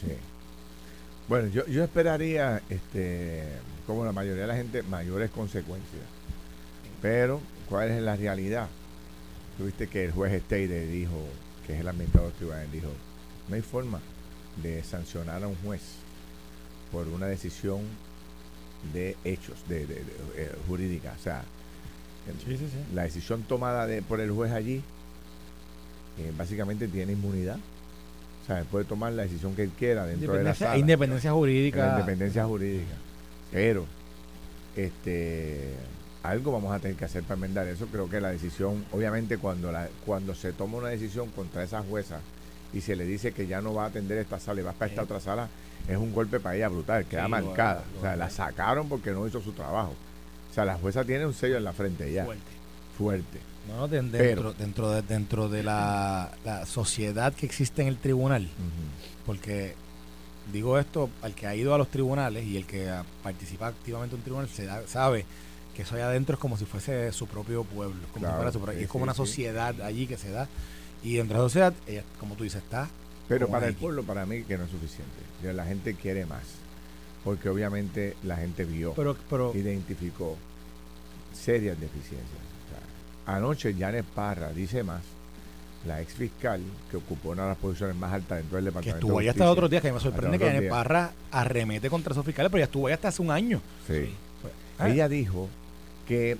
Sí. 0.00 0.12
Bueno, 1.26 1.48
yo, 1.48 1.66
yo 1.66 1.82
esperaría, 1.82 2.60
este, 2.68 3.44
como 3.86 4.04
la 4.04 4.12
mayoría 4.12 4.42
de 4.42 4.48
la 4.48 4.56
gente, 4.56 4.82
mayores 4.82 5.30
consecuencias. 5.30 6.02
Pero, 7.00 7.40
¿cuál 7.68 7.90
es 7.90 8.02
la 8.02 8.16
realidad? 8.16 8.68
Tuviste 9.56 9.88
que 9.88 10.04
el 10.04 10.12
juez 10.12 10.42
Steire 10.42 10.86
dijo, 10.86 11.18
que 11.66 11.74
es 11.74 11.80
el 11.80 11.88
administrador 11.88 12.32
tribunal, 12.32 12.70
dijo, 12.70 12.88
no 13.48 13.54
hay 13.54 13.62
forma 13.62 14.00
de 14.62 14.82
sancionar 14.84 15.42
a 15.42 15.48
un 15.48 15.56
juez 15.64 15.80
por 16.92 17.08
una 17.08 17.26
decisión 17.26 17.80
de 18.92 19.16
hechos, 19.24 19.56
de, 19.68 19.80
de- 19.86 19.94
de, 19.96 20.02
eh, 20.36 20.52
jurídica. 20.68 21.14
O 21.18 21.22
sea, 21.22 21.42
el- 22.28 22.56
sí, 22.58 22.58
sí. 22.58 22.76
la 22.94 23.02
decisión 23.02 23.42
tomada 23.42 23.86
de, 23.86 24.02
por 24.02 24.20
el 24.20 24.30
juez 24.30 24.52
allí 24.52 24.82
eh, 26.18 26.32
básicamente 26.36 26.86
tiene 26.88 27.12
inmunidad. 27.12 27.56
O 28.42 28.46
sea, 28.46 28.62
puede 28.64 28.84
tomar 28.84 29.12
la 29.12 29.22
decisión 29.22 29.54
que 29.56 29.62
él 29.64 29.70
quiera 29.76 30.04
dentro 30.06 30.32
de 30.32 30.42
la 30.44 30.50
Independencia, 30.50 30.66
sala. 30.66 30.78
independencia 30.78 31.30
la 31.30 31.34
jurídica. 31.36 31.90
independencia 31.92 32.44
jurídica. 32.44 32.94
Pero, 33.50 33.86
este, 34.76 35.72
algo 36.22 36.52
vamos 36.52 36.72
a 36.74 36.78
tener 36.78 36.96
que 36.96 37.04
hacer 37.06 37.22
para 37.22 37.34
enmendar 37.36 37.66
eso. 37.68 37.86
Creo 37.86 38.08
que 38.08 38.20
la 38.20 38.30
decisión, 38.30 38.84
obviamente, 38.92 39.38
cuando 39.38 39.72
la, 39.72 39.88
cuando 40.04 40.34
se 40.34 40.52
toma 40.52 40.78
una 40.78 40.88
decisión 40.88 41.30
contra 41.30 41.64
esa 41.64 41.82
jueza 41.82 42.20
y 42.74 42.80
se 42.80 42.96
le 42.96 43.04
dice 43.04 43.32
que 43.32 43.46
ya 43.46 43.60
no 43.60 43.72
va 43.74 43.84
a 43.84 43.86
atender 43.88 44.18
esta 44.18 44.38
sala 44.40 44.60
y 44.60 44.64
va 44.64 44.72
para 44.72 44.90
esta 44.90 45.02
Sí. 45.02 45.04
otra 45.04 45.20
sala, 45.20 45.48
es 45.88 45.96
un 45.96 46.12
golpe 46.12 46.40
para 46.40 46.56
ella 46.56 46.68
brutal, 46.68 47.04
queda 47.06 47.24
Sí, 47.24 47.30
marcada. 47.30 47.84
lo- 47.94 47.98
o 47.98 48.02
sea, 48.02 48.12
lo- 48.12 48.18
la 48.18 48.30
sacaron 48.30 48.88
porque 48.88 49.10
no 49.12 49.26
hizo 49.26 49.40
su 49.40 49.52
trabajo. 49.52 49.94
O 50.50 50.54
sea, 50.54 50.64
la 50.64 50.74
jueza 50.76 51.04
tiene 51.04 51.26
un 51.26 51.34
sello 51.34 51.56
en 51.56 51.64
la 51.64 51.72
frente 51.72 52.12
ya, 52.12 52.24
Fuerte. 52.24 52.42
fuerte. 52.98 53.38
No, 53.68 53.86
no, 53.86 53.88
Pero- 53.88 54.02
dentro, 54.10 54.52
dentro 54.52 54.90
de, 54.90 55.02
dentro 55.02 55.48
de 55.48 55.62
la, 55.62 56.30
la 56.44 56.66
sociedad 56.66 57.32
que 57.32 57.46
existe 57.46 57.80
en 57.82 57.88
el 57.88 57.96
tribunal, 57.96 58.48
porque 59.26 59.74
digo 60.52 60.78
esto 60.78 61.08
al 61.22 61.34
que 61.34 61.46
ha 61.46 61.54
ido 61.54 61.74
a 61.74 61.78
los 61.78 61.88
tribunales 61.88 62.44
y 62.44 62.56
el 62.56 62.66
que 62.66 62.92
participa 63.22 63.68
activamente 63.68 64.14
en 64.14 64.20
un 64.20 64.24
tribunal 64.24 64.48
se 64.48 64.66
da- 64.66 64.86
sabe 64.86 65.24
que 65.74 65.82
eso 65.82 65.94
allá 65.96 66.08
adentro 66.08 66.34
es 66.34 66.40
como 66.40 66.56
si 66.56 66.66
fuese 66.66 67.10
su 67.12 67.26
propio 67.26 67.64
pueblo, 67.64 68.00
como 68.12 68.26
si 68.26 68.32
fuera 68.32 68.52
su 68.52 68.58
y 68.72 68.76
sí, 68.78 68.82
es 68.84 68.88
como 68.88 69.04
sí, 69.04 69.08
una 69.08 69.14
sí. 69.14 69.16
sociedad 69.18 69.80
allí 69.80 70.06
que 70.06 70.16
se 70.18 70.30
da. 70.30 70.46
Y 71.04 71.16
dentro 71.16 71.36
de 71.36 71.42
la 71.42 71.48
sociedad, 71.48 71.74
ella, 71.86 72.02
como 72.18 72.34
tú 72.34 72.42
dices, 72.44 72.62
está 72.62 72.88
Pero 73.28 73.46
para 73.48 73.66
el 73.68 73.74
pueblo, 73.74 74.02
para 74.02 74.26
mí, 74.26 74.42
que 74.42 74.56
no 74.58 74.64
es 74.64 74.70
suficiente. 74.70 75.12
La 75.52 75.64
gente 75.66 75.94
quiere 75.94 76.24
más. 76.26 76.42
porque 77.22 77.48
obviamente 77.48 78.16
la 78.22 78.36
gente 78.36 78.64
vio, 78.64 78.92
Pero, 78.94 79.16
pero 79.30 79.52
identificó 79.54 80.36
serias 81.32 81.78
deficiencias. 81.80 82.20
O 82.30 83.24
sea, 83.26 83.34
anoche 83.36 83.74
Janet 83.74 84.04
Parra 84.04 84.50
dice 84.52 84.82
más, 84.82 85.02
la 85.86 86.00
ex 86.02 86.14
fiscal 86.14 86.60
que 86.90 86.96
ocupó 86.98 87.30
una 87.30 87.42
de 87.44 87.48
las 87.50 87.58
posiciones 87.58 87.96
más 87.96 88.12
altas 88.12 88.38
dentro 88.38 88.56
del 88.56 88.64
que 88.64 88.70
departamento. 88.70 88.96
estuvo 89.06 89.18
de 89.18 89.24
allá 89.24 89.30
hasta 89.32 89.50
otros 89.50 89.70
días, 89.70 89.82
que 89.82 89.92
me 89.92 90.00
sorprende 90.00 90.38
que 90.38 90.44
Janet 90.46 90.60
días. 90.62 90.70
Parra 90.72 91.12
arremete 91.30 91.88
contra 91.90 92.12
esos 92.12 92.24
fiscales, 92.26 92.50
pero 92.50 92.60
ya 92.60 92.64
estuvo 92.66 92.86
allá 92.86 92.94
hasta 92.96 93.08
hace 93.08 93.22
un 93.22 93.30
año. 93.30 93.60
Sí. 93.86 94.14
Ah. 94.78 94.88
Ella 94.90 95.08
dijo 95.08 95.48
que 96.08 96.36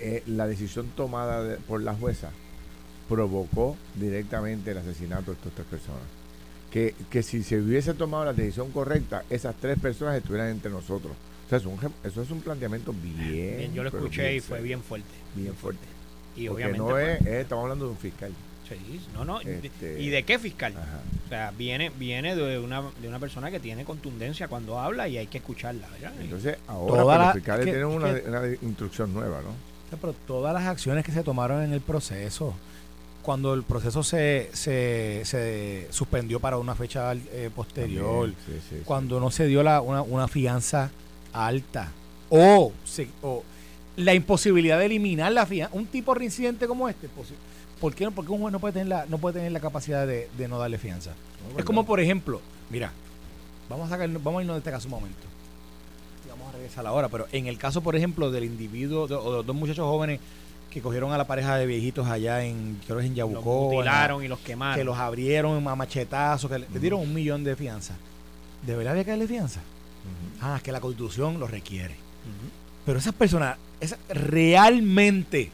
eh, 0.00 0.22
la 0.26 0.46
decisión 0.48 0.88
tomada 0.96 1.42
de- 1.44 1.56
por 1.58 1.80
la 1.82 1.94
jueza 1.94 2.30
provocó 3.08 3.76
directamente 3.94 4.70
el 4.72 4.78
asesinato 4.78 5.30
de 5.32 5.36
estas 5.36 5.52
tres 5.52 5.66
personas. 5.66 6.02
Que, 6.70 6.94
que 7.10 7.22
si 7.22 7.42
se 7.42 7.60
hubiese 7.60 7.94
tomado 7.94 8.24
la 8.24 8.32
decisión 8.32 8.70
correcta, 8.72 9.22
esas 9.30 9.54
tres 9.60 9.78
personas 9.78 10.16
estuvieran 10.16 10.48
entre 10.50 10.70
nosotros. 10.70 11.12
O 11.46 11.48
sea, 11.48 11.58
es 11.58 11.66
un, 11.66 11.78
eso 12.02 12.22
es 12.22 12.30
un 12.30 12.40
planteamiento 12.40 12.92
bien. 12.92 13.56
Bien, 13.58 13.74
yo 13.74 13.82
lo 13.82 13.90
escuché 13.90 14.34
y 14.36 14.40
fue 14.40 14.60
bien 14.60 14.82
fuerte. 14.82 15.06
Bien 15.36 15.54
fuerte. 15.54 15.84
Y 16.36 16.48
Porque 16.48 16.64
obviamente. 16.64 16.78
no 16.78 16.88
pues, 16.88 17.20
es, 17.20 17.26
es- 17.26 17.32
estamos 17.42 17.62
hablando 17.62 17.84
de 17.84 17.90
un 17.92 17.96
fiscal. 17.98 18.32
sí, 18.68 19.00
no, 19.14 19.24
no. 19.24 19.40
Este- 19.40 20.00
¿Y 20.02 20.08
de 20.08 20.24
qué 20.24 20.38
fiscal? 20.40 20.72
Ajá. 20.76 21.00
O 21.26 21.28
sea, 21.28 21.52
viene, 21.56 21.90
viene 21.90 22.34
de 22.34 22.58
una, 22.58 22.82
de 23.00 23.06
una 23.06 23.20
persona 23.20 23.52
que 23.52 23.60
tiene 23.60 23.84
contundencia 23.84 24.48
cuando 24.48 24.80
habla 24.80 25.06
y 25.06 25.16
hay 25.18 25.28
que 25.28 25.38
escucharla, 25.38 25.86
¿verdad? 25.90 26.12
Entonces, 26.20 26.56
ahora 26.66 27.04
la- 27.04 27.24
los 27.26 27.34
fiscales 27.34 27.60
es 27.60 27.66
que- 27.66 27.78
tienen 27.78 27.90
es 27.90 27.96
una, 27.96 28.14
que- 28.20 28.28
una 28.28 28.68
instrucción 28.68 29.12
nueva, 29.14 29.42
¿no? 29.42 29.50
Pero 30.00 30.12
todas 30.26 30.52
las 30.52 30.64
acciones 30.64 31.04
que 31.04 31.12
se 31.12 31.22
tomaron 31.22 31.62
en 31.62 31.72
el 31.72 31.80
proceso, 31.82 32.54
cuando 33.24 33.54
el 33.54 33.62
proceso 33.62 34.02
se, 34.02 34.50
se, 34.52 35.22
se 35.24 35.88
suspendió 35.90 36.38
para 36.40 36.58
una 36.58 36.74
fecha 36.74 37.12
eh, 37.14 37.50
posterior, 37.54 38.30
También, 38.32 38.36
sí, 38.46 38.52
sí, 38.68 38.76
sí. 38.78 38.82
cuando 38.84 39.18
no 39.18 39.30
se 39.30 39.46
dio 39.46 39.62
la, 39.62 39.80
una, 39.80 40.02
una 40.02 40.28
fianza 40.28 40.90
alta, 41.32 41.90
o, 42.28 42.72
o 43.22 43.42
la 43.96 44.12
imposibilidad 44.14 44.78
de 44.78 44.86
eliminar 44.86 45.32
la 45.32 45.46
fianza, 45.46 45.74
un 45.74 45.86
tipo 45.86 46.14
reincidente 46.14 46.66
como 46.66 46.88
este, 46.88 47.06
posi- 47.08 47.34
¿por 47.80 47.94
qué, 47.94 48.04
no? 48.04 48.10
Porque 48.12 48.30
un 48.32 48.40
juez 48.40 48.52
no 48.52 48.60
puede 48.60 48.72
tener 48.74 48.88
la, 48.88 49.06
no 49.06 49.18
puede 49.18 49.34
tener 49.36 49.52
la 49.52 49.60
capacidad 49.60 50.06
de, 50.06 50.28
de 50.36 50.48
no 50.48 50.58
darle 50.58 50.78
fianza. 50.78 51.12
No, 51.52 51.58
Es 51.58 51.64
como, 51.64 51.86
por 51.86 52.00
ejemplo, 52.00 52.40
mira, 52.70 52.92
vamos 53.70 53.86
a 53.86 53.90
sacar, 53.90 54.08
vamos 54.10 54.38
a 54.38 54.42
irnos 54.42 54.56
de 54.56 54.58
este 54.58 54.70
caso 54.70 54.86
un 54.88 54.92
momento. 54.92 55.26
Y 56.26 56.28
vamos 56.28 56.48
a 56.48 56.52
regresar 56.52 56.86
ahora, 56.86 57.08
pero 57.08 57.26
en 57.32 57.46
el 57.46 57.56
caso, 57.56 57.80
por 57.80 57.96
ejemplo, 57.96 58.30
del 58.30 58.44
individuo, 58.44 59.06
de, 59.06 59.14
o 59.14 59.30
de 59.30 59.36
los 59.38 59.46
dos 59.46 59.56
muchachos 59.56 59.86
jóvenes 59.86 60.20
que 60.74 60.82
cogieron 60.82 61.12
a 61.12 61.16
la 61.18 61.26
pareja 61.26 61.56
de 61.56 61.64
viejitos 61.66 62.06
allá 62.08 62.44
en, 62.44 62.78
creo 62.84 62.98
que 62.98 63.04
es 63.04 63.10
en 63.10 63.16
los 63.16 63.30
Yabucó, 63.30 63.68
la- 63.70 63.76
mutilaron 63.76 64.24
y 64.24 64.28
los 64.28 64.40
quemaron. 64.40 64.76
que 64.76 64.84
los 64.84 64.98
abrieron 64.98 65.66
a 65.66 65.74
machetazos, 65.76 66.50
que 66.50 66.58
le, 66.58 66.66
le 66.68 66.80
dieron 66.80 67.00
un 67.00 67.14
millón 67.14 67.44
de 67.44 67.54
fianza. 67.56 67.94
¿De 68.66 68.74
verdad 68.76 68.90
había 68.92 69.04
que 69.04 69.10
darle 69.10 69.26
fianza? 69.28 69.60
Ah, 70.40 70.54
es 70.56 70.62
que 70.62 70.72
la 70.72 70.80
constitución 70.80 71.38
lo 71.40 71.46
requiere. 71.46 71.94
Pero 72.84 72.98
esas 72.98 73.14
personas, 73.14 73.56
esa, 73.80 73.96
realmente, 74.10 75.50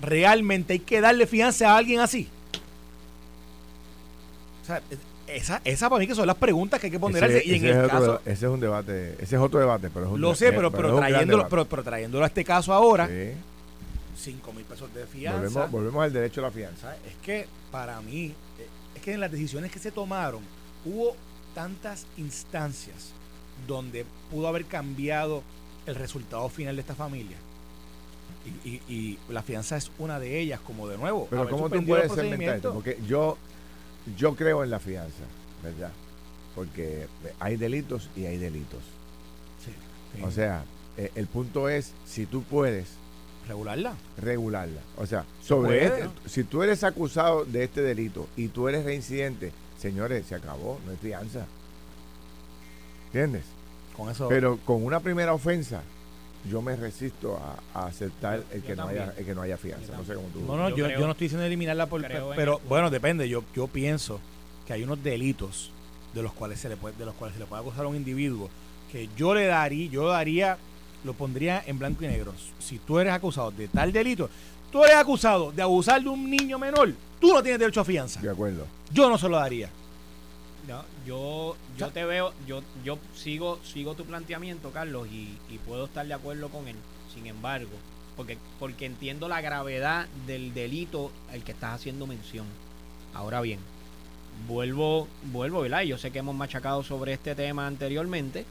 realmente 0.00 0.72
hay 0.72 0.78
que 0.80 1.00
darle 1.00 1.26
fianza 1.26 1.72
a 1.72 1.76
alguien 1.76 2.00
así. 2.00 2.28
O 4.62 4.66
sea, 4.66 4.80
esa, 5.28 5.60
esa 5.64 5.88
para 5.90 6.00
mí 6.00 6.06
que 6.06 6.14
son 6.14 6.26
las 6.26 6.36
preguntas 6.36 6.80
que 6.80 6.86
hay 6.86 6.90
que 6.90 6.98
ponerse. 6.98 7.38
Ese- 7.38 7.46
y 7.46 7.50
en 7.50 7.56
ese 7.66 7.70
el 7.78 7.84
es 7.84 7.90
caso, 7.90 8.20
ese 8.24 8.46
es 8.46 8.50
un 8.52 8.60
debate, 8.60 9.12
ese 9.20 9.36
es 9.36 9.42
otro 9.42 9.60
debate, 9.60 9.90
pero 9.92 10.06
es 10.06 10.12
un 10.12 10.20
lo 10.20 10.34
sé, 10.34 10.48
eh, 10.48 10.52
pero, 10.52 10.70
pero, 10.70 10.96
trayéndolo, 10.96 11.48
pero, 11.48 11.64
pero 11.66 11.82
trayéndolo 11.84 12.24
a 12.24 12.28
este 12.28 12.44
caso 12.44 12.72
ahora, 12.72 13.06
Sí. 13.08 13.32
5 14.24 14.52
mil 14.52 14.64
pesos 14.64 14.92
de 14.94 15.06
fianza. 15.06 15.38
Volvemos, 15.40 15.70
volvemos 15.70 16.04
al 16.04 16.12
derecho 16.12 16.40
a 16.40 16.44
la 16.44 16.50
fianza. 16.50 16.96
Es 17.06 17.14
que 17.22 17.46
para 17.70 18.00
mí, 18.00 18.26
eh, 18.58 18.66
es 18.96 19.02
que 19.02 19.12
en 19.12 19.20
las 19.20 19.30
decisiones 19.30 19.70
que 19.70 19.78
se 19.78 19.90
tomaron, 19.90 20.42
hubo 20.84 21.14
tantas 21.54 22.06
instancias 22.16 23.12
donde 23.68 24.04
pudo 24.30 24.48
haber 24.48 24.64
cambiado 24.64 25.42
el 25.86 25.94
resultado 25.94 26.48
final 26.48 26.74
de 26.76 26.80
esta 26.80 26.94
familia. 26.94 27.36
Y, 28.64 28.68
y- 28.68 28.82
y 28.88 29.18
la 29.28 29.42
fianza 29.42 29.76
es 29.76 29.90
una 29.98 30.18
de 30.18 30.38
ellas, 30.40 30.60
como 30.60 30.88
de 30.88 30.98
nuevo. 30.98 31.26
Pero 31.30 31.48
¿cómo 31.48 31.70
tú 31.70 31.84
puedes 31.84 32.10
procedimiento. 32.12 32.72
Porque 32.74 32.98
yo, 33.06 33.38
yo 34.18 34.34
creo 34.34 34.64
en 34.64 34.70
la 34.70 34.80
fianza, 34.80 35.24
¿verdad? 35.62 35.90
Porque 36.54 37.06
hay 37.40 37.56
delitos 37.56 38.10
y 38.16 38.26
hay 38.26 38.36
delitos. 38.38 38.80
Sí, 39.64 39.72
sí. 40.16 40.22
O 40.22 40.30
sea, 40.30 40.64
eh, 40.96 41.10
el 41.14 41.26
punto 41.26 41.68
es 41.68 41.92
si 42.06 42.26
tú 42.26 42.42
puedes 42.42 42.88
regularla. 43.48 43.94
regularla. 44.18 44.80
O 44.96 45.06
sea, 45.06 45.24
sobre 45.42 45.88
puede. 45.88 46.04
este- 46.04 46.28
si 46.28 46.44
tú 46.44 46.62
eres 46.62 46.82
acusado 46.84 47.44
de 47.44 47.64
este 47.64 47.82
delito 47.82 48.26
y 48.36 48.48
tú 48.48 48.68
eres 48.68 48.84
reincidente, 48.84 49.52
señores, 49.78 50.26
se 50.26 50.34
acabó, 50.34 50.78
no 50.84 50.90
hay 50.92 50.96
fianza. 50.98 51.46
¿Entiendes? 53.06 53.44
Con 53.96 54.10
eso. 54.10 54.28
Pero 54.28 54.58
con 54.64 54.84
una 54.84 55.00
primera 55.00 55.32
ofensa, 55.34 55.82
yo 56.50 56.60
me 56.62 56.74
resisto 56.76 57.38
a, 57.74 57.80
a 57.80 57.86
aceptar 57.86 58.42
el 58.52 58.62
que, 58.62 58.74
no 58.76 58.88
haya, 58.88 59.14
el 59.16 59.24
que 59.24 59.34
no 59.34 59.42
haya 59.42 59.56
fianza. 59.56 59.96
No 59.96 60.04
sé 60.04 60.14
cómo 60.14 60.28
tú. 60.28 60.40
no, 60.40 60.56
no, 60.56 60.68
yo 60.70 60.76
yo, 60.76 60.84
creo- 60.86 61.00
yo 61.00 61.06
no 61.06 61.12
estoy 61.12 61.26
diciendo 61.26 61.46
eliminarla, 61.46 61.86
por, 61.86 62.02
pero 62.34 62.58
el- 62.60 62.68
bueno, 62.68 62.90
depende. 62.90 63.28
Yo, 63.28 63.44
yo 63.54 63.66
pienso 63.68 64.20
que 64.66 64.72
hay 64.72 64.82
unos 64.82 65.02
delitos 65.02 65.70
de 66.12 66.22
los 66.22 66.32
cuales 66.32 66.58
se 66.60 66.68
le 66.68 66.76
puede, 66.76 66.96
de 66.96 67.04
los 67.04 67.14
cuales 67.14 67.34
se 67.34 67.40
le 67.40 67.46
puede 67.46 67.62
acusar 67.62 67.84
a 67.84 67.88
un 67.88 67.96
individuo 67.96 68.50
que 68.90 69.08
yo 69.16 69.34
le 69.34 69.46
daría, 69.46 69.90
yo 69.90 70.08
daría, 70.08 70.58
lo 71.04 71.12
pondría 71.14 71.62
en 71.66 71.78
blanco 71.78 72.04
y 72.04 72.08
negro. 72.08 72.32
Si 72.58 72.78
tú 72.78 72.98
eres 72.98 73.12
acusado 73.12 73.50
de 73.50 73.68
tal 73.68 73.92
delito, 73.92 74.28
tú 74.72 74.84
eres 74.84 74.96
acusado 74.96 75.52
de 75.52 75.62
abusar 75.62 76.02
de 76.02 76.08
un 76.08 76.28
niño 76.28 76.58
menor, 76.58 76.92
tú 77.20 77.32
no 77.32 77.42
tienes 77.42 77.60
derecho 77.60 77.80
a 77.80 77.84
fianza. 77.84 78.20
De 78.20 78.30
acuerdo. 78.30 78.66
Yo 78.92 79.08
no 79.08 79.18
se 79.18 79.28
lo 79.28 79.36
daría. 79.36 79.70
No, 80.66 80.82
yo, 81.06 81.56
yo 81.76 81.88
te 81.90 82.04
veo, 82.06 82.32
yo, 82.46 82.62
yo 82.82 82.98
sigo, 83.14 83.60
sigo 83.62 83.94
tu 83.94 84.04
planteamiento, 84.04 84.70
Carlos, 84.70 85.06
y, 85.08 85.36
y 85.50 85.58
puedo 85.66 85.84
estar 85.84 86.06
de 86.06 86.14
acuerdo 86.14 86.48
con 86.48 86.66
él. 86.68 86.76
Sin 87.12 87.26
embargo, 87.26 87.70
porque, 88.16 88.38
porque 88.58 88.86
entiendo 88.86 89.28
la 89.28 89.42
gravedad 89.42 90.06
del 90.26 90.54
delito 90.54 91.12
al 91.30 91.44
que 91.44 91.52
estás 91.52 91.74
haciendo 91.74 92.06
mención. 92.06 92.46
Ahora 93.12 93.42
bien, 93.42 93.60
vuelvo, 94.48 95.06
vuelvo, 95.32 95.60
¿verdad? 95.60 95.82
Y 95.82 95.88
Yo 95.88 95.98
sé 95.98 96.10
que 96.10 96.20
hemos 96.20 96.34
machacado 96.34 96.82
sobre 96.82 97.12
este 97.12 97.34
tema 97.34 97.66
anteriormente, 97.66 98.44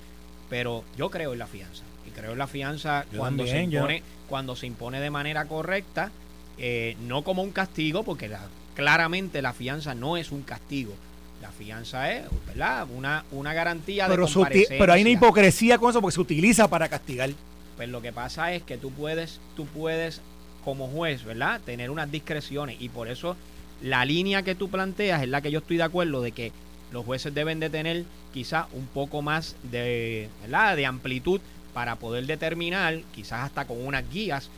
pero 0.50 0.84
yo 0.98 1.10
creo 1.10 1.34
en 1.34 1.40
la 1.40 1.48
fianza. 1.48 1.84
Creo 2.16 2.34
en 2.34 2.38
la 2.38 2.48
fianza 2.48 3.06
Yo 3.12 3.20
cuando 3.20 3.44
también, 3.44 3.66
se 3.68 3.72
yo- 3.72 3.80
impone, 3.80 4.04
cuando 4.30 4.56
se 4.56 4.68
impone 4.68 5.00
de 5.00 5.10
manera 5.10 5.46
correcta, 5.46 6.12
eh, 6.58 6.96
no 7.08 7.24
como 7.24 7.42
un 7.42 7.52
castigo, 7.52 8.04
porque 8.04 8.28
la- 8.28 8.48
claramente 8.76 9.42
la 9.42 9.54
fianza 9.54 9.94
no 9.96 10.18
es 10.18 10.32
un 10.32 10.44
castigo. 10.44 10.94
La 11.42 11.52
fianza 11.52 12.12
es, 12.12 12.24
¿verdad? 12.48 12.88
Una, 12.96 13.26
una 13.32 13.54
garantía 13.54 14.08
Pero, 14.08 14.26
de 14.28 14.32
uti- 14.34 14.66
pero 14.70 14.94
hay 14.94 15.02
una 15.02 15.10
comparecencia. 15.10 15.12
hipocresía 15.12 15.78
con 15.78 15.90
eso 15.90 16.02
porque 16.02 16.14
se 16.16 16.22
utiliza 16.22 16.68
para 16.70 16.88
castigar. 16.88 17.32
Pues 17.76 17.90
lo 17.90 18.02
que 18.02 18.14
pasa 18.14 18.54
es 18.54 18.64
que 18.64 18.78
tú 18.78 18.92
puedes, 18.92 19.40
tú 19.56 19.66
puedes 19.66 20.22
como 20.64 20.88
juez, 20.88 21.24
¿verdad? 21.26 21.60
Tener 21.66 21.90
unas 21.90 22.10
discreciones 22.10 22.78
y 22.80 22.88
por 22.90 23.08
eso 23.10 23.36
la 23.82 24.06
línea 24.06 24.44
que 24.44 24.56
tú 24.56 24.70
planteas 24.70 25.22
es 25.24 25.28
la 25.30 25.42
que 25.42 25.52
yo 25.52 25.60
estoy 25.60 25.78
de 25.78 25.84
acuerdo 25.84 26.22
de 26.22 26.32
que 26.32 26.52
los 26.94 27.04
jueces 27.04 27.34
deben 27.34 27.60
de 27.60 27.70
tener 27.70 28.06
quizás 28.34 28.68
un 28.72 28.86
poco 28.88 29.22
más 29.22 29.56
de, 29.64 30.30
¿verdad? 30.44 30.78
de 30.78 30.86
amplitud 30.86 31.42
para 31.74 31.96
poder 31.96 32.26
determinar, 32.26 33.02
quizás 33.14 33.46
hasta 33.46 33.66
con 33.66 33.86
unas 33.86 34.10
guías, 34.12 34.50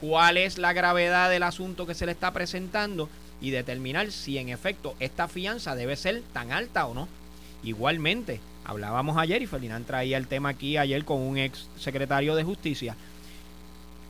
cuál 0.00 0.36
es 0.36 0.58
la 0.58 0.72
gravedad 0.72 1.30
del 1.30 1.42
asunto 1.42 1.86
que 1.86 1.94
se 1.94 2.06
le 2.06 2.12
está 2.12 2.32
presentando 2.32 3.08
y 3.40 3.50
determinar 3.50 4.10
si 4.12 4.38
en 4.38 4.48
efecto 4.48 4.94
esta 5.00 5.28
fianza 5.28 5.74
debe 5.74 5.96
ser 5.96 6.22
tan 6.32 6.52
alta 6.52 6.86
o 6.86 6.94
no. 6.94 7.08
Igualmente, 7.62 8.40
hablábamos 8.64 9.16
ayer 9.16 9.42
y 9.42 9.46
Ferdinand 9.46 9.86
traía 9.86 10.16
el 10.16 10.26
tema 10.26 10.50
aquí 10.50 10.76
ayer 10.76 11.04
con 11.04 11.20
un 11.20 11.38
ex 11.38 11.66
secretario 11.78 12.34
de 12.34 12.44
justicia. 12.44 12.96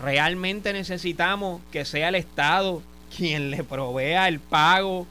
Realmente 0.00 0.72
necesitamos 0.72 1.60
que 1.72 1.84
sea 1.84 2.08
el 2.08 2.16
Estado 2.16 2.82
quien 3.16 3.50
le 3.50 3.64
provea 3.64 4.28
el 4.28 4.40
pago 4.40 5.06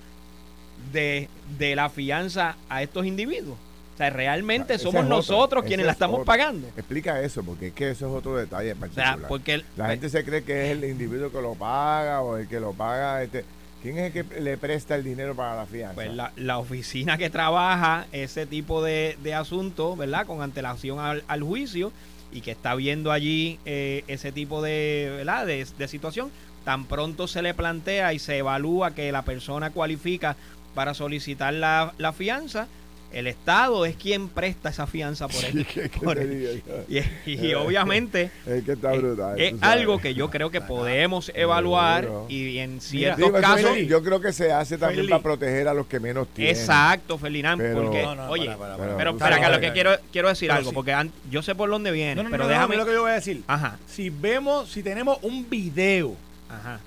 de, 0.91 1.29
de 1.57 1.75
la 1.75 1.89
fianza 1.89 2.55
a 2.69 2.83
estos 2.83 3.05
individuos. 3.05 3.57
O 3.95 3.97
sea, 3.97 4.09
realmente 4.09 4.77
somos 4.77 5.05
nosotros 5.05 5.63
quienes 5.63 5.85
la 5.85 5.93
es 5.93 5.95
estamos 5.95 6.25
pagando. 6.25 6.67
Explica 6.75 7.21
eso, 7.21 7.43
porque 7.43 7.67
es 7.67 7.73
que 7.73 7.89
eso 7.91 8.07
es 8.07 8.13
otro 8.13 8.35
detalle 8.35 8.71
en 8.71 8.77
O 8.77 8.79
particular. 8.81 9.19
sea, 9.19 9.27
porque 9.27 9.53
el- 9.55 9.65
La 9.77 9.87
gente 9.87 10.09
se 10.09 10.23
cree 10.25 10.43
que 10.43 10.65
es 10.65 10.77
el 10.77 10.83
individuo 10.83 11.31
que 11.31 11.41
lo 11.41 11.55
paga 11.55 12.21
o 12.21 12.35
el 12.37 12.47
que 12.49 12.59
lo 12.59 12.73
paga. 12.73 13.23
Este, 13.23 13.45
¿Quién 13.81 13.97
es 13.99 14.13
el 14.15 14.25
que 14.27 14.41
le 14.41 14.57
presta 14.57 14.95
el 14.95 15.03
dinero 15.05 15.33
para 15.35 15.55
la 15.55 15.65
fianza? 15.65 15.95
Pues 15.95 16.13
la, 16.13 16.33
la 16.35 16.57
oficina 16.57 17.17
que 17.17 17.29
trabaja 17.29 18.07
ese 18.11 18.45
tipo 18.45 18.83
de, 18.83 19.17
de 19.23 19.33
asuntos, 19.33 19.97
¿verdad? 19.97 20.25
Con 20.25 20.41
antelación 20.41 20.99
al, 20.99 21.23
al 21.27 21.41
juicio 21.43 21.91
y 22.33 22.41
que 22.41 22.51
está 22.51 22.75
viendo 22.75 23.11
allí 23.13 23.59
eh, 23.65 24.03
ese 24.07 24.31
tipo 24.33 24.61
de, 24.61 25.13
¿verdad? 25.17 25.45
De, 25.45 25.65
de 25.77 25.87
situación, 25.87 26.31
tan 26.65 26.83
pronto 26.85 27.27
se 27.27 27.41
le 27.41 27.53
plantea 27.53 28.11
y 28.11 28.19
se 28.19 28.39
evalúa 28.39 28.93
que 28.93 29.09
la 29.13 29.21
persona 29.21 29.69
cualifica 29.69 30.35
para 30.73 30.93
solicitar 30.93 31.53
la, 31.53 31.93
la 31.97 32.11
fianza, 32.11 32.67
El 33.15 33.27
Estado 33.27 33.85
es 33.85 33.95
quien 33.95 34.27
presta 34.27 34.67
esa 34.67 34.87
fianza 34.87 35.29
por 35.29 35.45
él. 35.45 35.65
y, 37.25 37.53
obviamente 37.53 38.29
es, 38.45 38.65
que 38.65 38.73
está 38.73 38.91
brutal, 38.91 39.39
es, 39.39 39.53
algo 39.61 39.99
que 39.99 40.13
yo 40.13 40.29
creo 40.29 40.51
que 40.51 40.59
podemos 40.59 41.31
evaluar 41.33 42.09
y 42.27 42.57
en 42.57 42.81
ciertos 42.81 43.31
casos... 43.31 43.77
yo 43.87 44.03
creo 44.03 44.19
que 44.19 44.33
se 44.33 44.51
hace 44.51 44.77
también 44.77 45.07
para 45.07 45.23
proteger 45.23 45.69
a 45.69 45.73
los 45.73 45.87
que 45.87 46.01
menos 46.01 46.27
tienen. 46.27 46.57
Exacto, 46.57 47.17
Ferdinand, 47.17 47.61
porque... 47.73 48.05
oye, 48.27 48.53
pero 48.97 49.17
para, 49.17 49.37
acá, 49.37 49.49
lo 49.49 49.61
que 49.61 49.71
quiero, 49.71 49.91
quiero 50.11 50.27
decir 50.27 50.51
algo, 50.51 50.73
porque 50.73 50.93
yo 51.31 51.41
sé 51.41 51.55
por 51.55 51.69
dónde 51.69 51.91
viene, 51.91 52.21
pero 52.29 52.49
déjame... 52.49 52.75
lo 52.75 52.85
que 52.85 52.91
yo 52.91 53.03
voy 53.03 53.11
a 53.11 53.15
decir. 53.15 53.43
Ajá. 53.47 53.79
Si 53.87 54.09
vemos, 54.09 54.69
si 54.69 54.83
tenemos 54.83 55.19
un 55.21 55.49
video... 55.49 56.17
Ajá. 56.49 56.81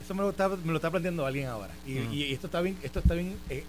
Eso 0.00 0.14
me 0.14 0.22
lo 0.22 0.30
está, 0.30 0.48
me 0.50 0.70
lo 0.70 0.76
está 0.76 0.90
planteando 0.90 1.26
alguien 1.26 1.48
ahora. 1.48 1.72
Y, 1.84 2.32
esto 2.32 2.46
está 2.46 2.60
bien, 2.60 2.76
esto 2.84 3.00
está 3.00 3.14
bien... 3.14 3.36
Eh, 3.50 3.64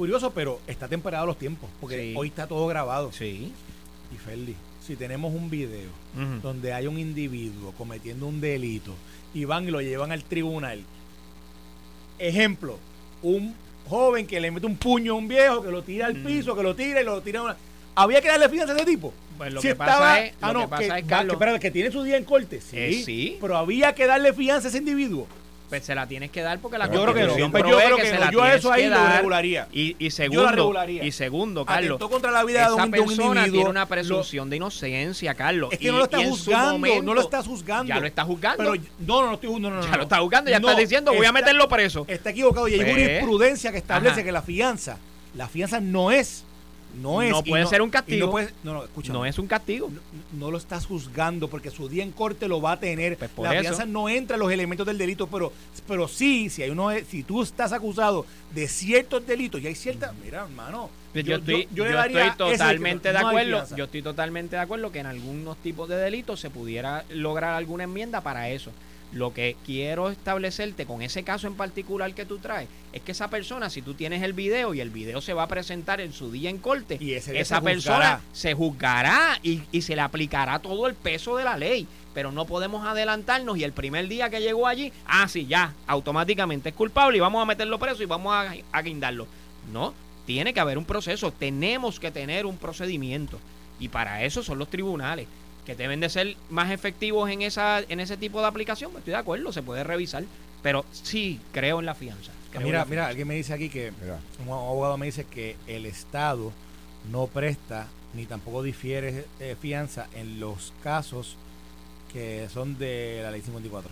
curioso, 0.00 0.30
pero 0.30 0.60
está 0.66 0.88
temperado 0.88 1.26
los 1.26 1.38
tiempos, 1.38 1.68
porque 1.78 2.14
hoy 2.16 2.28
está 2.28 2.46
todo 2.46 2.66
grabado. 2.66 3.12
Sí. 3.12 3.52
Y 4.10 4.16
Ferdi, 4.16 4.56
si 4.86 4.96
tenemos 4.96 5.34
un 5.34 5.50
video 5.50 5.90
donde 6.42 6.72
hay 6.72 6.86
un 6.86 6.98
individuo 6.98 7.74
cometiendo 7.76 8.26
un 8.26 8.40
delito 8.40 8.94
y 9.34 9.44
van 9.44 9.68
y 9.68 9.70
lo 9.70 9.82
llevan 9.82 10.10
al 10.10 10.24
tribunal, 10.24 10.82
ejemplo, 12.18 12.78
un 13.20 13.54
joven 13.90 14.26
que 14.26 14.40
le 14.40 14.50
mete 14.50 14.66
un 14.66 14.76
puño 14.76 15.12
a 15.12 15.16
un 15.16 15.28
viejo, 15.28 15.62
que 15.62 15.70
lo 15.70 15.82
tira 15.82 16.06
al 16.06 16.16
piso, 16.16 16.56
que 16.56 16.62
lo 16.62 16.74
tira 16.74 17.02
y 17.02 17.04
lo 17.04 17.20
tira 17.20 17.40
a 17.40 17.42
una... 17.42 17.56
¿Había 17.94 18.22
que 18.22 18.28
darle 18.28 18.48
fianza 18.48 18.72
a 18.72 18.76
ese 18.76 18.86
tipo? 18.86 19.12
Pues 19.36 19.52
lo 19.52 19.60
que 19.60 19.74
pasa 19.74 20.24
es, 20.24 20.32
ah, 20.40 20.54
no, 20.54 20.70
que, 20.70 21.04
Carlos, 21.06 21.36
que, 21.60 21.70
tiene 21.70 21.90
su 21.90 22.02
día 22.02 22.16
en 22.16 22.24
corte, 22.24 22.62
sí, 22.62 22.76
eh, 22.78 23.02
sí. 23.04 23.38
Pero 23.38 23.58
había 23.58 23.94
que 23.94 24.06
darle 24.06 24.32
fianza 24.32 24.68
a 24.68 24.70
ese 24.70 24.78
individuo. 24.78 25.26
Pues 25.70 25.84
se 25.84 25.94
la 25.94 26.08
tienes 26.08 26.32
que 26.32 26.42
dar 26.42 26.58
porque 26.58 26.78
la 26.78 26.90
yo 26.90 27.02
creo 27.04 27.14
que 27.14 27.22
no. 27.22 27.50
Pues 27.52 27.64
yo 27.64 27.78
creo 27.78 27.96
que, 27.96 28.12
no. 28.12 28.30
yo 28.32 28.44
eso 28.44 28.72
ahí 28.72 28.88
lo 28.88 29.06
regularía. 29.06 29.68
Y, 29.72 29.94
y 30.04 30.10
segundo, 30.10 30.74
y 31.00 31.12
segundo, 31.12 31.64
Carlos, 31.64 31.92
Atentó 31.92 32.10
contra 32.10 32.32
la 32.32 32.42
vida 32.42 32.62
esa 32.62 32.74
de 32.74 32.82
un, 32.82 32.90
persona 32.90 33.44
tiene 33.44 33.70
una 33.70 33.86
presunción 33.86 34.50
de 34.50 34.56
inocencia, 34.56 35.32
Carlos. 35.34 35.70
Es 35.72 35.78
que 35.78 35.92
no 35.92 35.98
lo 35.98 36.04
está 36.04 36.24
juzgando, 36.24 37.02
no 37.02 37.14
lo 37.14 37.20
está 37.20 37.42
juzgando. 37.42 37.88
Ya 37.88 38.00
lo 38.00 38.06
está 38.06 38.24
juzgando. 38.24 38.56
Pero 38.58 38.74
no, 38.98 39.22
no, 39.22 39.26
no 39.28 39.34
estoy 39.34 39.60
no, 39.60 39.70
no, 39.70 39.80
Ya 39.80 39.96
lo 39.96 40.02
está 40.02 40.18
juzgando, 40.18 40.50
ya 40.50 40.56
está 40.56 40.74
diciendo, 40.74 41.14
voy 41.14 41.26
a 41.26 41.32
meterlo 41.32 41.68
preso. 41.68 42.04
Está 42.08 42.30
equivocado 42.30 42.66
y 42.66 42.74
hay 42.74 42.80
pues, 42.80 42.90
jurisprudencia 42.90 43.70
que 43.70 43.78
establece 43.78 44.24
que 44.24 44.32
la 44.32 44.42
fianza, 44.42 44.98
la 45.36 45.46
fianza 45.46 45.80
no 45.80 46.10
es 46.10 46.44
no 46.94 47.22
es. 47.22 47.30
No 47.30 47.42
puede 47.42 47.66
ser 47.66 47.82
un 47.82 47.90
castigo. 47.90 48.38
No, 48.62 48.74
no, 48.74 48.84
escucha. 48.84 49.12
No 49.12 49.24
es 49.24 49.38
un 49.38 49.46
castigo. 49.46 49.90
No, 50.32 50.50
lo 50.50 50.58
estás 50.58 50.86
juzgando 50.86 51.48
porque 51.48 51.70
su 51.70 51.88
día 51.88 52.02
en 52.02 52.12
corte 52.12 52.48
lo 52.48 52.60
va 52.60 52.72
a 52.72 52.80
tener. 52.80 53.16
Pues 53.16 53.30
la 53.38 53.60
fianza 53.60 53.84
no 53.84 54.08
entra 54.08 54.36
en 54.36 54.40
los 54.40 54.52
elementos 54.52 54.86
del 54.86 54.98
delito, 54.98 55.26
pero, 55.26 55.52
pero 55.86 56.08
sí, 56.08 56.50
si 56.50 56.62
hay 56.62 56.70
uno, 56.70 56.90
si 57.08 57.22
tú 57.22 57.42
estás 57.42 57.72
acusado 57.72 58.26
de 58.54 58.68
ciertos 58.68 59.26
delitos 59.26 59.60
y 59.60 59.66
hay 59.66 59.74
cierta. 59.74 60.12
Mira, 60.22 60.42
hermano. 60.42 60.90
Pues 61.12 61.24
yo, 61.24 61.36
estoy, 61.36 61.68
yo, 61.74 61.84
estoy 61.86 62.30
totalmente 62.36 63.12
de 63.12 63.18
acuerdo. 63.18 63.64
Yo 63.76 63.84
estoy 63.84 64.02
totalmente 64.02 64.54
de 64.56 64.62
acuerdo 64.62 64.92
que 64.92 65.00
en 65.00 65.06
algunos 65.06 65.56
tipos 65.56 65.88
de 65.88 65.96
delitos 65.96 66.38
se 66.38 66.50
pudiera 66.50 67.04
lograr 67.10 67.54
alguna 67.54 67.84
enmienda 67.84 68.20
para 68.20 68.48
eso. 68.48 68.70
Lo 69.12 69.34
que 69.34 69.56
quiero 69.66 70.08
establecerte 70.08 70.86
con 70.86 71.02
ese 71.02 71.24
caso 71.24 71.48
en 71.48 71.54
particular 71.54 72.14
que 72.14 72.24
tú 72.24 72.38
traes 72.38 72.68
es 72.92 73.02
que 73.02 73.12
esa 73.12 73.28
persona, 73.28 73.68
si 73.68 73.82
tú 73.82 73.94
tienes 73.94 74.22
el 74.22 74.32
video 74.34 74.72
y 74.72 74.80
el 74.80 74.90
video 74.90 75.20
se 75.20 75.34
va 75.34 75.44
a 75.44 75.48
presentar 75.48 76.00
en 76.00 76.12
su 76.12 76.30
día 76.30 76.48
en 76.48 76.58
corte, 76.58 76.96
y 77.00 77.14
esa 77.14 77.60
persona 77.60 78.20
se 78.32 78.54
juzgará 78.54 79.38
y, 79.42 79.62
y 79.72 79.82
se 79.82 79.96
le 79.96 80.02
aplicará 80.02 80.60
todo 80.60 80.86
el 80.86 80.94
peso 80.94 81.36
de 81.36 81.44
la 81.44 81.56
ley. 81.56 81.88
Pero 82.14 82.32
no 82.32 82.44
podemos 82.44 82.86
adelantarnos 82.86 83.56
y 83.56 83.64
el 83.64 83.72
primer 83.72 84.08
día 84.08 84.30
que 84.30 84.40
llegó 84.40 84.66
allí, 84.66 84.92
ah, 85.06 85.28
sí, 85.28 85.46
ya, 85.46 85.74
automáticamente 85.86 86.70
es 86.70 86.74
culpable 86.74 87.16
y 87.16 87.20
vamos 87.20 87.42
a 87.42 87.46
meterlo 87.46 87.78
preso 87.78 88.02
y 88.02 88.06
vamos 88.06 88.32
a, 88.32 88.52
a 88.72 88.82
guindarlo. 88.82 89.26
No, 89.72 89.94
tiene 90.26 90.52
que 90.54 90.60
haber 90.60 90.78
un 90.78 90.84
proceso, 90.84 91.32
tenemos 91.32 91.98
que 91.98 92.10
tener 92.10 92.46
un 92.46 92.56
procedimiento. 92.56 93.38
Y 93.78 93.88
para 93.88 94.24
eso 94.24 94.42
son 94.42 94.58
los 94.58 94.68
tribunales 94.68 95.26
que 95.64 95.74
deben 95.74 96.00
de 96.00 96.08
ser 96.08 96.36
más 96.48 96.70
efectivos 96.70 97.30
en 97.30 97.42
esa 97.42 97.80
en 97.80 98.00
ese 98.00 98.16
tipo 98.16 98.40
de 98.40 98.46
aplicación, 98.46 98.90
pues 98.90 99.02
estoy 99.02 99.12
de 99.12 99.18
acuerdo, 99.18 99.52
se 99.52 99.62
puede 99.62 99.84
revisar, 99.84 100.24
pero 100.62 100.84
sí 100.92 101.40
creo 101.52 101.80
en 101.80 101.86
la 101.86 101.94
fianza. 101.94 102.32
mira, 102.62 102.84
mira, 102.84 103.06
alguien 103.06 103.28
me 103.28 103.34
dice 103.34 103.52
aquí 103.52 103.68
que 103.68 103.92
un 104.44 104.52
abogado 104.52 104.96
me 104.96 105.06
dice 105.06 105.24
que 105.24 105.56
el 105.66 105.86
Estado 105.86 106.52
no 107.10 107.26
presta 107.26 107.88
ni 108.14 108.26
tampoco 108.26 108.62
difiere 108.62 109.24
eh, 109.38 109.56
fianza 109.60 110.08
en 110.14 110.40
los 110.40 110.72
casos 110.82 111.36
que 112.12 112.48
son 112.52 112.78
de 112.78 113.20
la 113.22 113.30
ley 113.30 113.40
54. 113.40 113.90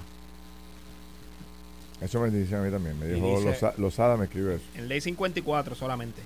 Eso 2.01 2.21
me 2.21 2.31
dice 2.31 2.57
a 2.57 2.61
mí 2.61 2.71
también. 2.71 2.99
Me 2.99 3.07
dijo 3.07 3.41
Lozada, 3.77 4.17
me 4.17 4.25
escribió 4.25 4.53
eso. 4.53 4.65
En 4.75 4.89
ley 4.89 5.01
54 5.01 5.75
solamente. 5.75 6.23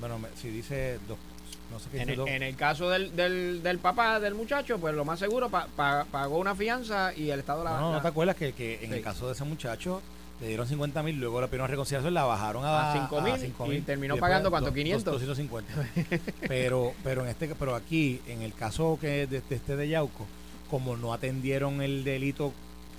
Bueno, 0.00 0.18
si 0.40 0.48
dice 0.50 0.98
dos, 1.08 1.18
en, 1.92 2.42
el, 2.42 2.56
caso 2.56 2.88
del, 2.88 3.14
del, 3.16 3.62
del, 3.62 3.78
papá 3.78 4.20
del 4.20 4.34
muchacho, 4.34 4.78
pues 4.78 4.94
lo 4.94 5.04
más 5.04 5.18
seguro 5.18 5.50
pagó 5.50 6.38
una 6.38 6.54
fianza 6.54 7.12
y 7.14 7.30
el 7.30 7.40
Estado 7.40 7.64
la 7.64 7.78
No, 7.78 7.92
no, 7.92 8.00
te 8.00 8.08
acuerdas 8.08 8.36
que, 8.36 8.52
que 8.52 8.84
en 8.84 8.92
el 8.92 9.02
caso 9.02 9.26
de 9.26 9.32
ese 9.32 9.44
muchacho 9.44 10.00
le 10.40 10.48
dieron 10.48 10.66
50 10.66 11.02
mil, 11.02 11.18
luego 11.18 11.40
la 11.40 11.48
primera 11.48 11.66
reconciliación 11.66 12.12
la 12.12 12.24
bajaron 12.24 12.62
a, 12.64 12.92
5 12.92 13.66
mil 13.66 13.78
y 13.78 13.80
terminó 13.80 14.16
pagando 14.18 14.50
cuánto, 14.50 14.72
500. 14.72 15.12
250. 15.12 15.72
pero, 16.48 16.92
pero, 17.02 17.22
en 17.22 17.28
este, 17.28 17.54
pero 17.54 17.74
aquí, 17.74 18.20
en 18.26 18.42
el 18.42 18.52
caso 18.52 18.98
que 19.00 19.26
de, 19.26 19.42
este 19.48 19.76
de 19.76 19.88
Yauco, 19.88 20.26
como 20.70 20.96
no 20.96 21.14
atendieron 21.14 21.80
el 21.80 22.04
delito 22.04 22.52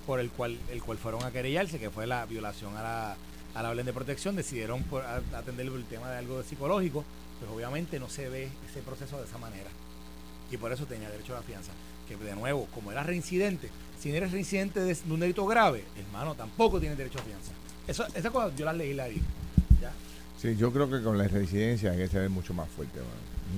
por 0.08 0.20
el 0.20 0.32
cual, 0.32 0.58
el 0.72 0.82
cual 0.82 0.98
fueron 0.98 1.24
a 1.24 1.32
querellarse, 1.32 1.80
que 1.80 1.92
fue 1.92 2.08
la 2.08 2.26
violación 2.26 2.76
a 2.76 2.82
la, 2.82 3.18
a 3.54 3.64
la 3.64 3.70
orden 3.70 3.86
de 3.86 3.94
protección, 3.94 4.36
decidieron 4.36 4.82
por, 4.84 5.04
atender 5.04 5.68
el 5.68 5.86
tema 5.86 6.10
de 6.10 6.18
algo 6.18 6.42
psicológico 6.42 7.06
pues 7.40 7.52
obviamente 7.52 8.00
no 8.00 8.10
se 8.10 8.30
ve 8.30 8.50
ese 8.70 8.82
proceso 8.82 9.18
de 9.18 9.26
esa 9.26 9.38
manera. 9.38 9.70
Y 10.52 10.58
por 10.58 10.72
eso 10.72 10.86
tenía 10.86 11.10
derecho 11.10 11.34
a 11.34 11.38
la 11.38 11.44
fianza. 11.44 11.72
Que 12.08 12.16
de 12.16 12.36
nuevo, 12.36 12.68
como 12.74 12.92
era 12.92 13.04
reincidente, 13.04 13.70
si 14.00 14.10
no 14.10 14.16
eres 14.16 14.32
reincidente 14.32 14.80
de, 14.80 14.98
un 15.10 15.20
delito 15.20 15.46
grave, 15.46 15.84
hermano, 15.98 16.36
tampoco 16.36 16.80
tiene 16.80 16.96
derecho 16.96 17.20
a 17.20 17.24
fianza. 17.24 17.52
Eso, 17.88 18.06
esa 18.16 18.30
cosa 18.30 18.56
yo 18.56 18.66
la 18.66 18.74
leí 18.74 18.94
la 18.94 19.08
vi. 19.08 19.22
¿Ya? 19.82 19.92
Sí, 20.38 20.56
yo 20.56 20.72
creo 20.72 20.90
que 20.90 21.02
con 21.02 21.18
la 21.18 21.28
reincidencia 21.28 21.92
hay 21.92 21.98
que 21.98 22.08
ser 22.08 22.30
mucho 22.30 22.54
más 22.54 22.70
fuerte, 22.70 23.00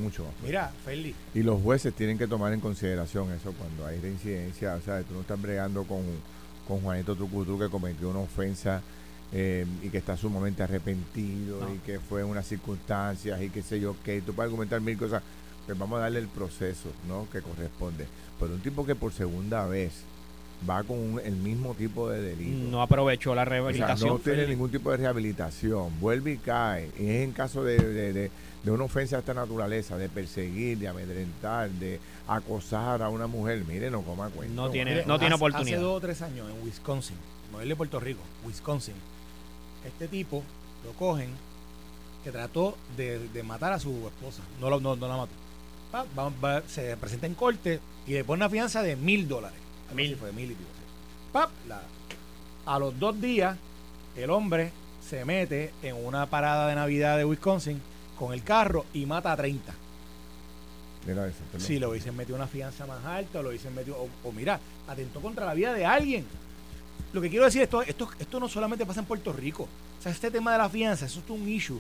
mucho 0.02 0.24
más 0.24 0.32
fuerte. 0.34 0.48
Mira, 0.48 0.72
Feli. 0.84 1.14
Y 1.34 1.44
los 1.44 1.62
jueces 1.62 1.94
tienen 1.94 2.18
que 2.18 2.28
tomar 2.28 2.54
en 2.54 2.60
consideración 2.60 3.32
eso 3.34 3.54
cuando 3.54 3.86
hay 3.86 4.00
reincidencia. 4.00 4.76
O 4.76 4.82
sea, 4.82 5.04
tú 5.04 5.14
no 5.14 5.22
estás 5.22 5.42
bregando 5.42 5.84
con, 5.84 6.04
con 6.68 6.82
Juanito 6.82 7.16
Trucutru 7.16 7.60
que 7.60 7.70
cometió 7.70 8.10
una 8.10 8.20
ofensa 8.20 8.82
eh, 9.32 9.66
y 9.84 9.90
que 9.90 10.00
está 10.00 10.18
sumamente 10.18 10.64
arrepentido 10.64 11.60
y 11.74 11.78
que 11.80 12.00
fue 12.00 12.24
unas 12.24 12.48
circunstancias 12.48 13.42
y 13.42 13.50
qué 13.50 13.62
sé 13.62 13.80
yo, 13.80 13.96
que 14.04 14.22
tú 14.22 14.34
puedes 14.34 14.50
argumentar 14.50 14.82
mil 14.82 14.98
cosas, 14.98 15.22
pues 15.66 15.78
vamos 15.78 16.00
a 16.00 16.04
darle 16.04 16.20
el 16.20 16.28
proceso 16.28 16.90
¿no? 17.08 17.28
que 17.32 17.42
corresponde. 17.42 18.08
Pero 18.40 18.54
un 18.54 18.62
tipo 18.62 18.86
que 18.86 18.96
por 18.96 19.14
segunda 19.14 19.68
vez 19.68 20.04
va 20.68 20.84
con 20.84 21.22
el 21.24 21.36
mismo 21.36 21.74
tipo 21.74 22.10
de 22.10 22.22
delito. 22.22 22.70
No 22.70 22.82
aprovechó 22.82 23.36
la 23.36 23.46
rehabilitación. 23.46 24.10
no 24.10 24.20
tiene 24.20 24.48
ningún 24.48 24.72
tipo 24.72 24.92
de 24.92 24.98
rehabilitación, 24.98 26.00
vuelve 26.00 26.34
y 26.34 26.38
cae. 26.38 26.90
Y 26.98 27.08
es 27.08 27.24
en 27.24 27.32
caso 27.32 27.64
de, 27.64 27.78
de, 27.78 28.32
una 28.72 28.84
ofensa 28.84 29.18
de 29.18 29.20
esta 29.22 29.34
naturaleza, 29.34 29.98
de 29.98 30.10
perseguir, 30.10 30.78
de 30.78 30.88
amedrentar, 30.88 31.70
de 31.70 32.00
acosar 32.28 33.02
a 33.02 33.10
una 33.10 33.28
mujer. 33.28 33.64
Mire, 33.68 33.90
no 33.90 34.02
coma 34.02 34.30
cuenta. 34.30 34.54
No 34.54 34.70
tiene, 34.70 35.06
no 35.06 35.20
tiene 35.20 35.36
oportunidad. 35.36 35.78
Hace 35.78 35.84
dos 35.84 35.98
o 35.98 36.02
tres 36.02 36.22
años 36.22 36.48
en 36.50 36.66
Wisconsin, 36.66 37.18
no 37.52 37.62
es 37.62 37.68
de 37.68 37.76
Puerto 37.76 38.00
Rico, 38.00 38.22
Wisconsin, 38.46 38.96
este 39.86 40.08
tipo 40.08 40.44
lo 40.86 40.94
cogen 40.94 41.30
que 42.24 42.32
trató 42.32 42.78
de, 42.98 43.44
matar 43.44 43.74
a 43.74 43.80
su 43.80 44.08
esposa. 44.08 44.44
No, 44.60 44.70
no, 44.80 44.96
no 44.96 45.08
la 45.08 45.18
mató. 45.18 46.64
se 46.68 46.98
presenta 46.98 47.28
en 47.28 47.36
corte 47.36 47.80
y 48.06 48.14
le 48.14 48.24
pone 48.24 48.42
una 48.42 48.50
fianza 48.50 48.82
de 48.82 48.96
mil 48.96 49.28
dólares. 49.28 49.60
Mil. 49.94 50.16
Fue 50.18 50.32
mil 50.32 50.52
y 50.52 50.56
a 52.66 52.78
los 52.78 53.00
dos 53.00 53.20
días, 53.20 53.58
el 54.16 54.30
hombre 54.30 54.72
se 55.08 55.26
mete 55.26 55.72
en 55.82 55.96
una 55.96 56.28
parada 56.28 56.68
de 56.68 56.76
Navidad 56.76 57.18
de 57.18 57.26
Wisconsin 57.26 57.82
con 58.18 58.34
el 58.34 58.44
carro 58.44 58.86
y 58.94 59.06
mata 59.06 59.32
a 59.32 59.38
30. 59.38 59.74
Mira 61.08 61.28
eso, 61.28 61.40
sí, 61.58 61.80
lo 61.80 61.94
dicen 61.94 62.16
metió 62.16 62.36
una 62.36 62.46
fianza 62.46 62.86
más 62.86 63.04
alta, 63.06 63.40
o 63.40 63.44
lo 63.44 63.50
dicen 63.50 63.74
metió, 63.74 63.96
o, 63.98 64.32
mira, 64.32 64.60
atentó 64.88 65.22
contra 65.22 65.46
la 65.46 65.54
vida 65.54 65.74
de 65.74 65.86
alguien 65.86 66.26
lo 67.14 67.22
que 67.22 67.30
quiero 67.30 67.45
decir, 67.45 67.62
esto, 67.62 67.82
esto, 67.82 68.10
esto 68.20 68.39
no 68.39 68.47
solamente 68.47 68.86
pasa 68.86 69.00
en 69.00 69.06
Puerto 69.06 69.34
Rico. 69.34 69.64
O 70.00 70.02
sea, 70.02 70.12
este 70.12 70.32
tema 70.32 70.52
de 70.52 70.58
la 70.60 70.70
fianza, 70.70 71.06
eso 71.06 71.22
es 71.24 71.30
un 71.30 71.47
issue 71.47 71.80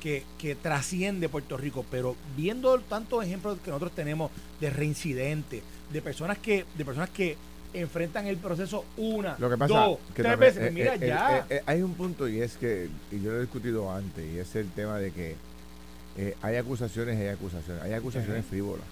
que, 0.00 0.24
que 0.38 0.54
trasciende 0.54 1.28
Puerto 1.28 1.56
Rico, 1.56 1.84
pero 1.90 2.16
viendo 2.36 2.78
tantos 2.80 3.24
ejemplos 3.24 3.58
que 3.62 3.70
nosotros 3.70 3.92
tenemos 3.92 4.30
de 4.60 4.70
reincidentes, 4.70 5.62
de 5.92 6.02
personas 6.02 6.38
que, 6.38 6.64
de 6.76 6.84
personas 6.84 7.10
que 7.10 7.36
enfrentan 7.74 8.26
el 8.26 8.36
proceso 8.36 8.84
una, 8.96 9.36
dos, 9.36 9.98
tres 10.14 10.38
veces, 10.38 10.58
pues 10.58 10.68
eh, 10.68 10.70
mira, 10.72 10.94
eh, 10.96 11.06
ya. 11.06 11.46
Eh, 11.48 11.62
hay 11.66 11.82
un 11.82 11.94
punto 11.94 12.28
y 12.28 12.40
es 12.40 12.56
que, 12.56 12.88
y 13.10 13.22
yo 13.22 13.30
lo 13.30 13.38
he 13.38 13.40
discutido 13.42 13.90
antes, 13.92 14.24
y 14.30 14.38
es 14.38 14.54
el 14.56 14.68
tema 14.70 14.98
de 14.98 15.12
que 15.12 15.36
hay 16.42 16.56
acusaciones 16.56 17.18
hay 17.18 17.28
acusaciones. 17.28 17.82
Hay 17.82 17.92
acusaciones 17.94 18.44
frívolas. 18.44 18.84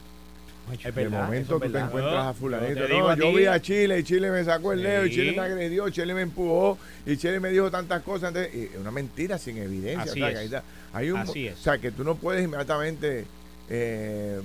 De 0.94 1.08
momento 1.08 1.58
tú 1.58 1.70
te 1.70 1.78
encuentras 1.78 2.26
a 2.26 2.34
fulanito. 2.34 2.86
Yo, 2.86 2.98
No, 3.00 3.16
yo 3.16 3.32
vi 3.34 3.46
a 3.46 3.60
Chile 3.60 3.98
y 3.98 4.04
Chile 4.04 4.30
me 4.30 4.44
sacó 4.44 4.72
el 4.72 4.82
dedo 4.82 5.06
y. 5.06 5.10
Chile 5.10 5.32
me 5.32 5.40
agredió, 5.40 5.88
Chile 5.90 6.14
me 6.14 6.22
empujó 6.22 6.78
y 7.06 7.16
Chile 7.16 7.40
me 7.40 7.50
dijo 7.50 7.70
tantas 7.70 8.02
cosas. 8.02 8.32
Y 8.54 8.76
una 8.76 8.90
mentira 8.90 9.38
sin 9.38 9.58
evidencia. 9.58 10.02
Así 10.02 10.10
o 10.10 10.14
sea, 10.14 10.28
es. 10.28 10.34
que 10.34 10.38
ahí 10.38 10.46
está- 10.46 10.62
hay 10.92 11.10
un, 11.10 11.20
Así 11.20 11.46
es. 11.48 11.58
O 11.58 11.62
sea, 11.62 11.78
que 11.78 11.90
tú 11.90 12.04
no 12.04 12.14
puedes 12.14 12.44
inmediatamente, 12.44 13.24
eh, 13.68 14.40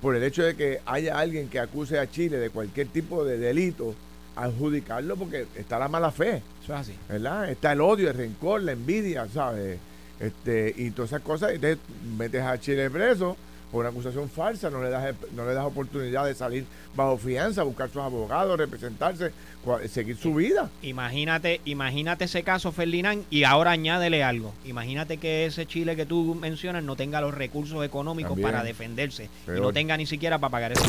por 0.00 0.16
el 0.16 0.22
hecho 0.22 0.42
de 0.42 0.54
que 0.54 0.80
haya 0.86 1.18
alguien 1.18 1.48
que 1.48 1.58
acuse 1.58 1.98
a 1.98 2.08
Chile 2.10 2.38
de 2.38 2.50
cualquier 2.50 2.88
tipo 2.88 3.24
de 3.24 3.38
delito, 3.38 3.94
adjudicarlo 4.36 5.16
porque 5.16 5.46
está 5.56 5.78
la 5.78 5.88
mala 5.88 6.10
fe. 6.10 6.42
Eso 6.62 6.74
es 6.74 6.80
así. 6.80 6.94
¿verdad? 7.08 7.50
Está 7.50 7.72
el 7.72 7.80
odio, 7.80 8.08
el 8.08 8.16
rencor, 8.16 8.62
la 8.62 8.72
envidia, 8.72 9.26
¿sabes? 9.28 9.78
Este, 10.20 10.74
y 10.76 10.90
todas 10.90 11.10
esas 11.10 11.22
cosas, 11.22 11.52
y 11.52 11.54
entonces 11.56 11.78
metes 12.16 12.42
a 12.42 12.58
Chile 12.58 12.90
preso 12.90 13.36
por 13.70 13.80
una 13.80 13.90
acusación 13.90 14.28
falsa, 14.30 14.70
no 14.70 14.82
le 14.82 14.90
das 14.90 15.14
no 15.34 15.44
le 15.46 15.54
das 15.54 15.64
oportunidad 15.64 16.24
de 16.24 16.34
salir 16.34 16.64
bajo 16.94 17.18
fianza, 17.18 17.62
buscar 17.62 17.88
sus 17.88 18.02
abogados, 18.02 18.58
representarse, 18.58 19.32
seguir 19.88 20.16
su 20.16 20.34
vida. 20.34 20.70
Imagínate, 20.82 21.60
imagínate 21.64 22.24
ese 22.24 22.42
caso, 22.42 22.72
Ferdinand, 22.72 23.24
y 23.30 23.44
ahora 23.44 23.72
añádele 23.72 24.24
algo. 24.24 24.54
Imagínate 24.64 25.18
que 25.18 25.46
ese 25.46 25.66
Chile 25.66 25.96
que 25.96 26.06
tú 26.06 26.34
mencionas 26.34 26.82
no 26.82 26.96
tenga 26.96 27.20
los 27.20 27.34
recursos 27.34 27.84
económicos 27.84 28.30
También. 28.30 28.48
para 28.50 28.64
defenderse 28.64 29.24
y 29.24 29.46
Peor. 29.46 29.60
no 29.60 29.72
tenga 29.72 29.96
ni 29.96 30.06
siquiera 30.06 30.38
para 30.38 30.50
pagar 30.50 30.72
esos 30.72 30.88